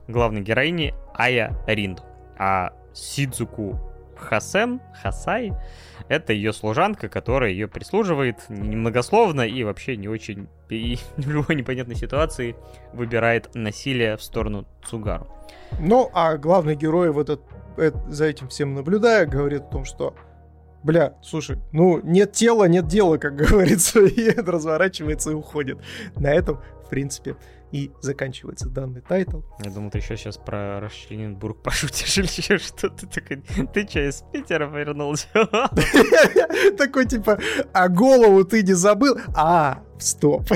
[0.07, 2.03] главной героини Ая Ринду.
[2.37, 3.79] А Сидзуку
[4.21, 5.53] Хасен, Хасай,
[6.07, 11.95] это ее служанка, которая ее прислуживает немногословно и вообще не очень, и в любой непонятной
[11.95, 12.55] ситуации
[12.93, 15.27] выбирает насилие в сторону Цугару.
[15.79, 17.41] Ну, а главный герой в этот,
[17.77, 20.15] это, за этим всем наблюдая, говорит о том, что
[20.83, 25.79] Бля, слушай, ну нет тела, нет дела, как говорится, и разворачивается и уходит.
[26.15, 27.35] На этом, в принципе,
[27.71, 29.41] и заканчивается данный тайтл.
[29.63, 33.07] Я думал, ты еще сейчас про Расчлененбург пошутишь или еще что-то.
[33.07, 33.43] Такой,
[33.73, 35.27] ты что, из Питера вернулся?
[36.77, 37.39] Такой типа,
[37.73, 39.17] а голову ты не забыл?
[39.35, 40.49] А, стоп.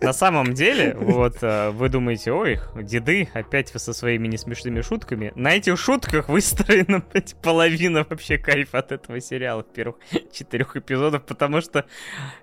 [0.00, 5.32] На самом деле, вот э, вы думаете, ой, деды, опять вы со своими несмешными шутками.
[5.34, 9.96] На этих шутках выстроена блядь, половина вообще кайфа от этого сериала в первых
[10.32, 11.86] четырех эпизодах, потому что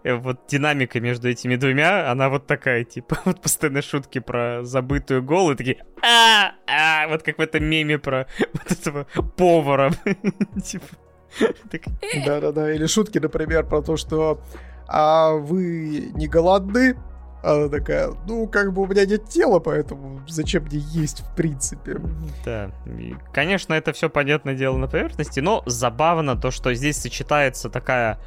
[0.04, 5.24] э, вот динамика между этими двумя, она вот такая, типа, вот постоянно шутки про забытую
[5.24, 9.08] голу, такие а, а, вот как в этом меме про вот этого
[9.38, 9.92] повара,
[10.66, 10.88] типа.
[12.26, 14.42] Да-да-да, или шутки, например, про то, что
[14.94, 16.96] а вы не голодны?
[17.42, 21.98] Она такая, ну, как бы у меня нет тела, поэтому зачем мне есть, в принципе.
[22.46, 27.70] Да, и, конечно, это все понятное дело на поверхности, но забавно то, что здесь сочетается
[27.70, 28.20] такая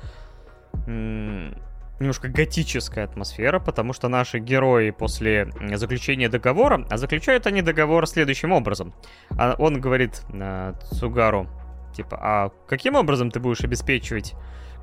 [0.87, 8.53] немножко готическая атмосфера, потому что наши герои после заключения договора, а заключают они договор следующим
[8.53, 8.93] образом.
[9.31, 11.49] А он говорит э, Цугару,
[11.95, 14.35] типа, а каким образом ты будешь обеспечивать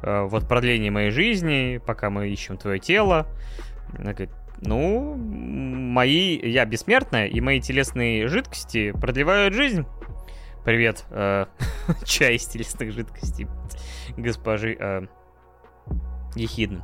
[0.03, 3.27] вот продление моей жизни, пока мы ищем твое тело?
[3.97, 4.31] Она говорит,
[4.61, 9.85] ну, мои, я бессмертная, и мои телесные жидкости продлевают жизнь.
[10.63, 11.45] Привет, э,
[12.05, 13.47] чай из телесных жидкостей
[14.15, 15.01] госпожи э,
[16.35, 16.83] Ехидны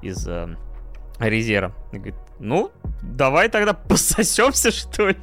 [0.00, 0.56] из э,
[1.18, 1.74] Резера.
[1.92, 2.70] Говорит, ну,
[3.02, 5.16] давай тогда пососемся, что ли?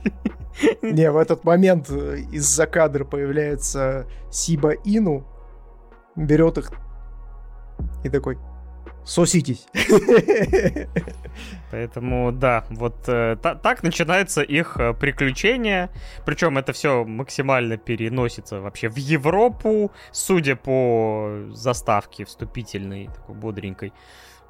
[0.82, 5.26] Не, в этот момент э, из-за кадра появляется Сиба Ину,
[6.16, 6.72] берет их
[8.06, 8.38] и такой,
[9.04, 9.68] соситесь.
[11.72, 15.90] Поэтому, да, вот э, та, так начинается их э, приключение.
[16.26, 23.94] Причем это все максимально переносится вообще в Европу, судя по заставке вступительной, такой бодренькой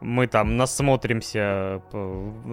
[0.05, 1.81] мы там насмотримся,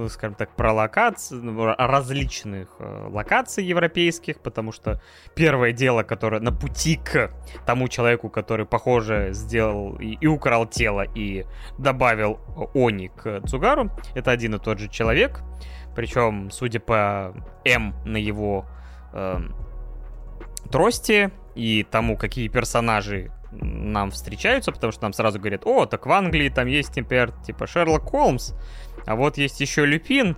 [0.08, 1.36] скажем так, про локации,
[1.78, 5.00] различных э, локаций европейских, потому что
[5.34, 7.30] первое дело, которое на пути к
[7.66, 11.44] тому человеку, который, похоже, сделал и, и украл тело, и
[11.78, 12.40] добавил
[12.74, 15.42] Они к Цугару, это один и тот же человек,
[15.94, 17.34] причем, судя по
[17.64, 18.64] М на его
[19.12, 19.40] э,
[20.70, 26.12] трости и тому, какие персонажи нам встречаются, потому что нам сразу говорят, о, так в
[26.12, 28.52] Англии там есть, например, типа Шерлок Холмс,
[29.06, 30.36] а вот есть еще Люпин,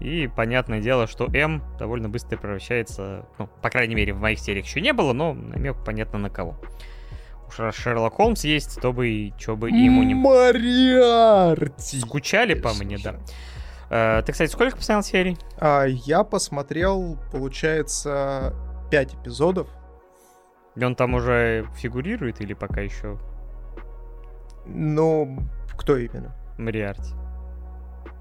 [0.00, 4.66] и понятное дело, что М довольно быстро превращается, ну, по крайней мере, в моих сериях
[4.66, 6.60] еще не было, но намек понятно на кого.
[7.48, 10.14] Уж раз Шерлок Холмс есть, то бы и что бы ему не...
[10.14, 12.00] Мариарти!
[12.00, 13.16] Скучали по мне, да.
[13.90, 15.38] Э, ты, кстати, сколько посмотрел серий?
[15.58, 18.54] А, я посмотрел, получается,
[18.90, 19.68] 5 эпизодов.
[20.76, 23.18] И он там уже фигурирует или пока еще?
[24.66, 25.38] Ну,
[25.76, 26.34] кто именно?
[26.58, 27.14] Мариарти.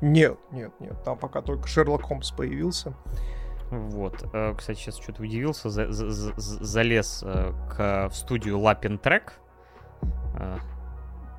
[0.01, 1.03] Нет, нет, нет.
[1.03, 2.93] Там пока только Шерлок Холмс появился.
[3.69, 4.23] Вот.
[4.33, 5.69] Э, кстати, сейчас что-то удивился.
[5.69, 9.33] За, за, за, залез э, к, в студию Лапин Трек.
[10.39, 10.57] Э,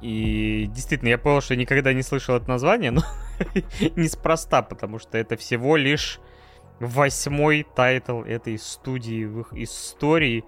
[0.01, 3.03] и действительно, я понял, что никогда не слышал это название, но
[3.97, 6.21] неспроста, потому что это всего лишь
[6.81, 10.45] восьмой тайтл этой студии в их истории.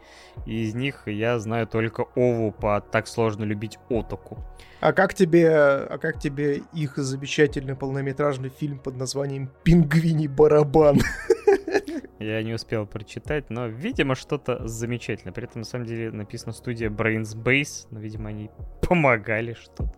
[0.47, 4.39] И из них я знаю только Ову по «Так сложно любить отаку».
[4.81, 10.99] А как тебе, а как тебе их замечательный полнометражный фильм под названием «Пингвиний барабан»?
[12.19, 15.33] Я не успел прочитать, но, видимо, что-то замечательное.
[15.33, 18.51] При этом, на самом деле, написано студия Brain's Base, но, видимо, они
[18.81, 19.93] помогали что-то.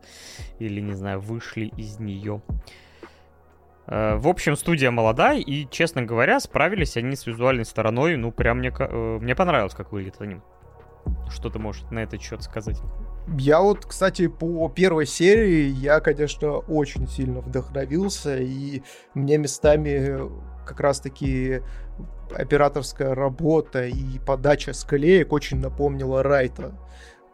[0.59, 2.43] Или, не знаю, вышли из нее.
[3.87, 8.17] Э, в общем, студия молодая, и, честно говоря, справились они с визуальной стороной.
[8.17, 10.41] Ну, прям мне, э, мне понравилось, как выглядит они.
[11.29, 12.81] Что ты можешь на этот счет сказать?
[13.39, 18.83] Я вот, кстати, по первой серии я, конечно, очень сильно вдохновился, и
[19.15, 20.31] мне местами
[20.65, 21.61] как раз-таки
[22.35, 26.75] операторская работа и подача склеек очень напомнила Райта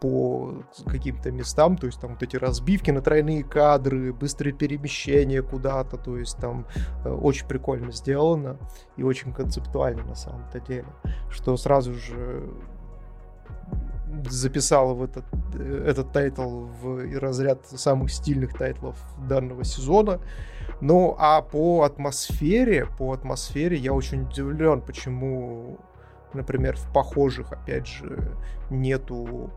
[0.00, 5.98] по каким-то местам, то есть там вот эти разбивки на тройные кадры, быстрые перемещения куда-то,
[5.98, 6.66] то есть там
[7.04, 8.56] э, очень прикольно сделано
[8.96, 10.86] и очень концептуально на самом-то деле,
[11.30, 12.48] что сразу же
[14.28, 15.24] записала в этот,
[15.54, 18.96] э, этот тайтл в разряд самых стильных тайтлов
[19.28, 20.20] данного сезона.
[20.80, 25.78] Ну, а по атмосфере, по атмосфере я очень удивлен, почему,
[26.32, 28.34] например, в похожих, опять же,
[28.70, 29.50] нету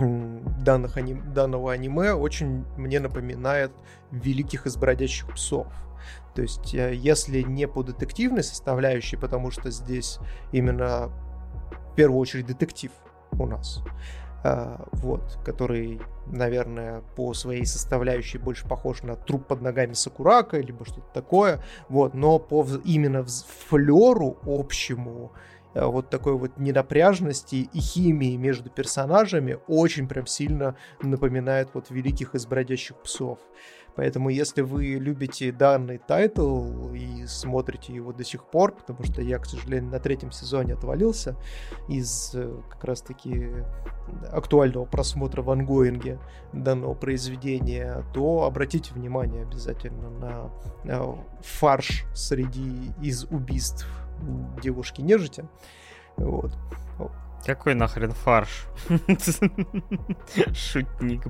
[0.00, 1.32] данных аним...
[1.32, 3.72] данного аниме очень мне напоминает
[4.10, 5.66] великих из бродячих псов.
[6.34, 10.18] То есть, э, если не по детективной составляющей, потому что здесь
[10.52, 11.10] именно
[11.92, 12.92] в первую очередь детектив
[13.32, 13.82] у нас,
[14.42, 20.86] а, вот, который, наверное, по своей составляющей больше похож на труп под ногами Сакурака, либо
[20.86, 23.24] что-то такое, вот, но по именно
[23.68, 25.32] флеру общему,
[25.74, 32.46] вот такой вот ненапряжности и химии между персонажами очень прям сильно напоминает вот великих из
[32.46, 33.38] бродячих псов.
[33.96, 39.38] Поэтому, если вы любите данный тайтл и смотрите его до сих пор, потому что я,
[39.38, 41.36] к сожалению, на третьем сезоне отвалился
[41.88, 43.50] из э, как раз-таки
[44.32, 46.18] актуального просмотра в онгоинге
[46.52, 50.50] данного произведения, то обратите внимание обязательно на,
[50.84, 53.86] на фарш среди из убийств
[54.62, 55.44] девушки нежити.
[56.16, 56.52] Вот.
[57.44, 58.66] Какой нахрен фарш?
[60.54, 61.24] Шутник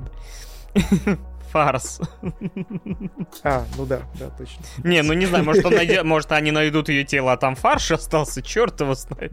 [1.50, 2.00] фарс.
[3.42, 4.62] А, ну да, да, точно.
[4.84, 7.90] Не, ну не знаю, может, он найдет, может они найдут ее тело, а там фарш
[7.92, 9.32] остался, черт его знает.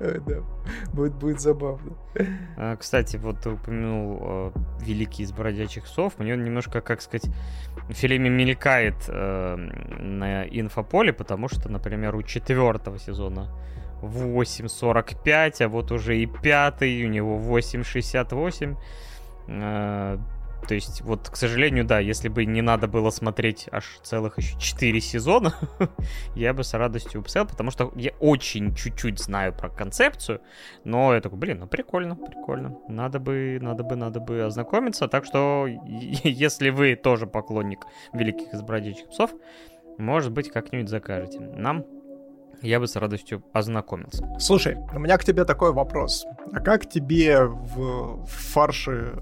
[0.00, 0.40] Да,
[0.92, 1.96] будет, будет забавно.
[2.56, 6.18] А, кстати, вот ты упомянул э, Великий из бродячих сов.
[6.18, 7.30] Мне он немножко, как сказать,
[7.88, 13.50] в фильме мелькает э, на инфополе, потому что, например, у четвертого сезона
[14.06, 18.76] 8.45, а вот уже и пятый, у него 8.68.
[19.48, 20.18] Э,
[20.66, 24.58] то есть, вот, к сожалению, да, если бы не надо было смотреть аж целых еще
[24.58, 25.54] 4 сезона,
[26.34, 30.40] я бы с радостью посмотрел, потому что я очень чуть-чуть знаю про концепцию,
[30.84, 32.78] но я такой, блин, ну прикольно, прикольно.
[32.88, 35.08] Надо бы, надо бы, надо бы ознакомиться.
[35.08, 35.66] Так что,
[36.24, 39.32] если вы тоже поклонник великих избродячих псов,
[39.98, 41.40] может быть, как-нибудь закажете.
[41.40, 41.84] Нам
[42.64, 44.26] я бы с радостью ознакомился.
[44.38, 46.26] Слушай, у меня к тебе такой вопрос.
[46.52, 49.14] А как тебе в фарше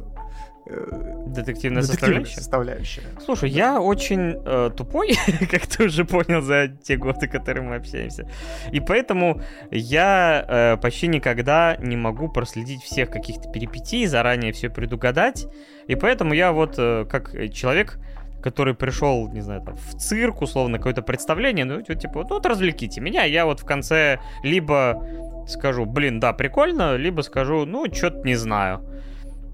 [0.67, 2.35] э, Детективная, составляющая?
[2.37, 3.03] составляющая.
[3.25, 5.17] Слушай, я очень э, тупой,
[5.51, 8.29] как ты уже понял за те годы, которые мы общаемся.
[8.71, 9.41] И поэтому
[9.71, 15.47] я э, почти никогда не могу проследить всех каких-то перипетий, заранее все предугадать.
[15.89, 17.99] И поэтому я вот э, как человек,
[18.43, 23.01] который пришел, не знаю, там, в цирк, условно, какое-то представление, ну, типа, вот, вот развлеките
[23.01, 25.07] меня, я вот в конце либо
[25.49, 28.85] скажу, блин, да, прикольно, либо скажу, ну, что-то не знаю.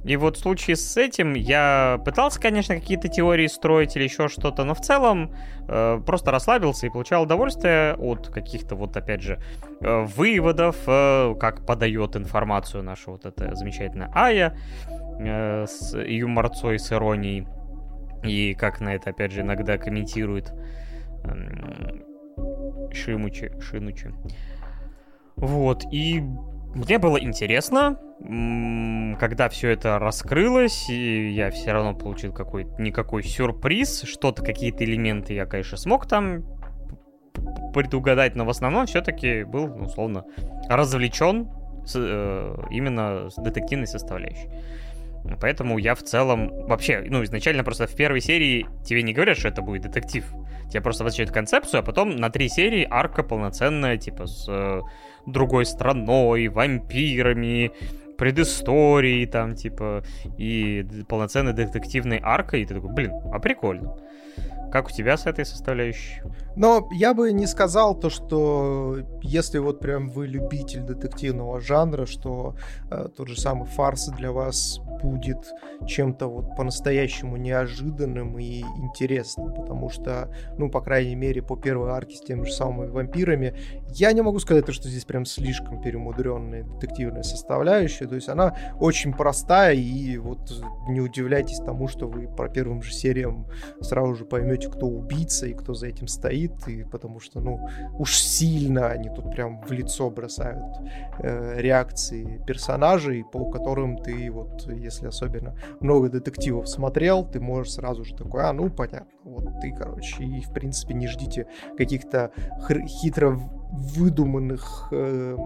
[0.04, 4.64] И вот в случае с этим я пытался, конечно, какие-то теории строить или еще что-то,
[4.64, 5.34] но в целом
[5.68, 9.38] э, просто расслабился и получал удовольствие от каких-то вот, опять же,
[9.80, 14.56] э, выводов, э, как подает информацию наша вот эта замечательная Ая
[15.18, 17.46] э, с юморцой, с иронией.
[18.22, 20.52] И как на это, опять же, иногда комментирует
[22.92, 24.12] Шимучи, Шинучи.
[25.36, 26.20] Вот, и
[26.74, 27.98] мне было интересно,
[29.18, 35.34] когда все это раскрылось, и я все равно получил какой-то никакой сюрприз, что-то, какие-то элементы
[35.34, 36.44] я, конечно, смог там
[37.72, 40.24] предугадать, но в основном все-таки был, ну, условно,
[40.68, 41.48] развлечен
[41.86, 44.48] с, э, именно с детективной составляющей.
[45.36, 46.48] Поэтому я в целом...
[46.66, 50.24] Вообще, ну, изначально просто в первой серии тебе не говорят, что это будет детектив.
[50.70, 54.80] Тебе просто возвращают концепцию, а потом на три серии арка полноценная, типа, с э,
[55.26, 57.72] другой страной, вампирами,
[58.18, 60.02] предысторией там, типа,
[60.36, 63.96] и полноценной детективной аркой, и ты такой, блин, а прикольно.
[64.70, 66.22] Как у тебя с этой составляющей?
[66.58, 72.56] Но я бы не сказал то, что если вот прям вы любитель детективного жанра, что
[72.90, 75.52] э, тот же самый фарс для вас будет
[75.86, 82.16] чем-то вот по-настоящему неожиданным и интересным, потому что, ну, по крайней мере, по первой арке
[82.16, 83.54] с теми же самыми вампирами,
[83.94, 89.12] я не могу сказать, что здесь прям слишком перемудренная детективная составляющая, то есть она очень
[89.12, 90.50] простая, и вот
[90.88, 93.46] не удивляйтесь тому, что вы по первым же сериям
[93.80, 97.68] сразу же поймете, кто убийца и кто за этим стоит, стоит, и потому что, ну,
[97.98, 100.64] уж сильно они тут прям в лицо бросают
[101.18, 108.04] э, реакции персонажей, по которым ты вот, если особенно много детективов смотрел, ты можешь сразу
[108.04, 111.46] же такой, а, ну, понятно, вот ты, короче, и, в принципе, не ждите
[111.76, 112.30] каких-то
[112.86, 113.38] хитро
[113.70, 115.36] выдуманных э,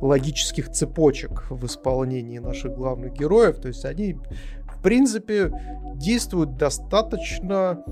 [0.00, 5.52] логических цепочек в исполнении наших главных героев, то есть они, в принципе,
[5.96, 7.82] действуют достаточно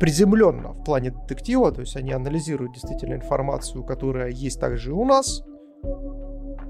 [0.00, 5.04] приземленно в плане детектива, то есть они анализируют действительно информацию, которая есть также и у
[5.04, 5.42] нас,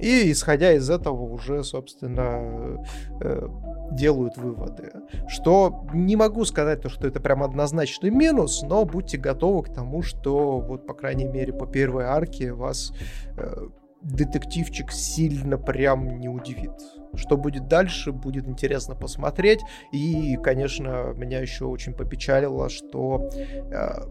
[0.00, 2.84] и исходя из этого уже, собственно,
[3.20, 3.48] э,
[3.92, 4.92] делают выводы.
[5.28, 10.02] Что не могу сказать, то, что это прям однозначный минус, но будьте готовы к тому,
[10.02, 12.92] что вот, по крайней мере, по первой арке вас
[13.36, 13.68] э,
[14.04, 16.72] детективчик сильно прям не удивит.
[17.14, 19.60] Что будет дальше, будет интересно посмотреть.
[19.92, 24.02] И, конечно, меня еще очень попечалило, что э,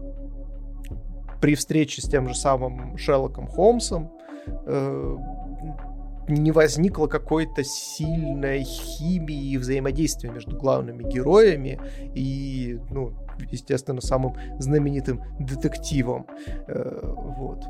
[1.40, 4.10] при встрече с тем же самым Шерлоком Холмсом
[4.66, 5.16] э,
[6.28, 11.78] не возникло какой-то сильной химии и взаимодействия между главными героями
[12.14, 13.12] и, ну,
[13.50, 16.26] естественно, самым знаменитым детективом.
[16.66, 17.64] Э, вот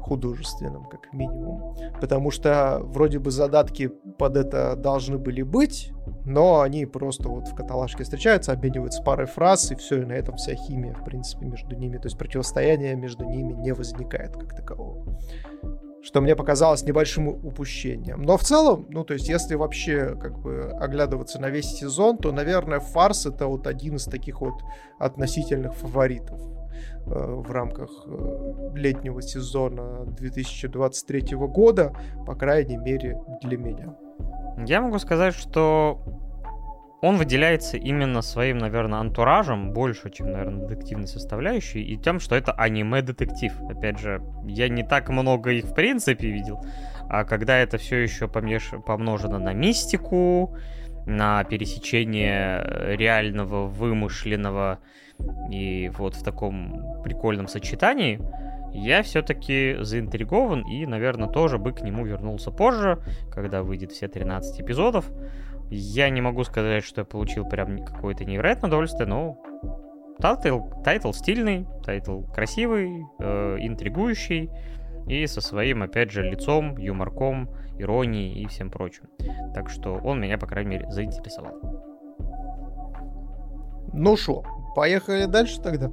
[0.00, 1.76] художественным, как минимум.
[2.00, 5.92] Потому что вроде бы задатки под это должны были быть,
[6.24, 10.36] но они просто вот в каталажке встречаются, обмениваются парой фраз, и все, и на этом
[10.36, 11.96] вся химия, в принципе, между ними.
[11.98, 15.18] То есть противостояние между ними не возникает как такового
[16.02, 18.22] что мне показалось небольшим упущением.
[18.22, 22.32] Но в целом, ну, то есть, если вообще как бы оглядываться на весь сезон, то,
[22.32, 24.54] наверное, «Фарс»— это вот один из таких вот
[24.98, 26.40] относительных фаворитов
[27.06, 31.92] в рамках э, летнего сезона 2023 года,
[32.26, 33.94] по крайней мере, для меня.
[34.66, 36.02] Я могу сказать, что
[37.02, 42.52] он выделяется именно своим, наверное, антуражем больше, чем, наверное, детективной составляющей, и тем, что это
[42.52, 43.52] аниме-детектив.
[43.70, 46.62] Опять же, я не так много их в принципе видел,
[47.08, 48.70] а когда это все еще помеш...
[48.84, 50.54] помножено на мистику,
[51.10, 54.78] на пересечение реального, вымышленного
[55.50, 58.20] и вот в таком прикольном сочетании,
[58.72, 63.00] я все-таки заинтригован и, наверное, тоже бы к нему вернулся позже,
[63.32, 65.10] когда выйдет все 13 эпизодов.
[65.70, 69.38] Я не могу сказать, что я получил прям какое-то невероятное удовольствие, но
[70.18, 74.50] тайтл, тайтл стильный, тайтл красивый, э, интригующий
[75.10, 79.04] и со своим, опять же, лицом, юморком, иронией и всем прочим.
[79.54, 81.60] Так что он меня, по крайней мере, заинтересовал.
[83.92, 84.44] Ну что,
[84.76, 85.90] поехали дальше тогда?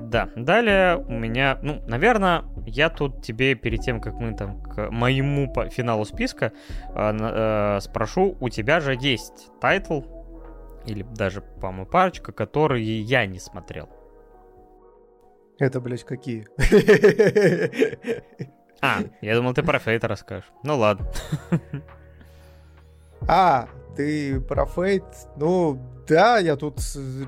[0.00, 4.90] Да, далее у меня, ну, наверное, я тут тебе перед тем, как мы там к
[4.90, 6.52] моему по финалу списка
[6.94, 10.00] э, э, спрошу, у тебя же есть тайтл,
[10.86, 13.88] или даже, по-моему, парочка, которые я не смотрел.
[15.60, 16.48] Это, блядь, какие?
[18.82, 20.50] А, я думал, ты про Фейт расскажешь.
[20.62, 21.06] Ну ладно.
[23.28, 25.04] А, ты про Фейт?
[25.36, 25.78] Ну,
[26.08, 26.78] да, я тут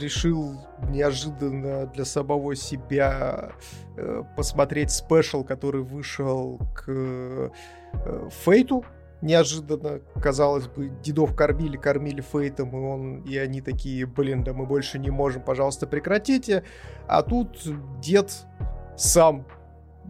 [0.01, 3.53] решил неожиданно для самого себя
[3.99, 7.51] э, посмотреть спешл, который вышел к э,
[8.45, 8.87] Фейту.
[9.23, 14.67] Неожиданно, казалось бы, дедов кормили, кормили Фейтом, и он, и они такие, блин, да мы
[14.67, 16.65] больше не можем, пожалуйста, прекратите.
[17.07, 17.57] А тут
[18.01, 18.33] дед
[18.97, 19.47] сам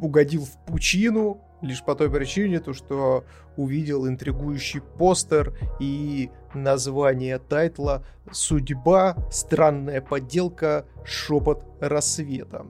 [0.01, 3.25] угодил в пучину, лишь по той причине, то, что
[3.57, 9.17] увидел интригующий постер и название тайтла «Судьба.
[9.31, 10.87] Странная подделка.
[11.05, 12.67] Шепот рассвета».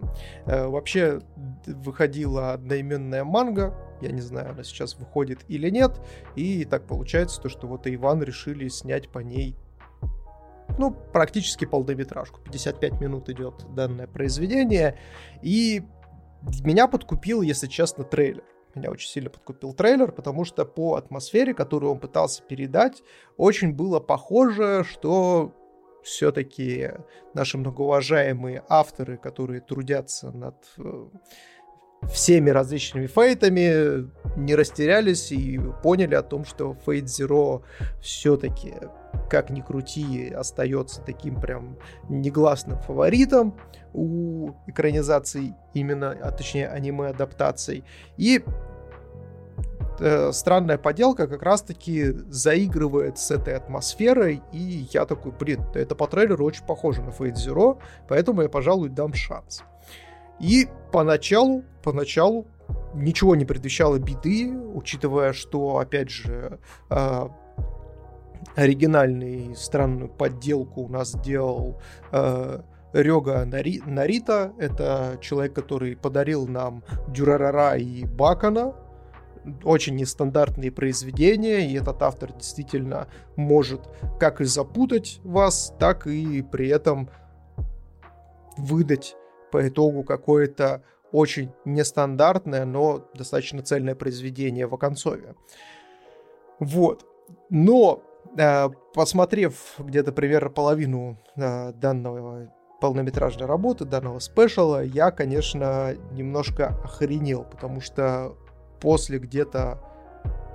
[0.46, 1.20] Э, вообще
[1.66, 6.00] выходила одноименная манга, я не знаю, она сейчас выходит или нет,
[6.36, 9.56] и так получается, то, что вот Иван решили снять по ней
[10.78, 12.40] ну, практически полнометражку.
[12.40, 14.98] 55 минут идет данное произведение.
[15.42, 15.82] И
[16.64, 18.44] меня подкупил, если честно, трейлер.
[18.74, 23.02] Меня очень сильно подкупил трейлер, потому что по атмосфере, которую он пытался передать,
[23.36, 25.52] очень было похоже, что
[26.02, 26.90] все-таки
[27.34, 31.06] наши многоуважаемые авторы, которые трудятся над э,
[32.10, 37.62] всеми различными фейтами, не растерялись и поняли о том, что Fate Zero
[38.00, 38.74] все-таки,
[39.30, 41.76] как ни крути, остается таким прям
[42.08, 43.56] негласным фаворитом
[43.92, 47.84] у экранизаций именно, а точнее аниме-адаптаций.
[48.16, 48.42] И
[50.00, 56.06] э, странная поделка как раз-таки заигрывает с этой атмосферой, и я такой, блин, это по
[56.06, 59.62] трейлеру очень похоже на Fate Zero, поэтому я, пожалуй, дам шанс.
[60.42, 62.46] И поначалу, поначалу
[62.94, 66.58] ничего не предвещало беды, учитывая, что, опять же,
[66.90, 67.28] э,
[68.56, 72.60] оригинальный странную подделку у нас сделал э,
[72.92, 74.52] Рёга Нари, Нарита.
[74.58, 78.74] Это человек, который подарил нам Дюрарара и Бакана.
[79.64, 83.80] Очень нестандартные произведения, и этот автор действительно может
[84.20, 87.10] как и запутать вас, так и при этом
[88.56, 89.16] выдать
[89.52, 95.34] по итогу какое-то очень нестандартное, но достаточно цельное произведение в оконцове.
[96.58, 97.06] Вот.
[97.50, 98.02] Но,
[98.36, 107.44] э, посмотрев где-то примерно половину э, данного полнометражной работы, данного спешала, я, конечно, немножко охренел,
[107.44, 108.36] потому что
[108.80, 109.78] после где-то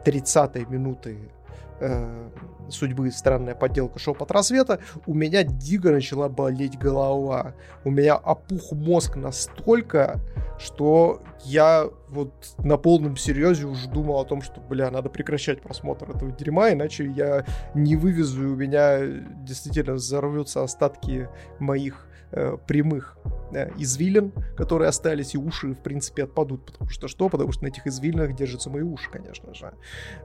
[0.06, 1.32] 30-й минуты
[1.80, 2.30] э,
[2.70, 7.54] судьбы странная подделка шепот рассвета, у меня дико начала болеть голова.
[7.84, 10.20] У меня опух мозг настолько,
[10.60, 16.10] что я вот на полном серьезе уже думал о том, что, бля, надо прекращать просмотр
[16.10, 19.00] этого дерьма, иначе я не вывезу, у меня
[19.44, 21.30] действительно взорвутся остатки
[21.60, 23.18] моих э, прямых
[23.54, 26.66] э, извилин, которые остались, и уши, в принципе, отпадут.
[26.66, 27.30] Потому что что?
[27.30, 29.74] Потому что на этих извилинах держатся мои уши, конечно же.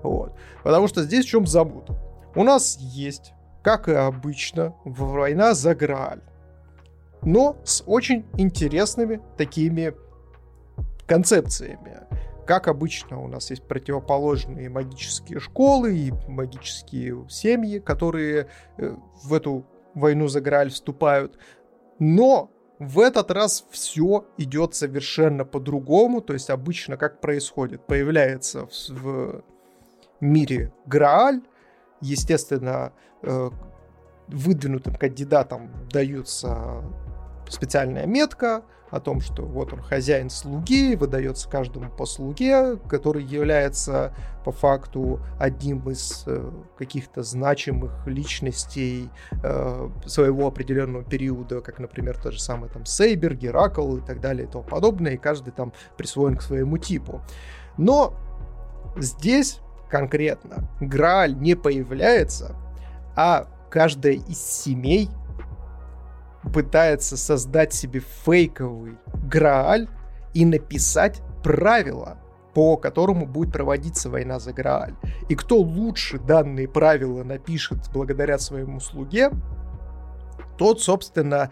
[0.02, 0.34] Вот.
[0.62, 1.90] Потому что здесь в чем забуд?
[2.34, 6.22] У нас есть, как и обычно, война за Грааль.
[7.22, 9.94] Но с очень интересными такими
[11.06, 12.00] концепциями.
[12.46, 18.48] Как обычно, у нас есть противоположные магические школы и магические семьи, которые
[18.78, 19.64] э, в эту
[19.94, 21.38] войну за Грааль вступают.
[22.04, 22.50] Но
[22.80, 26.20] в этот раз все идет совершенно по-другому.
[26.20, 27.86] То есть обычно как происходит?
[27.86, 29.44] Появляется в, в
[30.18, 31.42] мире Грааль,
[32.00, 32.92] естественно,
[33.22, 33.50] э,
[34.26, 36.82] выдвинутым кандидатам даются
[37.48, 44.14] специальная метка о том, что вот он хозяин слуги, выдается каждому по слуге, который является
[44.44, 49.08] по факту одним из э, каких-то значимых личностей
[49.42, 54.46] э, своего определенного периода, как, например, тот же самый там Сейбер, Геракл и так далее
[54.46, 57.22] и тому подобное, и каждый там присвоен к своему типу.
[57.78, 58.14] Но
[58.98, 62.56] здесь конкретно Грааль не появляется,
[63.16, 65.08] а каждая из семей
[66.52, 68.98] пытается создать себе фейковый
[69.28, 69.88] Грааль
[70.34, 72.18] и написать правила,
[72.54, 74.94] по которому будет проводиться война за Грааль.
[75.28, 79.30] И кто лучше данные правила напишет благодаря своему слуге,
[80.58, 81.50] тот, собственно,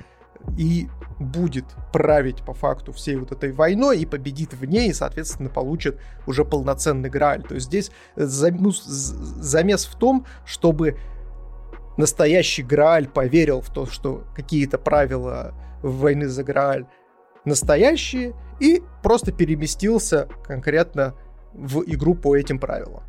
[0.57, 0.89] и
[1.19, 5.99] будет править по факту всей вот этой войной и победит в ней, и, соответственно, получит
[6.27, 7.43] уже полноценный Грааль.
[7.43, 10.97] То есть здесь ну, замес в том, чтобы
[11.97, 16.87] настоящий Грааль поверил в то, что какие-то правила войны за Грааль
[17.45, 21.15] настоящие, и просто переместился конкретно
[21.53, 23.03] в игру по этим правилам.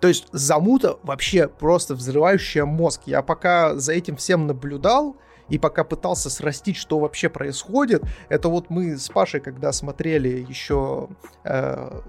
[0.00, 3.02] То есть замута вообще просто взрывающая мозг.
[3.06, 5.16] Я пока за этим всем наблюдал,
[5.48, 11.08] и пока пытался срастить, что вообще происходит, это вот мы с Пашей, когда смотрели еще
[11.44, 12.00] э,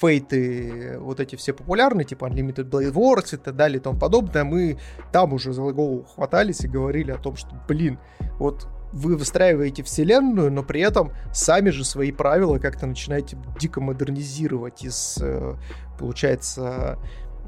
[0.00, 4.44] фейты вот эти все популярные, типа Unlimited Blade Wars и так далее и тому подобное,
[4.44, 4.78] мы
[5.12, 7.98] там уже за голову хватались и говорили о том, что, блин,
[8.38, 14.84] вот вы выстраиваете вселенную, но при этом сами же свои правила как-то начинаете дико модернизировать
[14.84, 15.54] из, э,
[15.98, 16.98] получается,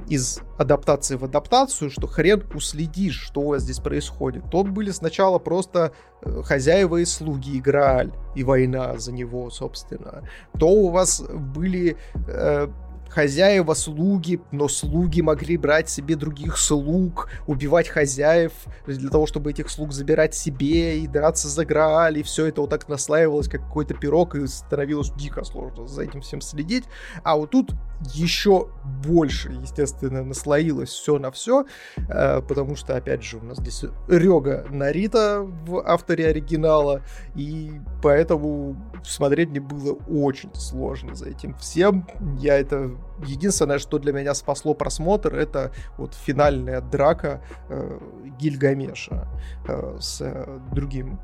[0.09, 4.45] из адаптации в адаптацию, что хрен уследишь, что у вас здесь происходит.
[4.51, 5.93] Тут были сначала просто
[6.23, 10.29] э, хозяева и слуги, Грааль и война за него, собственно.
[10.59, 11.97] То у вас были
[12.27, 12.69] э,
[13.09, 18.53] хозяева слуги, но слуги могли брать себе других слуг, убивать хозяев
[18.87, 22.71] для того, чтобы этих слуг забирать себе и драться за Грааль, и все это вот
[22.71, 26.85] так наслаивалось, как какой-то пирог, и становилось дико сложно за этим всем следить.
[27.23, 27.73] А вот тут
[28.15, 28.69] еще
[29.05, 31.67] больше, естественно, наслоилось все на все,
[31.97, 37.03] э, потому что, опять же, у нас здесь Рега Нарита в авторе оригинала,
[37.35, 42.07] и поэтому смотреть мне было очень сложно за этим всем.
[42.39, 42.91] Я это
[43.25, 47.99] единственное, что для меня спасло просмотр, это вот финальная драка э,
[48.39, 49.29] Гильгамеша
[49.67, 51.19] э, с другим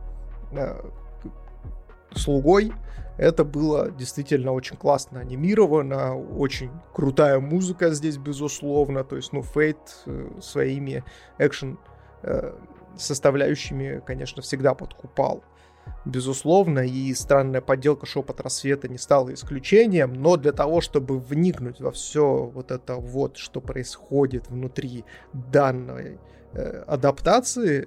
[2.16, 2.72] слугой.
[3.16, 9.04] Это было действительно очень классно анимировано, очень крутая музыка здесь, безусловно.
[9.04, 11.04] То есть, ну, Фейт э, своими
[11.38, 11.78] экшен
[12.22, 12.52] э,
[12.96, 15.44] составляющими, конечно, всегда подкупал
[16.04, 21.90] безусловно, и странная подделка «Шепот рассвета» не стала исключением, но для того, чтобы вникнуть во
[21.90, 26.18] все вот это вот, что происходит внутри данной
[26.52, 27.86] э, адаптации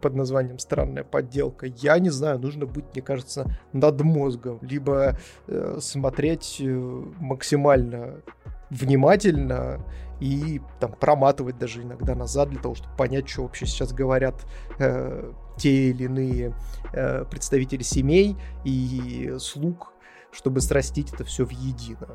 [0.00, 5.78] под названием «Странная подделка», я не знаю, нужно быть, мне кажется, над мозгом, либо э,
[5.80, 6.66] смотреть э,
[7.18, 8.22] максимально
[8.70, 9.84] внимательно
[10.20, 14.46] и там проматывать даже иногда назад для того, чтобы понять, что вообще сейчас говорят
[14.78, 16.54] э, те или иные
[16.92, 19.92] э, представители семей и слуг,
[20.30, 22.08] чтобы срастить это все в едино.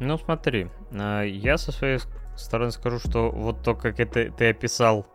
[0.00, 1.98] Ну смотри, э, я со своей
[2.36, 5.06] стороны скажу, что вот то, как это ты описал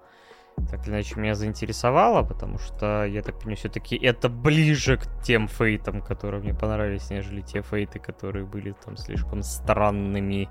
[0.70, 5.48] так или иначе меня заинтересовало, потому что, я так понимаю, все-таки это ближе к тем
[5.48, 10.50] фейтам, которые мне понравились, нежели те фейты, которые были там слишком странными.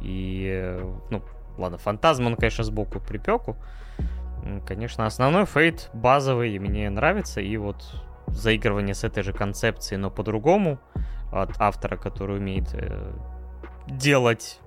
[0.00, 1.22] И, э, ну,
[1.58, 3.56] ладно, фантазм, он, конечно, сбоку припеку.
[4.66, 7.84] Конечно, основной фейт базовый мне нравится, и вот
[8.28, 10.78] заигрывание с этой же концепцией, но по-другому,
[11.32, 13.12] от автора, который умеет э,
[13.88, 14.60] делать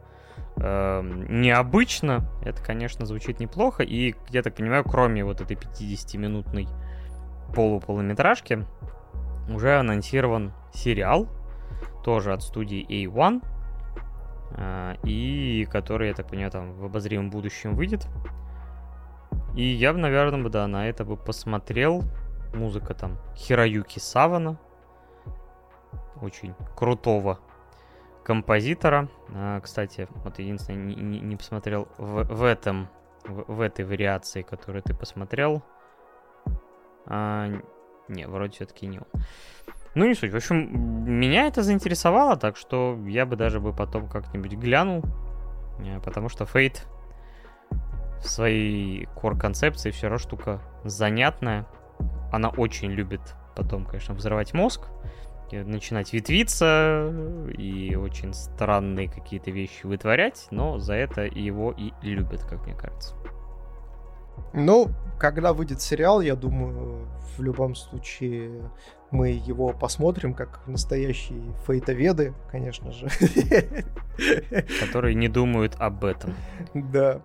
[0.59, 3.83] э, необычно, это, конечно, звучит неплохо.
[3.83, 6.67] И, я так понимаю, кроме вот этой 50-минутной
[7.53, 8.65] полуполуметражки,
[9.49, 11.27] уже анонсирован сериал
[12.03, 13.43] тоже от студии A1,
[14.51, 18.07] э, и который, я так понимаю, там в обозримом будущем выйдет.
[19.55, 22.03] И я бы, наверное, бы, да, на это бы посмотрел.
[22.53, 24.59] Музыка там Хироюки Савана.
[26.21, 27.39] Очень крутого
[28.23, 29.09] композитора.
[29.33, 32.89] А, кстати, вот единственное, не, не, посмотрел в, в этом,
[33.25, 35.63] в, в этой вариации, которую ты посмотрел.
[37.05, 37.47] А,
[38.07, 39.05] не, вроде все-таки не он.
[39.95, 40.31] Ну, не суть.
[40.31, 45.03] В общем, меня это заинтересовало, так что я бы даже бы потом как-нибудь глянул.
[45.79, 46.81] Э, потому что Fate
[48.21, 51.65] в своей core-концепции все равно штука занятная.
[52.31, 53.21] Она очень любит
[53.55, 54.87] потом, конечно, взрывать мозг,
[55.51, 57.13] начинать ветвиться
[57.57, 63.15] и очень странные какие-то вещи вытворять, но за это его и любят, как мне кажется.
[64.53, 64.89] Ну,
[65.19, 67.07] когда выйдет сериал, я думаю,
[67.37, 68.71] в любом случае
[69.11, 73.07] мы его посмотрим как настоящие фейтоведы, конечно же.
[74.79, 76.33] Которые не думают об этом.
[76.73, 77.21] Да.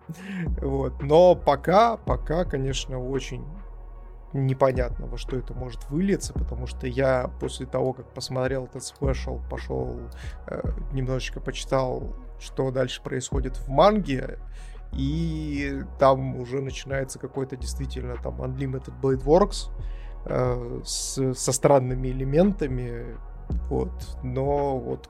[0.61, 1.03] Вот.
[1.03, 3.45] Но пока, пока, конечно, очень
[4.35, 9.41] непонятно, во что это может вылиться, потому что я после того, как посмотрел этот спешл,
[9.49, 9.99] пошел
[10.49, 10.61] э,
[10.93, 14.39] немножечко почитал, что дальше происходит в манге,
[14.93, 19.71] и там уже начинается какой-то действительно там Unlimited Blade Works
[20.27, 23.17] э, с, со странными элементами,
[23.69, 23.93] вот,
[24.23, 25.09] но вот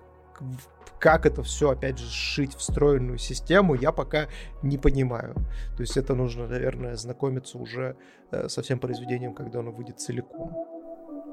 [0.99, 4.27] как это все, опять же, сшить встроенную систему, я пока
[4.62, 5.35] не понимаю.
[5.77, 7.97] То есть это нужно, наверное, знакомиться уже
[8.31, 10.55] э, со всем произведением, когда оно выйдет целиком.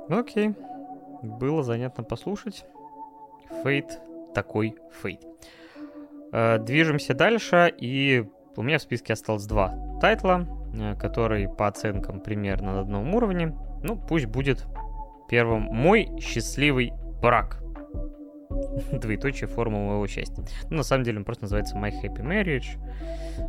[0.10, 0.56] Окей.
[1.22, 2.66] Было занятно послушать.
[3.64, 4.00] Фейт
[4.34, 5.22] такой фейт.
[6.32, 8.26] Э, движемся дальше, и
[8.56, 13.56] у меня в списке осталось два тайтла, э, которые по оценкам примерно на одном уровне.
[13.84, 14.66] Ну, пусть будет
[15.30, 17.61] первым «Мой счастливый брак».
[18.92, 20.44] Двоеточие форма моего счастья.
[20.70, 22.78] Ну, на самом деле он просто называется My Happy Marriage.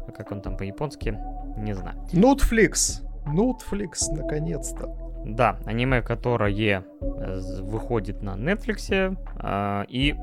[0.07, 1.19] А как он там по-японски,
[1.57, 1.97] не знаю.
[2.13, 3.03] Netflix.
[3.27, 4.95] Netflix, наконец-то.
[5.25, 6.53] Да, аниме, которое
[7.01, 9.17] э, выходит на Netflix.
[9.37, 10.17] А, и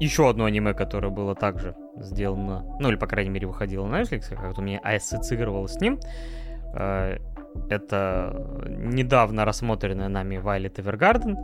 [0.00, 4.34] еще одно аниме, которое было также сделано, ну или, по крайней мере, выходило на Netflix,
[4.34, 6.00] как-то у меня ассоциировалось с ним.
[6.74, 7.18] А,
[7.68, 11.36] это недавно рассмотренная нами Violet Evergarden.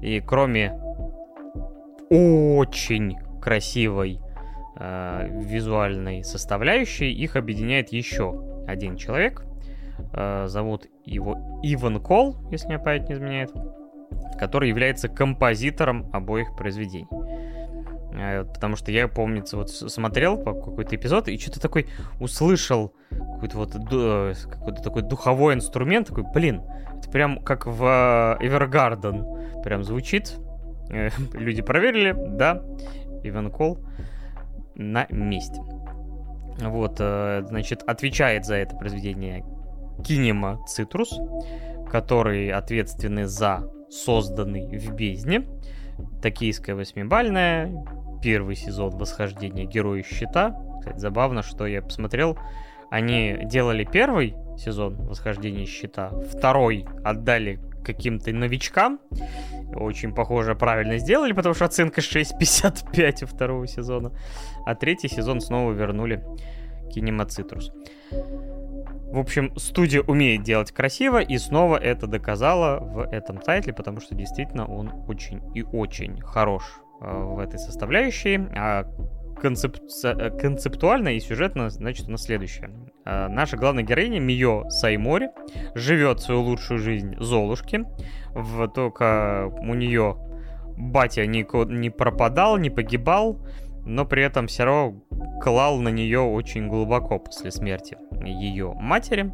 [0.00, 0.72] И кроме
[2.12, 4.20] очень красивой
[4.76, 9.44] э, визуальной составляющей, их объединяет еще один человек.
[10.12, 13.52] Э, зовут его Иван Кол, если мне память не изменяет,
[14.38, 17.08] который является композитором обоих произведений.
[18.14, 21.88] Э, потому что я, помнится, вот смотрел какой-то эпизод и что-то такой
[22.20, 26.60] услышал какой-то вот э, какой-то такой духовой инструмент, такой, блин,
[26.98, 30.41] это прям как в Evergarden прям звучит, Э,
[31.34, 32.62] люди проверили, да,
[33.22, 33.78] Иван Кол
[34.74, 35.60] на месте.
[36.60, 39.44] Вот, э, значит, отвечает за это произведение
[40.04, 41.18] Кинема Цитрус,
[41.90, 45.46] который ответственный за созданный в бездне.
[46.22, 47.72] Токийская восьмибальная,
[48.22, 50.56] первый сезон восхождения Героя Щита.
[50.80, 52.38] Кстати, забавно, что я посмотрел,
[52.90, 59.00] они делали первый сезон восхождения Щита, второй отдали каким-то новичкам.
[59.74, 64.12] Очень похоже, правильно сделали, потому что оценка 6.55 у второго сезона.
[64.66, 66.24] А третий сезон снова вернули
[66.92, 67.72] Кинемацитрус.
[69.12, 74.14] В общем, студия умеет делать красиво, и снова это доказала в этом тайтле, потому что
[74.14, 76.62] действительно он очень и очень хорош
[77.00, 78.36] э, в этой составляющей.
[78.56, 78.86] А
[79.42, 79.76] концеп...
[80.04, 82.70] Э, концептуально и сюжетно, значит, у нас следующее.
[83.04, 85.30] А, наша главная героиня Мио Саймори
[85.74, 87.84] живет свою лучшую жизнь Золушки.
[88.30, 90.16] В, только у нее
[90.78, 93.44] батя не, не пропадал, не погибал,
[93.84, 95.02] но при этом все равно
[95.42, 99.32] клал на нее очень глубоко после смерти ее матери.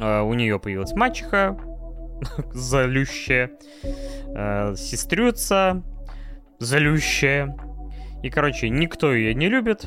[0.00, 1.56] А, у нее появилась мачеха,
[2.52, 3.52] залющая,
[4.76, 5.82] сестрюца,
[6.58, 7.56] залющая,
[8.24, 9.86] и, короче, никто ее не любит,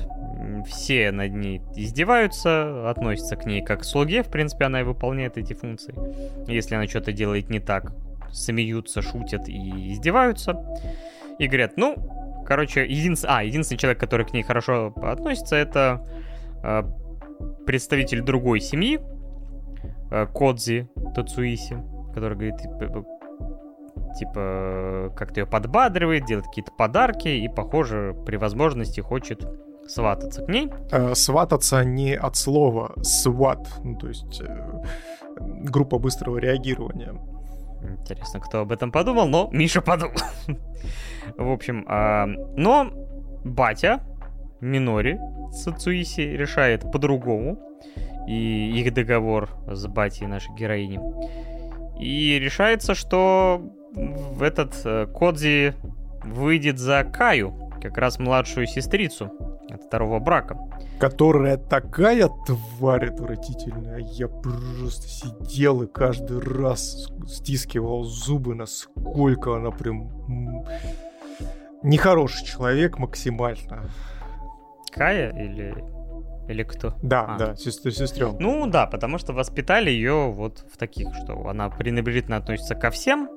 [0.68, 5.40] все над ней издеваются, относятся к ней как к слуге, в принципе, она и выполняет
[5.40, 5.96] эти функции.
[6.48, 7.94] Если она что-то делает не так,
[8.32, 10.64] смеются, шутят и издеваются.
[11.40, 11.96] И говорят, ну,
[12.46, 16.08] короче, единственный, а, единственный человек, который к ней хорошо относится, это
[16.64, 16.84] э,
[17.66, 19.00] представитель другой семьи,
[20.12, 21.76] э, Кодзи Тацуиси,
[22.14, 23.17] который говорит,
[24.18, 29.48] типа, как-то ее подбадривает, делает какие-то подарки и, похоже, при возможности хочет
[29.88, 30.70] свататься к ней.
[30.92, 34.84] Э, свататься не от слова сват, ну, то есть э,
[35.40, 37.16] группа быстрого реагирования.
[37.82, 40.16] Интересно, кто об этом подумал, но Миша подумал.
[41.38, 42.26] В общем, а,
[42.56, 42.90] но
[43.44, 44.02] батя
[44.62, 45.20] Минори
[45.52, 47.60] Сацуиси решает по-другому.
[48.28, 51.00] И их договор с батей нашей героини.
[51.98, 53.62] И решается, что
[53.94, 55.74] в этот э, Кодзи
[56.24, 59.32] выйдет за Каю, как раз младшую сестрицу
[59.70, 60.58] от второго брака.
[61.00, 64.00] Которая такая тварь отвратительная.
[64.00, 70.12] Я просто сидел и каждый раз стискивал зубы, насколько она прям...
[71.84, 73.90] Нехороший человек максимально.
[74.92, 75.76] Кая или
[76.48, 76.94] или кто?
[77.02, 77.38] Да, а.
[77.38, 78.38] да, сестр, сестренка.
[78.40, 83.30] Ну да, потому что воспитали ее вот в таких, что она пренебрежительно относится ко всем,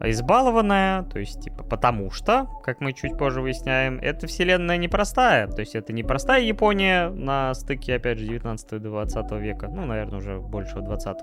[0.00, 5.60] избалованная, то есть типа потому что, как мы чуть позже выясняем, эта вселенная непростая, то
[5.60, 10.18] есть это не простая Япония на стыке, опять же, 19 и 20 века, ну, наверное,
[10.18, 11.16] уже больше 20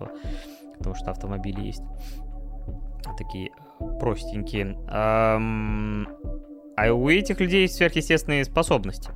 [0.77, 1.83] потому что автомобили есть
[3.17, 3.51] такие
[3.99, 4.77] простенькие.
[4.87, 5.37] А
[6.91, 9.11] у этих людей есть сверхъестественные способности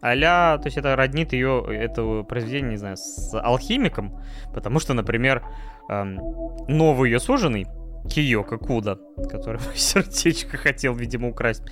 [0.00, 4.20] а то есть это роднит ее, это произведение, не знаю, с алхимиком,
[4.54, 5.42] потому что, например,
[5.88, 6.20] эм,
[6.68, 7.66] новый ее суженый,
[8.08, 8.98] Киока Куда,
[9.28, 11.62] который сердечко хотел, видимо, украсть,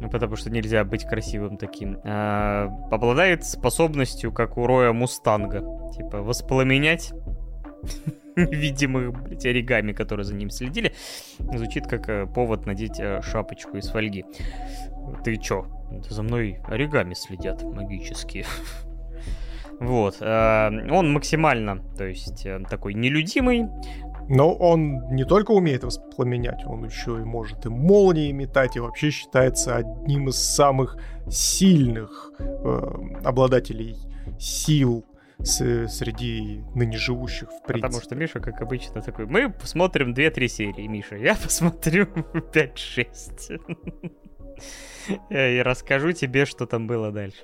[0.00, 5.60] ну, потому что нельзя быть красивым таким, э, обладает способностью, как у Роя Мустанга,
[5.94, 7.12] типа воспламенять
[8.36, 10.94] невидимых, блядь, оригами, которые за ним следили,
[11.38, 14.24] звучит как э, повод надеть э, шапочку из фольги.
[15.22, 15.66] Ты чё?
[16.08, 18.46] За мной оригами следят магические.
[19.80, 20.18] Вот.
[20.20, 23.66] Э, он максимально, то есть, э, такой нелюдимый.
[24.28, 29.10] Но он не только умеет воспламенять, он еще и может и молнии метать, и вообще
[29.10, 30.98] считается одним из самых
[31.28, 32.92] сильных э,
[33.24, 33.96] обладателей
[34.38, 35.04] сил
[35.38, 37.88] с, среди ныне живущих в принципе.
[37.88, 44.12] Потому что Миша, как обычно, такой, мы посмотрим 2-3 серии, Миша, я посмотрю 5-6.
[45.30, 47.38] и расскажу тебе, что там было дальше.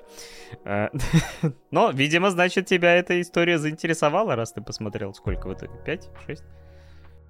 [0.63, 0.89] А,
[1.71, 5.13] но, видимо, значит, тебя эта история заинтересовала, раз ты посмотрел.
[5.13, 5.73] Сколько в итоге?
[5.85, 6.09] Пять?
[6.25, 6.43] Шесть?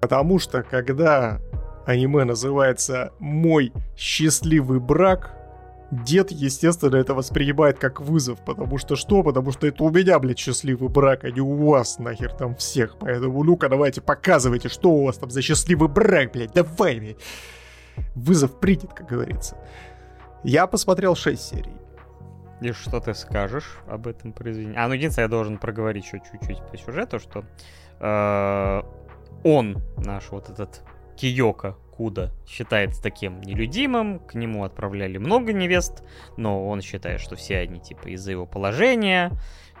[0.00, 1.40] Потому что, когда
[1.86, 5.34] аниме называется «Мой счастливый брак»,
[5.90, 8.38] дед, естественно, это воспринимает как вызов.
[8.44, 9.22] Потому что что?
[9.22, 12.96] Потому что это у меня, блядь, счастливый брак, а не у вас нахер там всех.
[12.98, 17.16] Поэтому ну-ка давайте показывайте, что у вас там за счастливый брак, блядь, давай, блядь.
[18.14, 19.56] Вызов принят, как говорится.
[20.44, 21.76] Я посмотрел 6 серий.
[22.60, 24.76] И что ты скажешь об этом произведении?
[24.76, 27.44] А, ну единственное, я должен проговорить еще чуть-чуть по сюжету, что
[28.00, 28.82] э,
[29.44, 30.82] он, наш вот этот
[31.16, 36.04] Киока Куда, считается таким нелюдимым, к нему отправляли много невест,
[36.36, 39.32] но он считает, что все они типа из-за его положения,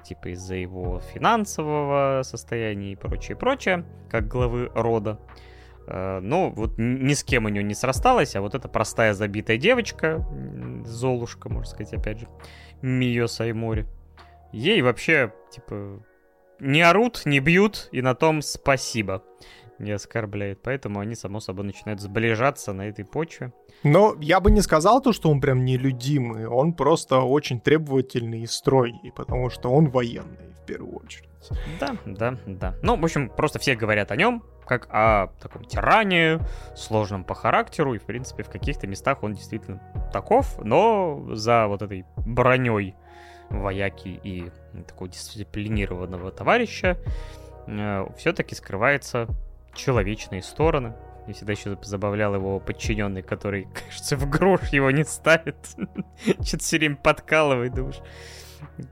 [0.02, 5.20] типа из-за его финансового состояния и прочее, прочее, как главы рода.
[5.90, 10.26] Но вот ни с кем у нее не срасталось, а вот эта простая забитая девочка,
[10.84, 12.28] Золушка, можно сказать, опять же,
[12.82, 13.86] Мио Саймори,
[14.52, 16.02] ей вообще, типа,
[16.60, 19.22] не орут, не бьют, и на том спасибо
[19.78, 20.60] не оскорбляет.
[20.62, 23.52] Поэтому они, само собой, начинают сближаться на этой почве.
[23.84, 26.46] Но я бы не сказал то, что он прям нелюдимый.
[26.46, 31.28] Он просто очень требовательный и строгий, потому что он военный, в первую очередь.
[31.78, 32.74] Да, да, да.
[32.82, 36.40] Ну, в общем, просто все говорят о нем, как о таком тиране,
[36.76, 39.80] сложном по характеру, и, в принципе, в каких-то местах он действительно
[40.12, 42.94] таков, но за вот этой броней
[43.48, 44.50] вояки и
[44.86, 46.98] такого дисциплинированного товарища
[47.66, 49.26] э, все-таки скрывается
[49.74, 50.94] человечные стороны.
[51.24, 55.56] Мне всегда еще забавлял его подчиненный, который, кажется, в грош его не ставит.
[56.42, 58.00] Что-то все время подкалывает, думаешь.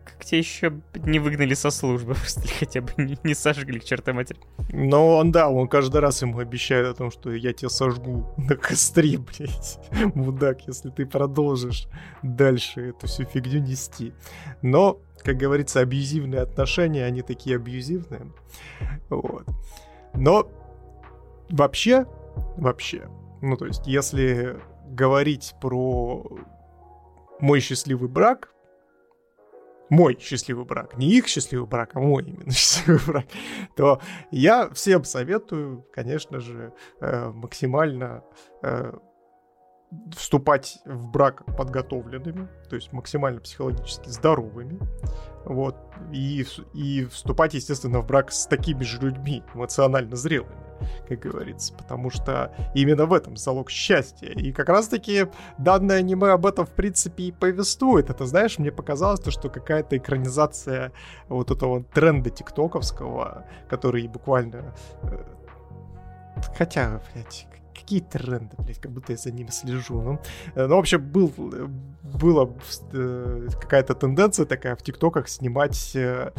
[0.05, 4.14] Как тебя еще не выгнали со службы, просто хотя бы не, не сожгли к чертой
[4.14, 4.38] матери.
[4.70, 8.56] Но он, да, он каждый раз ему обещает о том, что я тебя сожгу на
[8.56, 9.78] костре, блядь.
[10.14, 11.88] Мудак, если ты продолжишь
[12.22, 14.12] дальше эту всю фигню нести.
[14.62, 18.32] Но, как говорится, абьюзивные отношения, они такие абьюзивные.
[19.09, 19.47] Вот.
[20.14, 20.48] Но
[21.51, 22.06] вообще,
[22.56, 23.09] вообще,
[23.43, 26.24] ну то есть, если говорить про
[27.40, 28.51] мой счастливый брак,
[29.88, 33.26] мой счастливый брак, не их счастливый брак, а мой именно счастливый брак,
[33.76, 34.00] то
[34.30, 38.24] я всем советую, конечно же, э, максимально
[38.62, 38.92] э,
[40.14, 44.78] вступать в брак подготовленными, то есть максимально психологически здоровыми,
[45.44, 45.76] вот,
[46.12, 46.44] и,
[46.74, 50.56] и вступать, естественно, в брак с такими же людьми, эмоционально зрелыми,
[51.08, 54.28] как говорится, потому что именно в этом залог счастья.
[54.28, 58.10] И как раз-таки данное аниме об этом, в принципе, и повествует.
[58.10, 60.92] Это, знаешь, мне показалось, то, что какая-то экранизация
[61.28, 65.24] вот этого тренда тиктоковского, который буквально э,
[66.56, 67.46] хотя, блядь,
[67.86, 70.02] какие тренды, блядь, как будто я за ними слежу.
[70.02, 70.18] Ну,
[70.56, 71.32] э, ну в общем, был,
[72.02, 72.48] была
[72.92, 76.32] э, какая-то тенденция такая в ТикТоках снимать э,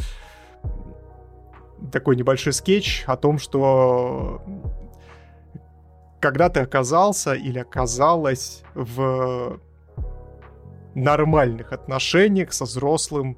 [1.89, 4.41] такой небольшой скетч о том, что
[6.19, 9.61] когда ты оказался или оказалась в
[10.95, 13.37] нормальных отношениях со взрослым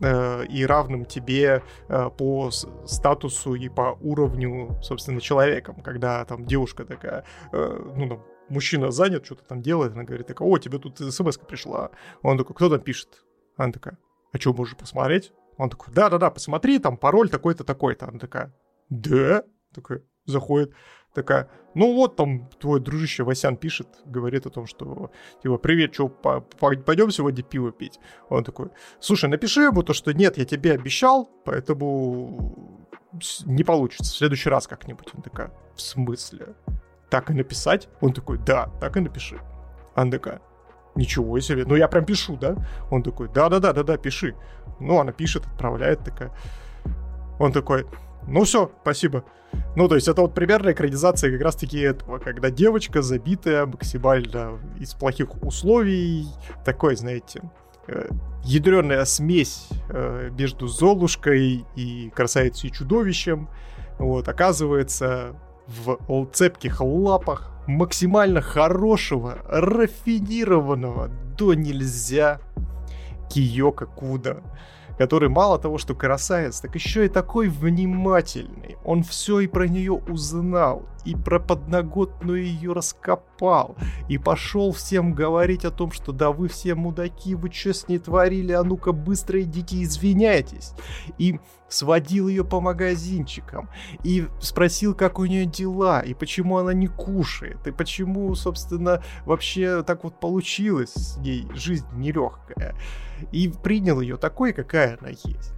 [0.00, 5.80] э, и равным тебе э, по статусу и по уровню, собственно, человеком.
[5.82, 10.48] Когда там девушка такая, э, ну, там, мужчина занят, что-то там делает, она говорит, такая,
[10.48, 11.90] о, тебе тут смс пришла.
[12.22, 13.24] Он такой, кто там пишет?
[13.56, 13.98] Она такая,
[14.32, 15.32] а что, можешь посмотреть?
[15.56, 18.08] Он такой, да-да-да, посмотри, там пароль такой-то, такой-то.
[18.08, 18.54] Она такая,
[18.88, 19.44] да?
[19.74, 20.72] Такой, заходит
[21.14, 25.10] такая, ну вот там твой дружище Васян пишет, говорит о том, что
[25.42, 27.98] типа, привет, что, пойдем сегодня пиво пить?
[28.28, 28.70] Он такой,
[29.00, 32.86] слушай, напиши ему то, что нет, я тебе обещал, поэтому
[33.44, 35.08] не получится, в следующий раз как-нибудь.
[35.14, 36.54] Он такая, в смысле?
[37.08, 37.88] Так и написать?
[38.00, 39.40] Он такой, да, так и напиши.
[39.94, 40.40] Она такая,
[40.94, 42.56] ничего себе, ну я прям пишу, да?
[42.90, 44.36] Он такой, да-да-да-да-да, пиши.
[44.78, 46.32] Ну, она пишет, отправляет такая.
[47.38, 47.86] Он такой,
[48.30, 49.24] ну все, спасибо.
[49.76, 54.94] Ну, то есть это вот примерная экранизация как раз-таки этого, когда девочка забитая максимально из
[54.94, 56.26] плохих условий,
[56.64, 57.42] такой, знаете,
[57.88, 58.08] э,
[58.44, 63.48] ядреная смесь э, между Золушкой и красавицей и чудовищем,
[63.98, 65.34] вот, оказывается
[65.66, 72.40] в цепких лапах максимально хорошего, рафинированного до нельзя
[73.28, 74.38] Киока Куда
[75.00, 78.76] который мало того, что красавец, так еще и такой внимательный.
[78.84, 83.76] Он все и про нее узнал, и про подноготную ее раскопал,
[84.10, 87.98] и пошел всем говорить о том, что да вы все мудаки, вы что с ней
[87.98, 90.74] творили, а ну-ка быстро идите извиняйтесь.
[91.16, 91.40] И
[91.70, 93.70] сводил ее по магазинчикам,
[94.04, 99.82] и спросил, как у нее дела, и почему она не кушает, и почему, собственно, вообще
[99.82, 102.74] так вот получилось, ей жизнь нелегкая
[103.32, 105.54] и принял ее такой, какая она есть.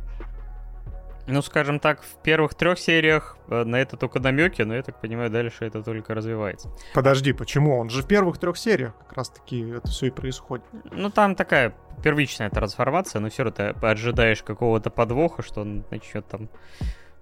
[1.27, 5.01] Ну, скажем так, в первых трех сериях э, на это только намеки, но я так
[5.01, 6.69] понимаю, дальше это только развивается.
[6.95, 7.79] Подожди, почему?
[7.79, 10.65] Он же в первых трех сериях как раз-таки это все и происходит.
[10.91, 16.27] Ну, там такая первичная трансформация, но все равно ты ожидаешь какого-то подвоха, что он начнет
[16.27, 16.49] там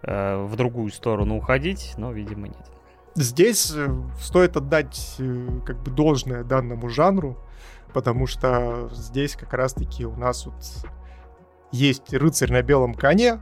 [0.03, 2.71] э, в другую сторону уходить, но, видимо, нет.
[3.17, 3.89] Здесь э,
[4.21, 7.37] стоит отдать э, как бы должное данному жанру,
[7.93, 10.55] потому что здесь как раз-таки у нас вот
[11.73, 13.41] есть рыцарь на белом коне.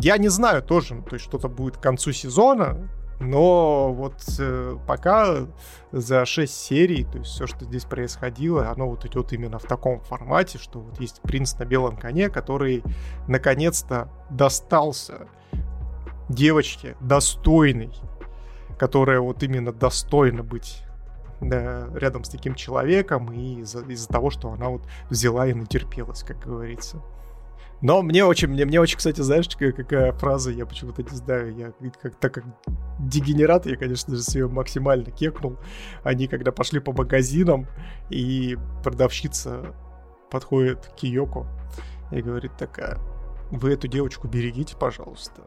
[0.00, 2.88] Я не знаю тоже, то есть что-то будет к концу сезона,
[3.20, 5.46] но вот э, пока
[5.92, 10.00] за 6 серий, то есть все, что здесь происходило, оно вот идет именно в таком
[10.00, 12.82] формате, что вот есть принц на белом коне, который
[13.28, 15.28] наконец-то достался
[16.28, 17.92] девочке достойной,
[18.78, 20.82] которая вот именно достойна быть
[21.48, 26.22] да, рядом с таким человеком и из-за, из того, что она вот взяла и натерпелась,
[26.22, 27.02] как говорится.
[27.80, 31.72] Но мне очень, мне, мне очень, кстати, знаешь, какая, фраза, я почему-то не знаю, я
[32.00, 32.44] как, так как
[32.98, 35.58] дегенерат, я, конечно же, с ее максимально кекнул.
[36.02, 37.66] Они, когда пошли по магазинам,
[38.08, 39.74] и продавщица
[40.30, 41.46] подходит к Йоко
[42.10, 42.98] и говорит такая,
[43.50, 45.42] вы эту девочку берегите, пожалуйста.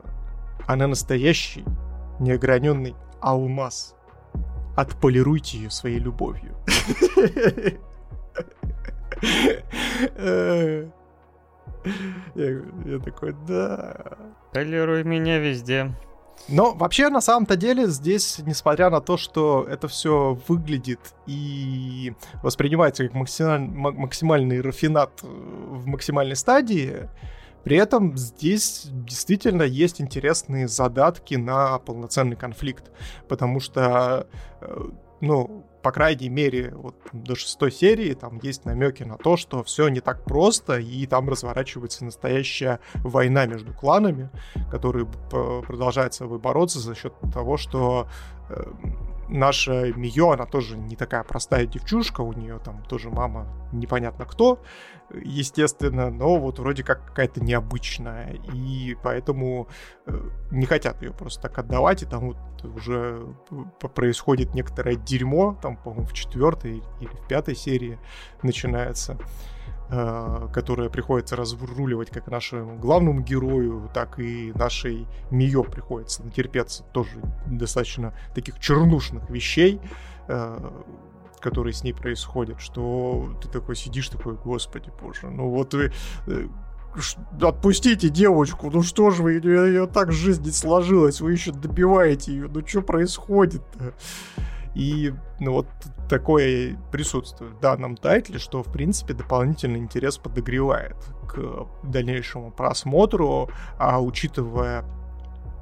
[0.68, 1.66] Она настоящий,
[2.20, 3.97] неограненный алмаз
[4.78, 6.56] отполируйте ее своей любовью.
[12.36, 14.18] Я такой, да.
[14.54, 15.92] Полируй меня везде.
[16.48, 22.14] Но вообще, на самом-то деле, здесь, несмотря на то, что это все выглядит и
[22.44, 27.10] воспринимается как максимальный рафинат в максимальной стадии,
[27.64, 32.92] при этом здесь действительно есть интересные задатки на полноценный конфликт,
[33.28, 34.28] потому что,
[34.62, 34.90] э,
[35.22, 39.88] ну, по крайней мере, вот до шестой серии там есть намеки на то, что все
[39.88, 44.30] не так просто, и там разворачивается настоящая война между кланами,
[44.70, 48.08] которые продолжают с бороться за счет того, что
[48.50, 48.64] э,
[49.30, 54.62] наша Мио, она тоже не такая простая девчушка, у нее там тоже мама непонятно кто,
[55.14, 59.68] естественно, но вот вроде как какая-то необычная, и поэтому
[60.06, 63.26] э, не хотят ее просто так отдавать, и там вот уже
[63.96, 68.00] происходит некоторое дерьмо, там, по-моему, в четвертой или в пятой серии
[68.42, 69.18] начинается
[69.90, 77.22] э, которая приходится разруливать как нашему главному герою, так и нашей Мио приходится натерпеться тоже
[77.46, 79.80] достаточно таких чернушных вещей,
[80.28, 80.72] э,
[81.40, 85.92] которые с ней происходят, что ты такой сидишь такой, господи боже, ну вот вы,
[86.28, 86.48] э,
[87.42, 92.48] отпустите девочку, ну что же вы, ее так жизнь не сложилась, вы еще добиваете ее,
[92.48, 93.94] ну что происходит-то?
[94.76, 95.68] И ну, вот
[96.10, 100.96] такое присутствует в данном тайтле, что, в принципе, дополнительный интерес подогревает
[101.28, 104.86] к дальнейшему просмотру, а учитывая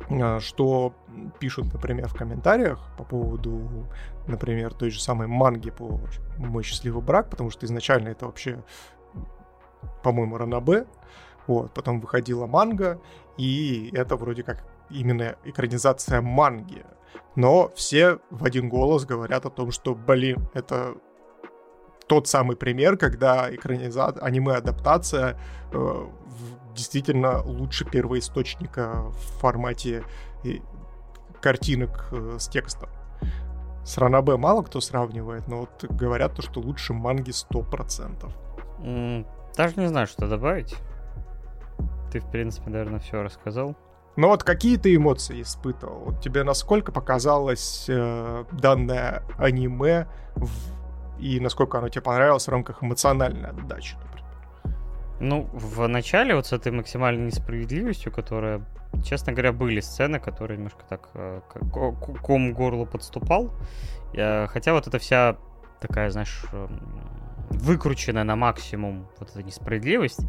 [0.09, 0.93] а, что
[1.39, 3.87] пишут, например, в комментариях по поводу,
[4.27, 5.99] например, той же самой манги по
[6.37, 8.63] «Мой счастливый брак», потому что изначально это вообще,
[10.03, 10.85] по-моему, Ранабе,
[11.47, 12.99] вот, потом выходила манга,
[13.37, 16.85] и это вроде как именно экранизация манги.
[17.35, 20.95] Но все в один голос говорят о том, что, блин, это
[22.07, 25.39] тот самый пример, когда экранизация, аниме-адаптация
[25.71, 26.07] э,
[26.75, 30.03] действительно лучше первоисточника в формате
[30.43, 30.61] и,
[31.41, 32.89] картинок э, с текстом.
[33.83, 38.31] С Ранабе мало кто сравнивает, но вот говорят то, что лучше манги 100%.
[38.79, 40.75] Mm, даже не знаю, что добавить.
[42.11, 43.75] Ты, в принципе, наверное, все рассказал.
[44.15, 46.05] Но вот какие ты эмоции испытывал?
[46.05, 50.49] Вот тебе насколько показалось э, данное аниме в...
[51.19, 53.97] и насколько оно тебе понравилось в рамках эмоциональной отдачи?
[55.19, 58.65] Ну, в начале вот с этой максимальной несправедливостью, которая,
[59.03, 61.41] честно говоря, были сцены, которые немножко так э,
[62.21, 63.51] ком горло подступал.
[64.13, 65.37] Я, хотя вот эта вся
[65.79, 66.81] такая, знаешь, эм,
[67.49, 70.21] выкрученная на максимум вот эта несправедливость.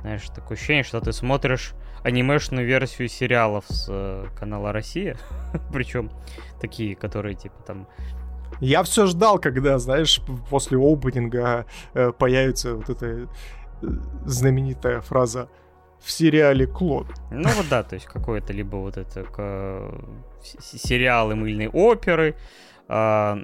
[0.00, 5.16] Знаешь, такое ощущение, что ты смотришь анимешную версию сериалов с э, канала Россия.
[5.72, 6.10] Причем
[6.60, 7.88] такие, которые типа там
[8.60, 10.20] я все ждал, когда, знаешь,
[10.50, 13.26] после опенинга э, появится вот эта э,
[14.24, 15.48] знаменитая фраза
[16.00, 17.06] в сериале Клод.
[17.30, 19.92] Ну вот да, то есть какое-то либо вот это к...
[20.42, 22.36] сериалы мыльной оперы,
[22.88, 23.36] э,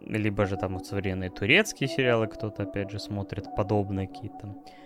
[0.00, 4.46] либо же там вот современные турецкие сериалы кто-то, опять же, смотрит подобные какие-то.
[4.46, 4.79] А,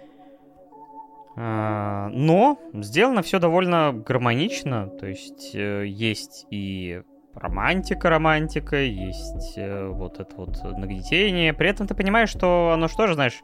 [1.37, 7.03] но сделано все довольно гармонично, то есть э, есть и
[7.35, 11.53] романтика, романтика, есть э, вот это вот нагнетение.
[11.53, 13.43] При этом ты понимаешь, что оно что же, знаешь,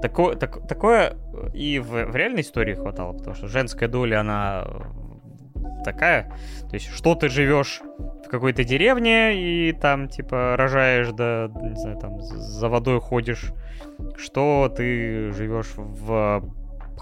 [0.00, 1.16] такое, так, такое
[1.52, 4.66] и в, в реальной истории хватало, потому что женская доля, она
[5.84, 6.32] такая.
[6.68, 11.98] То есть, что ты живешь в какой-то деревне и там, типа, рожаешь, да, не знаю,
[11.98, 13.52] там, за водой ходишь,
[14.16, 16.42] что ты живешь в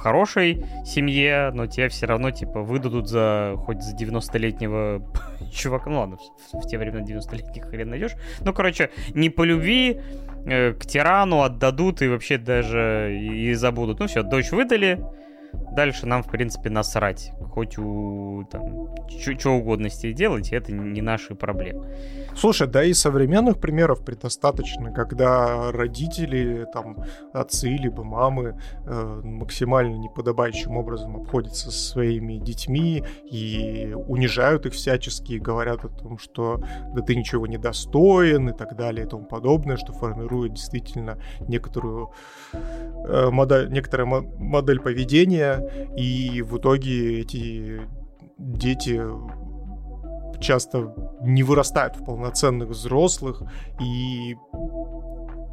[0.01, 5.03] хорошей семье, но тебе все равно, типа, выдадут за хоть за 90-летнего
[5.53, 5.91] чувака.
[5.91, 8.13] Ну ладно, в, в те времена 90-летних хрен найдешь.
[8.41, 10.01] Ну, короче, не по любви
[10.47, 14.01] э, к тирану отдадут и вообще даже и забудут.
[14.01, 15.05] Ну все, дочь выдали,
[15.73, 17.33] Дальше нам, в принципе, насрать.
[17.53, 18.89] Хоть у там
[19.39, 21.87] что угодно с ней делать, это не наши проблемы.
[22.37, 30.77] Слушай, да и современных примеров предостаточно, когда родители, там, отцы либо мамы э, максимально неподобающим
[30.77, 36.63] образом обходятся со своими детьми и унижают их всячески, и говорят о том, что
[36.95, 42.11] да ты ничего не достоин и так далее и тому подобное, что формирует действительно некоторую
[42.53, 45.60] э, модель, некоторая модель поведения,
[45.97, 47.81] и в итоге эти
[48.39, 49.01] дети
[50.41, 53.43] часто не вырастают в полноценных взрослых
[53.81, 54.37] и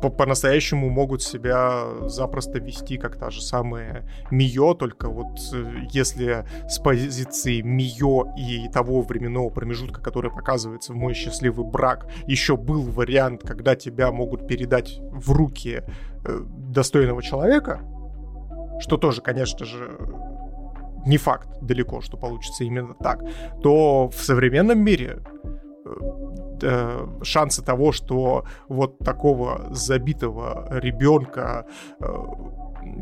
[0.02, 6.78] по-настоящему могут себя запросто вести, как та же самая Мио, только вот э, если с
[6.80, 13.42] позиции Мио и того временного промежутка, который показывается в «Мой счастливый брак», еще был вариант,
[13.44, 15.82] когда тебя могут передать в руки
[16.24, 17.82] э, достойного человека,
[18.80, 19.98] что тоже, конечно же,
[21.08, 23.24] не факт далеко, что получится именно так,
[23.64, 25.24] то в современном мире
[25.86, 25.90] э,
[26.62, 31.66] э, шансы того, что вот такого забитого ребенка,
[32.00, 32.06] э,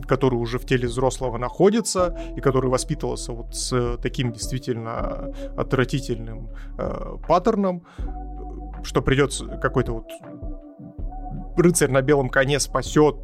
[0.08, 6.50] который уже в теле взрослого находится и который воспитывался вот с таким действительно отвратительным
[7.28, 7.86] паттерном,
[8.84, 10.08] что придется какой-то вот
[11.56, 13.18] рыцарь на белом коне спасет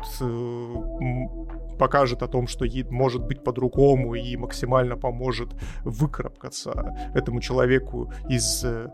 [1.82, 5.50] покажет о том, что может быть по-другому и максимально поможет
[5.84, 8.92] выкарабкаться этому человеку из э,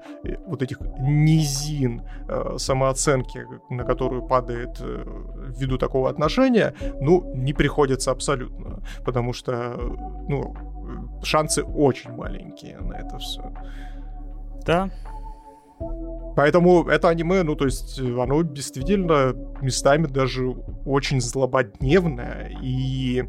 [0.48, 5.04] вот этих низин э, самооценки, на которую падает э,
[5.60, 9.76] ввиду такого отношения, ну, не приходится абсолютно, потому что,
[10.30, 10.56] ну,
[11.24, 13.42] шансы очень маленькие на это все.
[14.66, 14.90] Да,
[16.36, 20.50] Поэтому это аниме, ну, то есть, оно действительно местами даже
[20.86, 22.52] очень злободневное.
[22.62, 23.24] И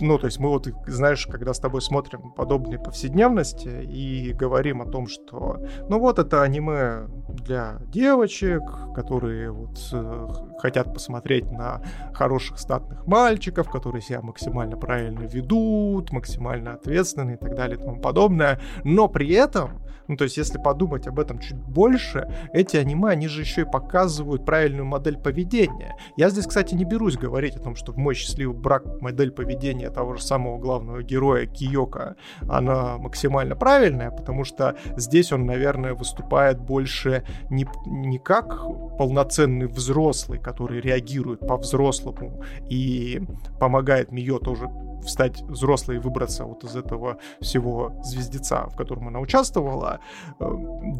[0.00, 4.86] ну, то есть мы вот, знаешь, когда с тобой смотрим подобные повседневности и говорим о
[4.86, 5.58] том, что,
[5.88, 8.62] ну вот это аниме для девочек,
[8.94, 10.28] которые вот э,
[10.58, 11.82] хотят посмотреть на
[12.12, 18.00] хороших статных мальчиков, которые себя максимально правильно ведут, максимально ответственны и так далее и тому
[18.00, 18.60] подобное.
[18.84, 23.28] Но при этом ну, то есть, если подумать об этом чуть больше, эти аниме, они
[23.28, 25.96] же еще и показывают правильную модель поведения.
[26.16, 29.90] Я здесь, кстати, не берусь говорить о том, что в мой счастливый брак модель поведения
[29.90, 32.16] того же самого главного героя Киока,
[32.48, 38.62] она максимально правильная, потому что здесь он, наверное, выступает больше не, не как
[38.98, 43.20] полноценный взрослый, который реагирует по-взрослому и
[43.60, 44.68] помогает Мио тоже
[45.06, 50.00] стать взрослой и выбраться вот из этого всего звездеца, в котором она участвовала.
[50.40, 50.50] Э,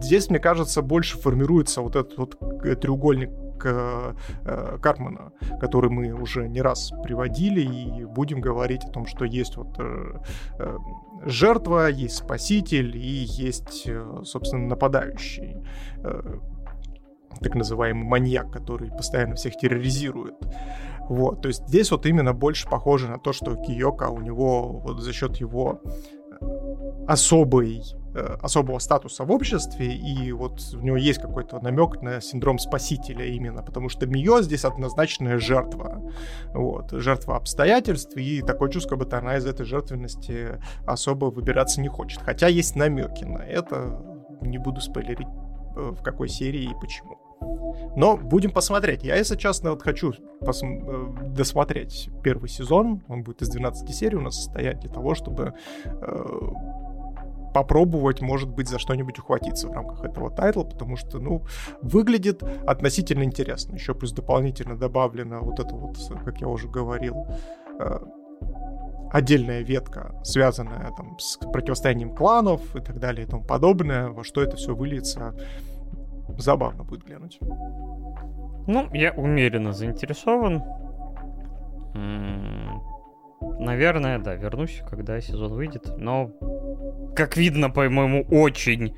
[0.03, 2.39] здесь, мне кажется, больше формируется вот этот вот
[2.81, 3.31] треугольник
[3.65, 4.15] э,
[4.83, 9.77] Кармана, который мы уже не раз приводили, и будем говорить о том, что есть вот
[9.79, 10.77] э,
[11.25, 13.89] жертва, есть спаситель и есть,
[14.25, 15.57] собственно, нападающий
[17.41, 20.35] так называемый маньяк, который постоянно всех терроризирует.
[21.09, 25.01] Вот, то есть здесь вот именно больше похоже на то, что Киока у него вот
[25.01, 25.81] за счет его
[26.39, 27.83] э, особый,
[28.15, 33.25] э, особого статуса в обществе, и вот у него есть какой-то намек на синдром спасителя
[33.25, 36.03] именно, потому что Мио здесь однозначная жертва,
[36.53, 41.89] вот, жертва обстоятельств, и такое чувство, как будто она из этой жертвенности особо выбираться не
[41.89, 42.21] хочет.
[42.21, 43.99] Хотя есть намеки на это,
[44.43, 45.27] не буду спойлерить,
[45.79, 47.19] в какой серии и почему.
[47.97, 49.05] Но будем посмотреть.
[49.05, 53.03] Я, если честно, вот хочу пос- э, досмотреть первый сезон.
[53.09, 56.27] Он будет из 12 серий у нас состоять для того, чтобы э,
[57.55, 61.45] попробовать, может быть, за что-нибудь ухватиться в рамках этого тайтла, потому что, ну,
[61.83, 63.75] выглядит относительно интересно.
[63.75, 67.27] Еще плюс дополнительно добавлено вот это вот, как я уже говорил,
[67.81, 67.99] э,
[69.11, 74.43] отдельная ветка, связанная там с противостоянием кланов и так далее и тому подобное, во что
[74.43, 75.35] это все выльется
[76.37, 77.39] забавно будет глянуть.
[78.67, 80.63] Ну, я умеренно заинтересован.
[83.41, 85.97] Наверное, да, вернусь, когда сезон выйдет.
[85.97, 86.31] Но,
[87.17, 88.97] как видно по моему очень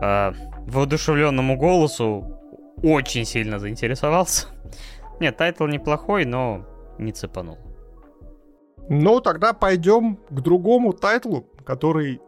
[0.00, 0.32] э,
[0.66, 2.40] воодушевленному голосу,
[2.82, 4.48] очень сильно заинтересовался.
[5.20, 6.64] Нет, тайтл неплохой, но
[6.98, 7.58] не цепанул.
[8.88, 12.20] Ну, тогда пойдем к другому тайтлу, который,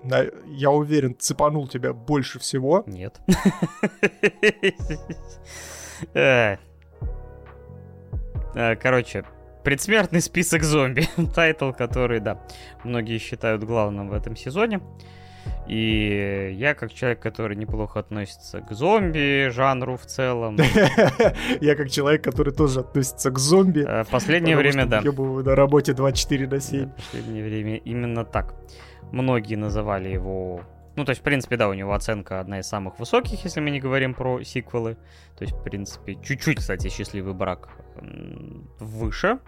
[0.46, 2.84] я уверен, цепанул тебя больше всего.
[2.86, 3.20] Нет.
[6.14, 6.58] Э.
[8.76, 9.24] Короче,
[9.64, 11.08] предсмертный список зомби.
[11.34, 12.40] Тайтл, который, да,
[12.84, 14.80] многие считают главным в этом сезоне.
[15.66, 20.56] И я, как человек, который неплохо относится к зомби, жанру в целом.
[21.60, 23.84] Я, как человек, который тоже относится к зомби.
[23.86, 25.00] Э, в последнее время, да.
[25.02, 26.88] Я был на работе 24 на 7.
[26.88, 28.54] В последнее время именно так.
[29.12, 30.62] Многие называли его...
[30.96, 33.70] Ну, то есть, в принципе, да, у него оценка одна из самых высоких, если мы
[33.70, 34.96] не говорим про сиквелы.
[35.36, 37.68] То есть, в принципе, чуть-чуть, кстати, счастливый брак
[38.80, 39.38] выше.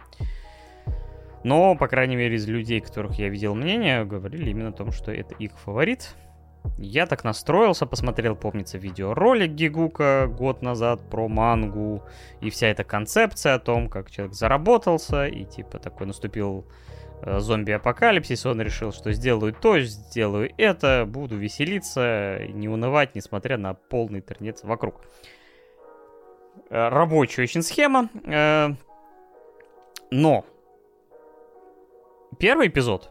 [1.44, 5.12] Но, по крайней мере, из людей, которых я видел мнение, говорили именно о том, что
[5.12, 6.14] это их фаворит.
[6.76, 12.02] Я так настроился, посмотрел, помнится, видеоролик Гигука год назад про мангу,
[12.40, 16.66] и вся эта концепция о том, как человек заработался, и типа такой наступил
[17.23, 24.20] зомби-апокалипсис, он решил, что сделаю то, сделаю это, буду веселиться, не унывать, несмотря на полный
[24.20, 25.01] интернет вокруг.
[26.70, 28.69] Э, рабочая очень схема, э,
[30.11, 30.45] но
[32.39, 33.11] первый эпизод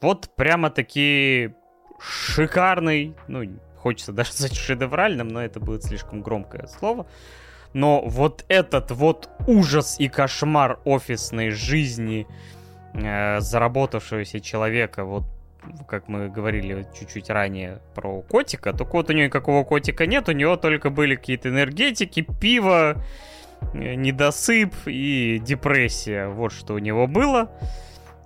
[0.00, 1.54] вот прямо-таки
[1.98, 3.42] шикарный, ну,
[3.76, 7.06] хочется даже сказать шедевральным, но это будет слишком громкое слово.
[7.72, 12.63] Но вот этот вот ужас и кошмар офисной жизни, э,
[12.94, 15.24] заработавшегося человека, вот
[15.88, 20.32] как мы говорили чуть-чуть ранее про котика, то вот у него никакого котика нет, у
[20.32, 23.02] него только были какие-то энергетики, пиво,
[23.72, 26.28] э, недосып и депрессия.
[26.28, 27.50] Вот что у него было.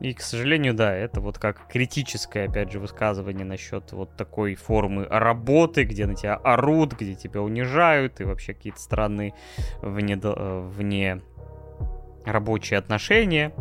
[0.00, 5.06] И, к сожалению, да, это вот как критическое, опять же, высказывание насчет вот такой формы
[5.10, 9.34] работы, где на тебя орут, где тебя унижают, и вообще какие-то странные
[9.82, 11.20] вне, э, вне
[12.24, 13.52] рабочие отношения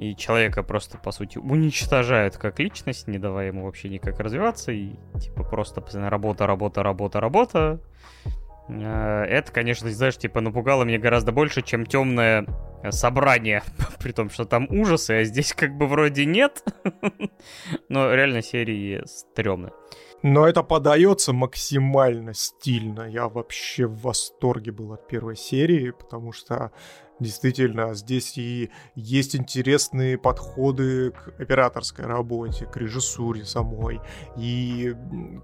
[0.00, 4.94] и человека просто, по сути, уничтожают как личность, не давая ему вообще никак развиваться, и
[5.20, 7.80] типа просто работа, работа, работа, работа.
[8.70, 12.46] Э, это, конечно, знаешь, типа напугало меня гораздо больше, чем темное
[12.88, 13.62] собрание,
[13.98, 16.64] при том, что там ужасы, а здесь как бы вроде нет.
[17.90, 19.72] Но реально серии стрёмные.
[20.22, 23.02] Но это подается максимально стильно.
[23.02, 26.72] Я вообще в восторге был от первой серии, потому что
[27.20, 34.00] Действительно, здесь и есть интересные подходы к операторской работе, к режиссуре самой,
[34.36, 34.96] и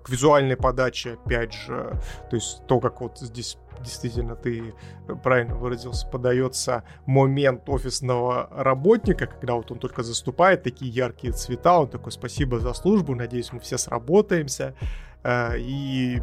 [0.02, 2.00] к визуальной подаче, опять же.
[2.30, 4.74] То есть то, как вот здесь действительно ты
[5.22, 11.88] правильно выразился, подается момент офисного работника, когда вот он только заступает, такие яркие цвета, он
[11.88, 14.74] такой, спасибо за службу, надеюсь, мы все сработаемся.
[15.22, 16.22] Э, и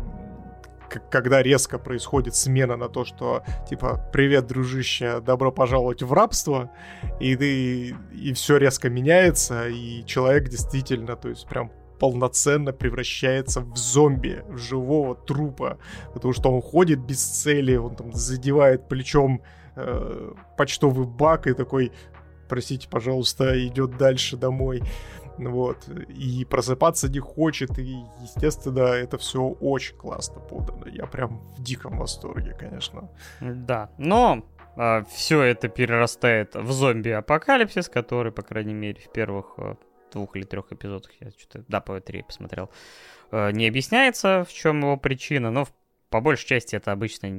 [1.10, 6.72] когда резко происходит смена на то, что типа привет, дружище, добро пожаловать в рабство,
[7.20, 13.78] и ты и все резко меняется, и человек действительно, то есть прям полноценно превращается в
[13.78, 15.78] зомби, в живого трупа,
[16.14, 19.42] потому что он ходит без цели, он там задевает плечом
[19.76, 21.92] э, почтовый бак и такой,
[22.50, 24.84] простите, пожалуйста, идет дальше домой.
[25.38, 25.88] Вот.
[26.10, 30.86] И просыпаться не хочет, и, естественно, это все очень классно подано.
[30.88, 33.10] Я прям в диком восторге, конечно.
[33.42, 39.54] Да, но э, а, все это перерастает в зомби-апокалипсис, который, по крайней мере, в первых
[39.58, 39.76] э,
[40.12, 42.70] двух или трех эпизодах, я что-то, да, по три посмотрел,
[43.32, 45.68] э, не объясняется, в чем его причина, но
[46.10, 47.30] по большей части это обычно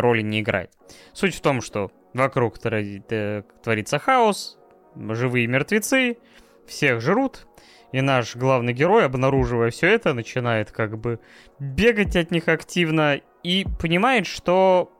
[0.00, 0.70] роли не играет.
[1.14, 4.58] Суть в том, что вокруг творится хаос,
[4.94, 6.18] живые мертвецы,
[6.66, 7.46] всех жрут,
[7.92, 11.20] и наш главный герой, обнаруживая все это, начинает как бы
[11.58, 14.92] бегать от них активно и понимает, что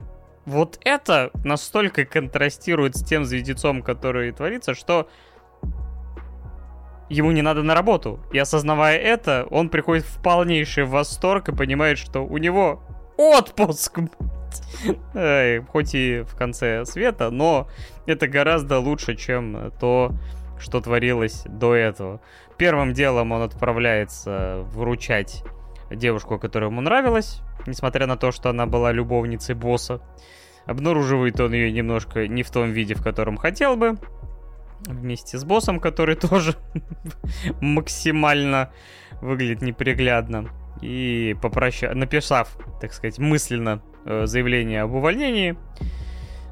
[0.45, 5.09] вот это настолько контрастирует с тем звездецом, который творится, что
[7.09, 8.19] ему не надо на работу.
[8.31, 12.81] И осознавая это, он приходит в полнейший восторг и понимает, что у него
[13.17, 13.99] отпуск.
[15.71, 17.67] Хоть и в конце света, но
[18.05, 20.11] это гораздо лучше, чем то,
[20.59, 22.21] что творилось до этого.
[22.57, 25.43] Первым делом он отправляется вручать
[25.91, 30.01] девушку, которая ему нравилась, несмотря на то, что она была любовницей босса.
[30.65, 33.97] Обнаруживает он ее немножко не в том виде, в котором хотел бы.
[34.85, 36.55] Вместе с боссом, который тоже
[37.61, 38.71] максимально
[39.21, 40.49] выглядит неприглядно.
[40.81, 45.55] И попрощав, написав, так сказать, мысленно э, заявление об увольнении,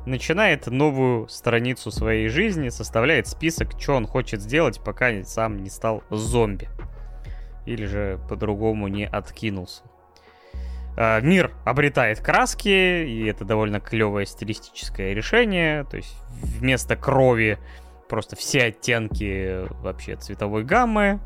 [0.05, 6.03] начинает новую страницу своей жизни, составляет список, что он хочет сделать, пока сам не стал
[6.09, 6.69] зомби.
[7.65, 9.83] Или же по-другому не откинулся.
[10.97, 12.69] А, мир обретает краски,
[13.05, 15.85] и это довольно клевое стилистическое решение.
[15.85, 17.57] То есть вместо крови
[18.09, 21.19] просто все оттенки вообще цветовой гаммы.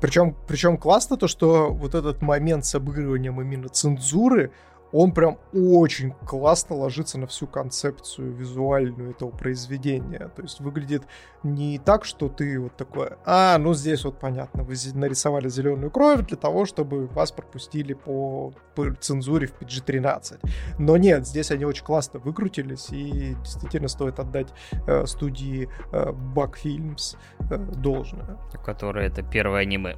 [0.00, 4.50] Причем, причем классно то, что вот этот момент с обыгрыванием именно цензуры,
[4.92, 10.30] он прям очень классно ложится на всю концепцию визуальную этого произведения.
[10.34, 11.04] То есть выглядит
[11.42, 16.26] не так, что ты вот такой, а, ну здесь вот понятно, вы нарисовали зеленую кровь
[16.26, 20.40] для того, чтобы вас пропустили по, по цензуре в PG-13.
[20.78, 24.48] Но нет, здесь они очень классно выкрутились, и действительно стоит отдать
[24.86, 27.16] э, студии э, Bug Films
[27.50, 28.38] э, должное.
[28.54, 29.96] У это первое аниме.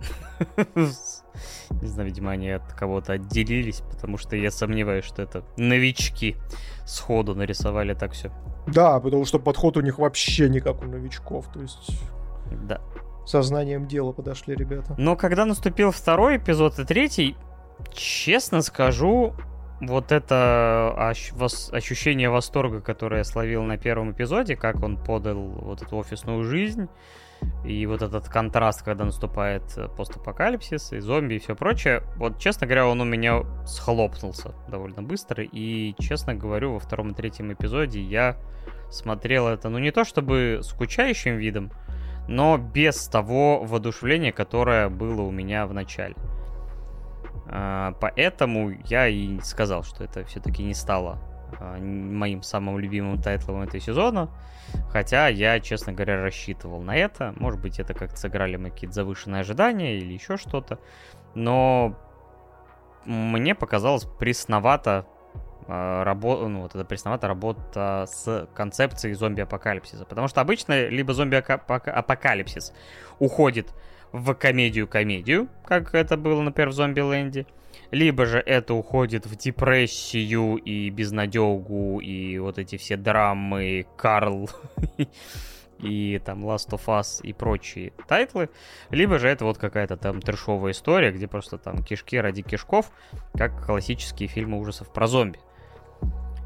[1.80, 6.36] Не знаю, видимо, они от кого-то отделились, потому что я сомневаюсь, что это новички
[6.84, 8.30] сходу нарисовали так все.
[8.66, 12.00] Да, потому что подход у них вообще не как у новичков, то есть...
[12.66, 12.80] Да.
[13.26, 14.94] Сознанием дела подошли ребята.
[14.98, 17.36] Но когда наступил второй эпизод и третий,
[17.92, 19.34] честно скажу,
[19.80, 20.94] вот это
[21.72, 26.88] ощущение восторга, которое я словил на первом эпизоде, как он подал вот эту офисную жизнь,
[27.64, 32.66] и вот этот контраст, когда наступает э, постапокалипсис и зомби и все прочее, вот, честно
[32.66, 35.44] говоря, он у меня схлопнулся довольно быстро.
[35.44, 38.36] И, честно говорю, во втором и третьем эпизоде я
[38.90, 41.70] смотрел это, ну, не то чтобы скучающим видом,
[42.28, 46.16] но без того воодушевления, которое было у меня в начале.
[47.46, 51.20] А, поэтому я и сказал, что это все-таки не стало
[51.60, 54.30] моим самым любимым тайтлом этого сезона.
[54.90, 57.34] Хотя я, честно говоря, рассчитывал на это.
[57.36, 60.78] Может быть, это как-то сыграли мы какие-то завышенные ожидания или еще что-то.
[61.34, 61.96] Но
[63.04, 65.06] мне показалось пресновато
[65.68, 70.04] а, работа, ну, вот это пресновато работа с концепцией зомби-апокалипсиса.
[70.04, 72.72] Потому что обычно либо зомби-апокалипсис
[73.18, 73.72] уходит
[74.12, 77.46] в комедию-комедию, как это было, например, в Зомби-Ленде,
[77.90, 84.50] либо же это уходит в депрессию и безнадегу, и вот эти все драмы, Карл
[85.78, 88.50] и там Last of Us и прочие тайтлы,
[88.90, 92.90] либо же это вот какая-то там трешовая история, где просто там кишки ради кишков,
[93.34, 95.38] как классические фильмы ужасов про зомби.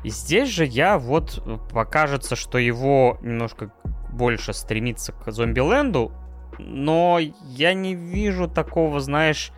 [0.04, 3.72] И здесь же я вот покажется, что его немножко
[4.12, 6.12] больше стремится к зомби-ленду,
[6.58, 9.52] но я не вижу такого, знаешь,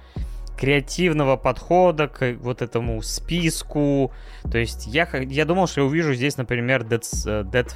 [0.58, 4.12] креативного подхода к вот этому списку.
[4.50, 7.02] То есть я, я думал, что я увижу здесь, например, Dead,
[7.50, 7.72] Dead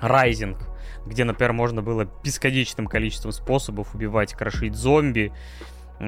[0.00, 0.56] Rising,
[1.06, 5.32] где, например, можно было бесконечным количеством способов убивать, крошить зомби,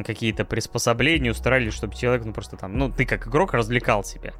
[0.04, 4.32] какие-то приспособления устраивали, чтобы человек, ну, просто там, ну, ты как игрок развлекал себя.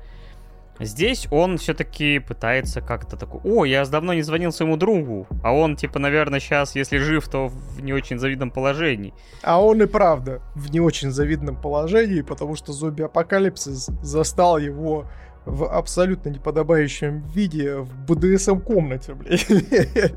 [0.81, 5.77] Здесь он все-таки пытается как-то такой, о, я давно не звонил своему другу, а он,
[5.77, 9.13] типа, наверное, сейчас, если жив, то в не очень завидном положении.
[9.43, 15.07] А он и правда в не очень завидном положении, потому что зомби-апокалипсис застал его
[15.45, 19.47] в абсолютно неподобающем виде в БДСМ-комнате, блядь.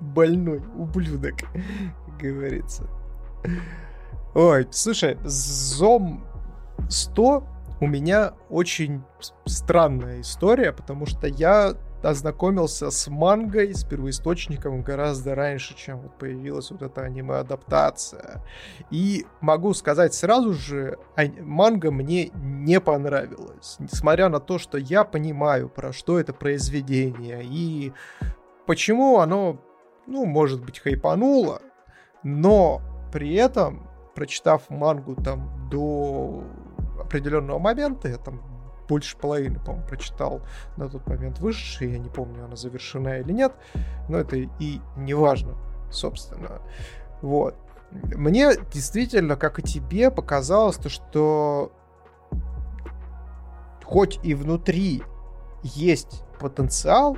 [0.00, 1.34] Больной ублюдок,
[2.20, 2.86] говорится.
[4.34, 6.24] Ой, слушай, Зом
[6.88, 7.44] 100
[7.80, 9.02] у меня очень
[9.44, 16.70] странная история, потому что я ознакомился с мангой, с первоисточником гораздо раньше, чем вот появилась
[16.70, 18.42] вот эта аниме-адаптация.
[18.90, 20.98] И могу сказать сразу же,
[21.40, 23.76] манга мне не понравилась.
[23.78, 27.92] Несмотря на то, что я понимаю, про что это произведение и
[28.66, 29.60] почему оно,
[30.06, 31.60] ну, может быть, хайпануло,
[32.22, 32.80] но
[33.12, 36.44] при этом прочитав мангу там до
[37.06, 38.42] определенного момента, я там
[38.88, 40.42] больше половины, по-моему, прочитал
[40.76, 43.52] на тот момент вышедший, я не помню, она завершена или нет,
[44.08, 45.56] но это и не важно,
[45.90, 46.60] собственно.
[47.22, 47.56] Вот.
[47.90, 51.72] Мне действительно, как и тебе, показалось то, что
[53.84, 55.02] хоть и внутри
[55.62, 57.16] есть потенциал,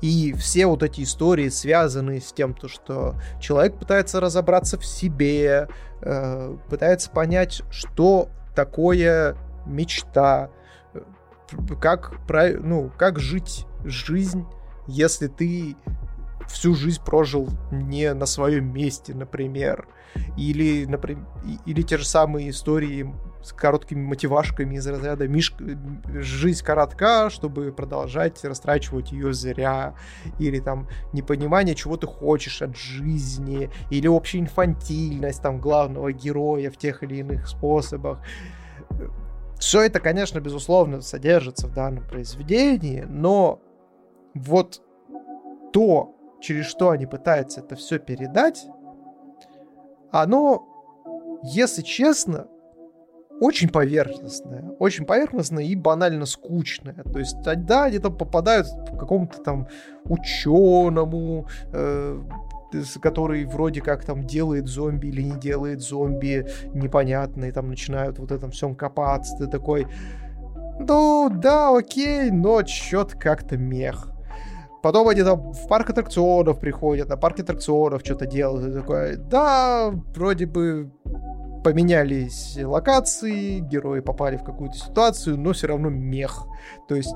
[0.00, 5.68] и все вот эти истории, связанные с тем, то, что человек пытается разобраться в себе,
[6.02, 10.50] э, пытается понять, что такое мечта,
[11.80, 12.14] как,
[12.58, 14.44] ну, как жить жизнь,
[14.88, 15.76] если ты
[16.48, 19.86] всю жизнь прожил не на своем месте, например.
[20.36, 21.24] Или, например,
[21.66, 25.54] или те же самые истории с короткими мотивашками из разряда Миш...
[26.12, 29.94] «Жизнь коротка, чтобы продолжать растрачивать ее зря»,
[30.38, 36.76] или там непонимание, чего ты хочешь от жизни, или общая инфантильность там главного героя в
[36.76, 38.20] тех или иных способах.
[39.58, 43.60] Все это, конечно, безусловно, содержится в данном произведении, но
[44.34, 44.82] вот
[45.72, 48.66] то, через что они пытаются это все передать,
[50.10, 50.66] оно,
[51.42, 52.46] если честно,
[53.40, 57.04] очень поверхностное, очень поверхностное и банально скучное.
[57.12, 59.68] То есть, да, они там попадают к какому-то там
[60.04, 62.20] ученому, э,
[63.00, 68.32] который вроде как там делает зомби или не делает зомби, непонятно, и там начинают вот
[68.32, 69.36] этом всем копаться.
[69.38, 69.86] Ты такой,
[70.78, 74.12] ну да, окей, но чё-то как-то мех.
[74.82, 78.68] Потом они там в парк аттракционов приходят, на парке аттракционов что-то делают.
[78.68, 80.92] И такое, да, вроде бы
[81.62, 86.44] поменялись локации, герои попали в какую-то ситуацию, но все равно мех.
[86.88, 87.14] То есть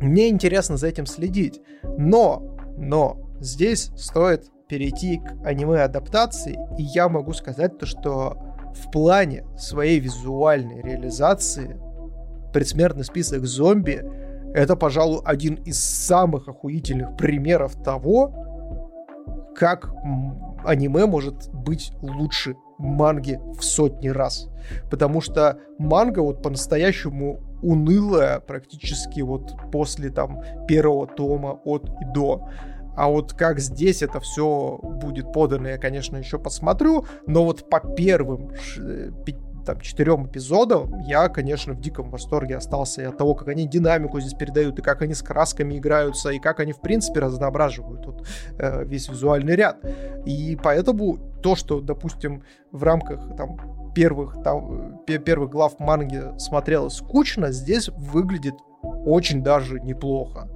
[0.00, 1.60] мне интересно за этим следить.
[1.98, 8.36] Но, но, здесь стоит перейти к аниме-адаптации, и я могу сказать то, что
[8.74, 11.80] в плане своей визуальной реализации
[12.52, 14.04] предсмертный список зомби
[14.54, 18.32] это, пожалуй, один из самых охуительных примеров того,
[19.54, 19.90] как
[20.64, 24.48] аниме может быть лучше манги в сотни раз.
[24.90, 32.48] Потому что манга вот по-настоящему унылая практически вот после там первого тома от и до.
[32.96, 37.04] А вот как здесь это все будет подано, я, конечно, еще посмотрю.
[37.26, 39.10] Но вот по первым э,
[39.66, 44.20] там, четырем эпизодам я, конечно, в диком восторге остался и от того, как они динамику
[44.20, 48.26] здесь передают, и как они с красками играются, и как они, в принципе, разноображивают вот,
[48.58, 49.78] э, весь визуальный ряд.
[50.24, 57.50] И поэтому то, что, допустим, в рамках там, первых, там, первых глав манги смотрелось скучно,
[57.50, 60.48] здесь выглядит очень даже неплохо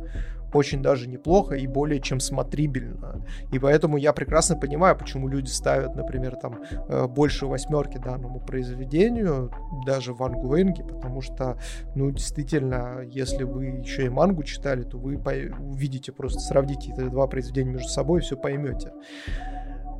[0.52, 3.24] очень даже неплохо и более чем смотрибельно.
[3.52, 9.52] И поэтому я прекрасно понимаю, почему люди ставят, например, там э, больше восьмерки данному произведению,
[9.86, 11.58] даже в Ангуэнге, потому что,
[11.94, 17.26] ну, действительно, если вы еще и мангу читали, то вы увидите, просто сравните эти два
[17.26, 18.92] произведения между собой и все поймете.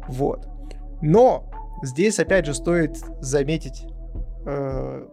[0.09, 0.49] Вот.
[1.03, 1.51] Но
[1.83, 3.87] здесь, опять же, стоит заметить
[4.47, 5.07] э,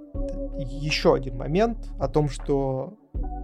[0.65, 2.97] еще один момент о том, что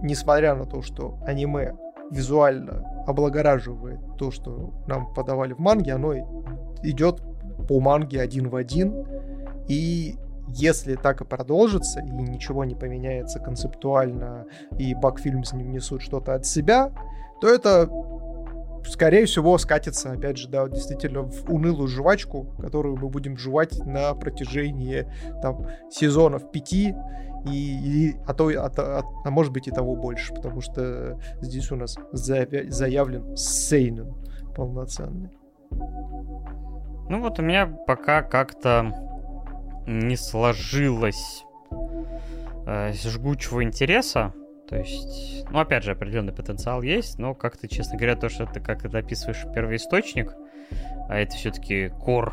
[0.04, 1.74] несмотря на то, что аниме
[2.10, 6.14] визуально облагораживает то, что нам подавали в манге, оно
[6.82, 7.22] идет
[7.66, 9.06] по манге один в один.
[9.66, 10.16] И
[10.48, 14.46] если так и продолжится, и ничего не поменяется концептуально,
[14.78, 15.42] и Бакфильм
[15.72, 16.92] несут что-то от себя,
[17.40, 17.88] то это,
[18.86, 24.14] скорее всего, скатится, опять же, да, действительно, в унылую жвачку, которую мы будем жевать на
[24.14, 25.06] протяжении
[25.40, 26.94] там, сезонов пяти,
[27.46, 31.70] и, и а, то, а, а, а может быть и того больше, потому что здесь
[31.70, 34.14] у нас заявлен Сейнен
[34.54, 35.30] полноценный.
[35.70, 38.94] Ну вот у меня пока как-то
[39.86, 41.44] не сложилось
[42.66, 44.32] э, жгучего интереса.
[44.68, 48.60] То есть, ну, опять же, определенный потенциал есть, но как-то, честно говоря, то, что ты
[48.60, 50.34] как это описываешь первоисточник,
[51.08, 52.32] а это все-таки кор,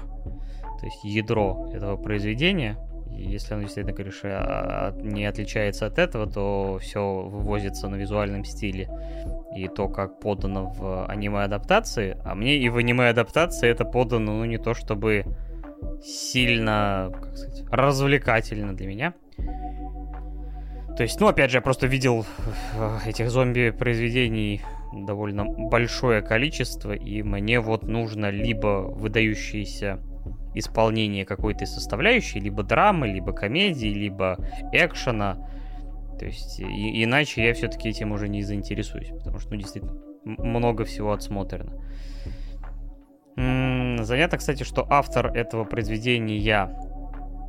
[0.79, 2.77] то есть ядро этого произведения,
[3.21, 8.43] если оно действительно, говоришь, а, а, не отличается от этого, то все вывозится на визуальном
[8.43, 8.89] стиле.
[9.55, 14.57] И то, как подано в аниме-адаптации, а мне и в аниме-адаптации это подано, ну, не
[14.57, 15.25] то чтобы
[16.03, 19.13] сильно, как сказать, развлекательно для меня.
[20.97, 22.25] То есть, ну, опять же, я просто видел
[22.75, 24.61] э, этих зомби-произведений
[24.93, 29.99] довольно большое количество, и мне вот нужно либо выдающиеся
[30.53, 34.37] исполнение какой-то составляющей, либо драмы, либо комедии, либо
[34.71, 35.37] экшена.
[36.19, 40.85] То есть, и, иначе я все-таки этим уже не заинтересуюсь, потому что, ну, действительно, много
[40.85, 41.73] всего отсмотрено.
[43.37, 46.37] М-м, занятно, кстати, что автор этого произведения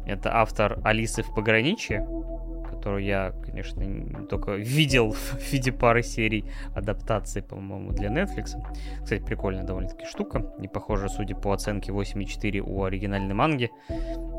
[0.07, 2.07] это автор Алисы в пограничье,
[2.69, 3.85] которую я, конечно,
[4.29, 8.57] только видел в виде пары серий адаптации, по-моему, для Netflix.
[9.03, 10.53] Кстати, прикольная довольно-таки штука.
[10.59, 13.71] Не похоже, судя по оценке 8,4 у оригинальной манги.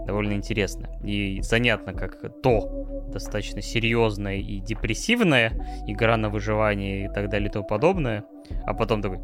[0.06, 0.90] Довольно интересно.
[1.06, 5.54] И занятно, как то достаточно серьезная и депрессивная
[5.88, 8.26] игра на выживание и так далее и тому подобное.
[8.66, 9.20] А потом такой,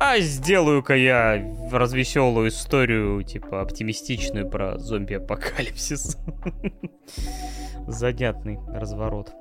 [0.00, 6.16] а сделаю-ка я развеселую историю, типа, оптимистичную про зомби-апокалипсис.
[7.86, 9.32] занятный разворот.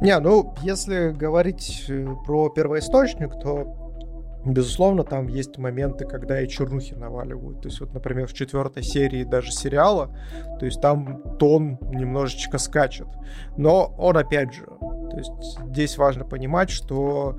[0.00, 3.80] Не, ну, если говорить э, про первоисточник, то
[4.46, 7.62] Безусловно, там есть моменты, когда и чернухи наваливают.
[7.62, 10.14] То есть, вот, например, в четвертой серии даже сериала,
[10.60, 13.06] то есть там тон немножечко скачет.
[13.56, 15.32] Но он, опять же, то есть
[15.70, 17.38] здесь важно понимать, что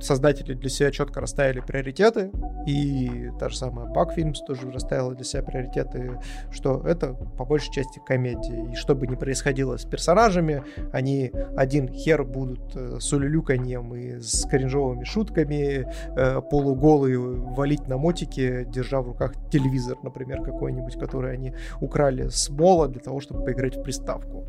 [0.00, 2.30] создатели для себя четко расставили приоритеты,
[2.66, 7.72] и та же самая Bug Films тоже расставила для себя приоритеты, что это по большей
[7.72, 8.72] части комедия.
[8.72, 14.20] И что бы ни происходило с персонажами, они один хер будут э, с улюлюканьем и
[14.20, 21.32] с кринжовыми шутками, э, полуголые валить на мотике, держа в руках телевизор, например, какой-нибудь, который
[21.32, 24.46] они украли с мола для того, чтобы поиграть в приставку.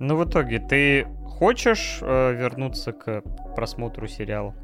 [0.00, 3.22] Ну, в итоге, ты хочешь э, вернуться к
[3.54, 4.54] просмотру сериала?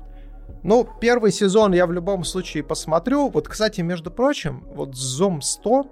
[0.63, 3.29] Ну, первый сезон я в любом случае посмотрю.
[3.29, 5.87] Вот, кстати, между прочим, вот Зом 100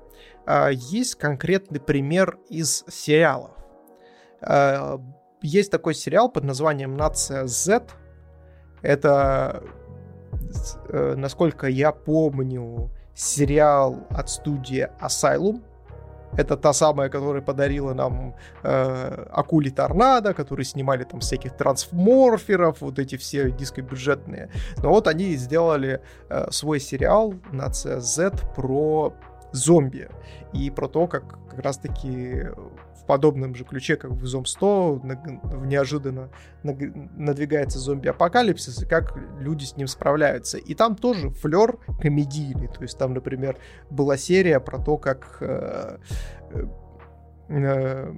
[0.46, 3.52] э, есть конкретный пример из сериалов.
[4.40, 4.98] Э,
[5.42, 7.84] есть такой сериал под названием «Нация Z».
[8.82, 9.62] Это,
[10.88, 15.62] э, насколько я помню, сериал от студии Asylum.
[16.36, 22.98] Это та самая, которая подарила нам э, Акули Торнадо, которые снимали там всяких трансморферов, вот
[22.98, 24.50] эти все дискобюджетные.
[24.82, 29.12] Но вот они сделали э, свой сериал на CZ про
[29.52, 30.08] зомби
[30.54, 32.46] и про то, как как раз-таки
[33.02, 35.02] в подобном же ключе, как в Зом 100,
[35.64, 36.30] неожиданно
[36.62, 40.58] надвигается зомби-апокалипсис, и как люди с ним справляются.
[40.58, 42.68] И там тоже флер комедийный.
[42.68, 43.56] То есть там, например,
[43.90, 45.98] была серия про то, как э,
[47.48, 48.14] э,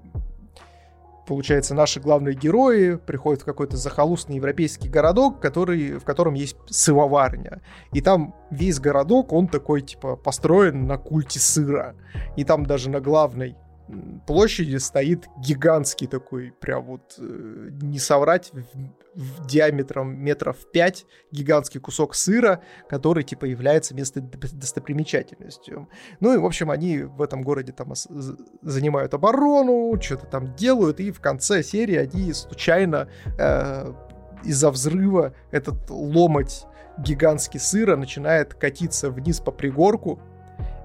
[1.26, 7.62] получается, наши главные герои приходят в какой-то захолустный европейский городок, который, в котором есть сывоварня.
[7.92, 11.94] И там весь городок, он такой, типа, построен на культе сыра.
[12.36, 13.56] И там даже на главной
[14.26, 18.64] площади стоит гигантский такой, прям вот, э, не соврать, в,
[19.14, 25.88] в диаметром метров 5 гигантский кусок сыра, который, типа, является местной достопримечательностью.
[26.20, 27.92] Ну и, в общем, они в этом городе там
[28.62, 33.92] занимают оборону, что-то там делают, и в конце серии они случайно э,
[34.44, 36.64] из-за взрыва этот ломоть
[36.98, 40.20] гигантский сыра начинает катиться вниз по пригорку,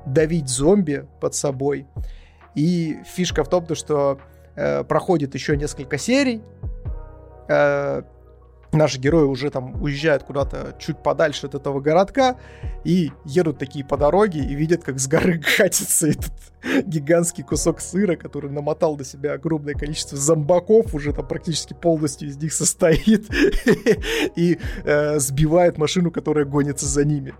[0.05, 1.87] давить зомби под собой.
[2.55, 4.19] И фишка в том, что
[4.55, 6.41] э, проходит еще несколько серий,
[7.47, 8.03] э,
[8.71, 12.37] наши герои уже там уезжают куда-то чуть подальше от этого городка
[12.83, 16.31] и едут такие по дороге и видят, как с горы катится этот
[16.85, 22.37] гигантский кусок сыра, который намотал до себя огромное количество зомбаков, уже там практически полностью из
[22.37, 23.29] них состоит,
[24.35, 27.33] и э, сбивает машину, которая гонится за ними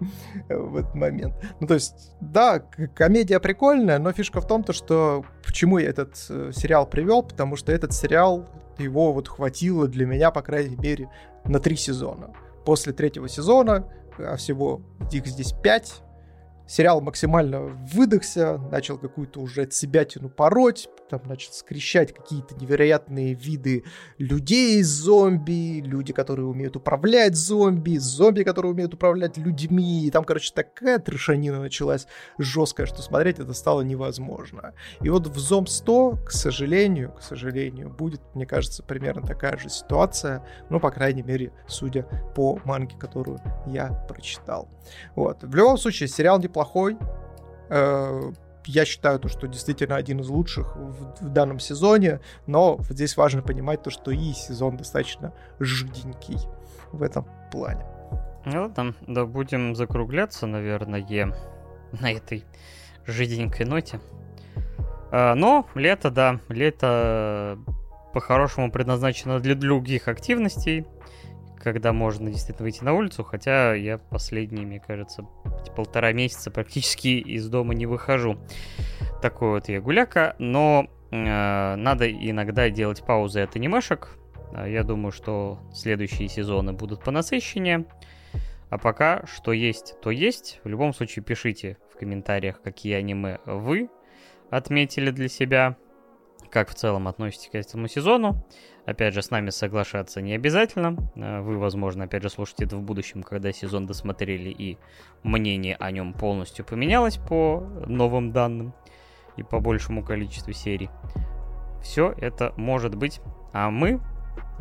[0.47, 1.33] э, в этот момент.
[1.59, 6.15] Ну, то есть, да, комедия прикольная, но фишка в том, то, что почему я этот
[6.29, 8.47] э, сериал привел, потому что этот сериал
[8.79, 11.09] его вот хватило для меня, по крайней мере,
[11.45, 12.33] на три сезона.
[12.65, 16.01] После третьего сезона, а всего их здесь пять,
[16.67, 23.33] сериал максимально выдохся, начал какую-то уже от себя тяну пороть, там начал скрещать какие-то невероятные
[23.33, 23.83] виды
[24.17, 30.23] людей из зомби, люди, которые умеют управлять зомби, зомби, которые умеют управлять людьми, и там,
[30.23, 32.07] короче, такая трешанина началась
[32.37, 34.73] жесткая, что смотреть это стало невозможно.
[35.01, 39.69] И вот в Зом 100, к сожалению, к сожалению, будет, мне кажется, примерно такая же
[39.69, 42.03] ситуация, ну, по крайней мере, судя
[42.35, 44.69] по манге, которую я прочитал.
[45.15, 45.43] Вот.
[45.43, 46.97] В любом случае, сериал неплохой,
[47.69, 48.31] э,
[48.65, 53.41] я считаю, то, что действительно один из лучших в, в данном сезоне, но здесь важно
[53.41, 56.39] понимать то, что и сезон достаточно жиденький
[56.91, 57.85] в этом плане.
[58.45, 61.33] Ну, там, да, будем закругляться, наверное,
[61.99, 62.45] на этой
[63.05, 63.99] жиденькой ноте.
[65.11, 67.57] А, но лето, да, лето
[68.13, 70.85] по-хорошему предназначено для других активностей,
[71.57, 75.25] когда можно действительно выйти на улицу, хотя я последние, мне кажется,
[75.75, 78.37] полтора месяца практически из дома не выхожу.
[79.21, 84.17] Такой вот я гуляка, но э, надо иногда делать паузы от анимешек.
[84.53, 87.85] А я думаю, что следующие сезоны будут понасыщеннее.
[88.69, 90.59] А пока что есть, то есть.
[90.63, 93.89] В любом случае пишите в комментариях, какие аниме вы
[94.49, 95.77] отметили для себя,
[96.51, 98.45] как в целом относитесь к этому сезону.
[98.85, 100.95] Опять же, с нами соглашаться не обязательно.
[101.15, 104.77] Э, вы, возможно, опять же, слушаете это в будущем, когда сезон досмотрели и
[105.23, 108.73] мнение о нем полностью поменялось по новым данным
[109.37, 110.89] и по большему количеству серий.
[111.81, 113.21] Все это может быть.
[113.53, 113.99] А мы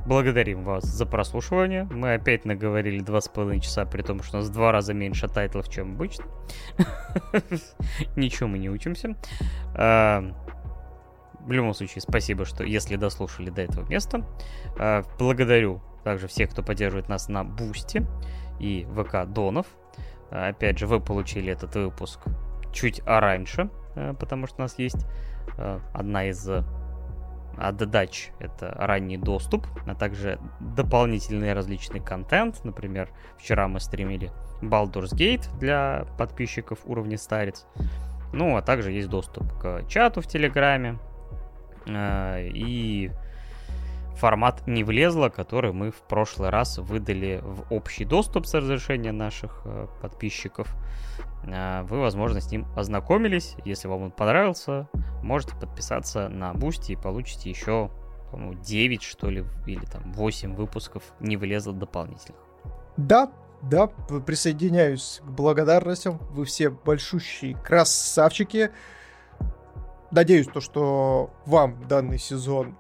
[0.07, 1.85] благодарим вас за прослушивание.
[1.85, 5.29] Мы опять наговорили два с половиной часа, при том, что у нас два раза меньше
[5.29, 6.25] тайтлов, чем обычно.
[8.17, 9.17] Ничего мы не учимся.
[11.41, 14.25] В любом случае, спасибо, что если дослушали до этого места.
[14.79, 18.07] А, благодарю также всех, кто поддерживает нас на Бусти
[18.61, 19.67] и ВК Донат.
[20.31, 22.21] А, опять же, вы получили этот выпуск
[22.73, 25.07] чуть раньше, а, потому что у нас есть
[25.93, 26.49] одна из
[27.57, 32.65] отдач— это ранний доступ, а также дополнительный различный контент.
[32.65, 33.09] Например,
[33.39, 34.31] вчера мы стримили
[34.63, 37.67] Baldur's Gate для подписчиков уровня Старец.
[38.33, 40.99] Ну, а также есть доступ к чату в Телеграме,
[41.91, 43.11] и
[44.19, 49.63] формат не влезло, который мы в прошлый раз выдали в общий доступ с разрешения наших
[49.65, 50.69] э, подписчиков.
[51.45, 53.55] Э, вы, возможно, с ним ознакомились.
[53.65, 54.89] Если вам он понравился,
[55.23, 57.91] можете подписаться на Бусти и получите еще,
[58.31, 62.41] по-моему, 9, что ли, или там 8 выпусков не влезло дополнительных.
[62.97, 63.31] Да,
[63.63, 66.19] да, присоединяюсь к благодарностям.
[66.31, 68.71] Вы все большущие красавчики.
[70.11, 72.77] Надеюсь, то, что вам данный сезон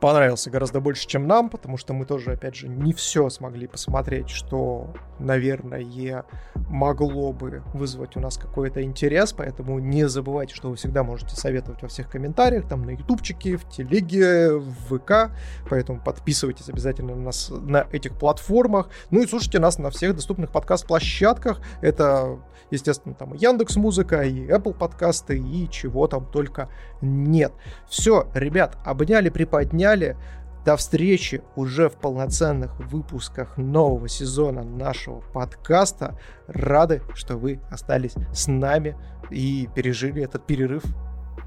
[0.00, 4.28] понравился гораздо больше, чем нам, потому что мы тоже, опять же, не все смогли посмотреть,
[4.30, 6.24] что, наверное,
[6.68, 11.82] могло бы вызвать у нас какой-то интерес, поэтому не забывайте, что вы всегда можете советовать
[11.82, 15.32] во всех комментариях, там на ютубчике, в телеге, в ВК,
[15.68, 20.52] поэтому подписывайтесь обязательно на нас на этих платформах, ну и слушайте нас на всех доступных
[20.52, 22.38] подкаст-площадках, это,
[22.70, 26.68] естественно, там Яндекс Музыка, и Apple подкасты, и чего там только
[27.00, 27.52] нет.
[27.88, 30.16] Все, ребят, обняли, приподняли, обняли.
[30.64, 36.18] До встречи уже в полноценных выпусках нового сезона нашего подкаста.
[36.46, 38.96] Рады, что вы остались с нами
[39.30, 40.82] и пережили этот перерыв.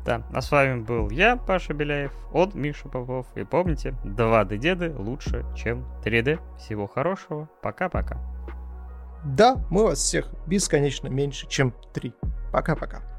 [0.06, 3.28] Да, а с вами был я, Паша Беляев, от Миша Попов.
[3.36, 6.40] И помните, 2D деды лучше, чем 3D.
[6.58, 8.18] Всего хорошего, пока-пока.
[9.24, 12.16] Да, мы вас всех бесконечно меньше, чем 3.
[12.52, 13.11] Пока-пока.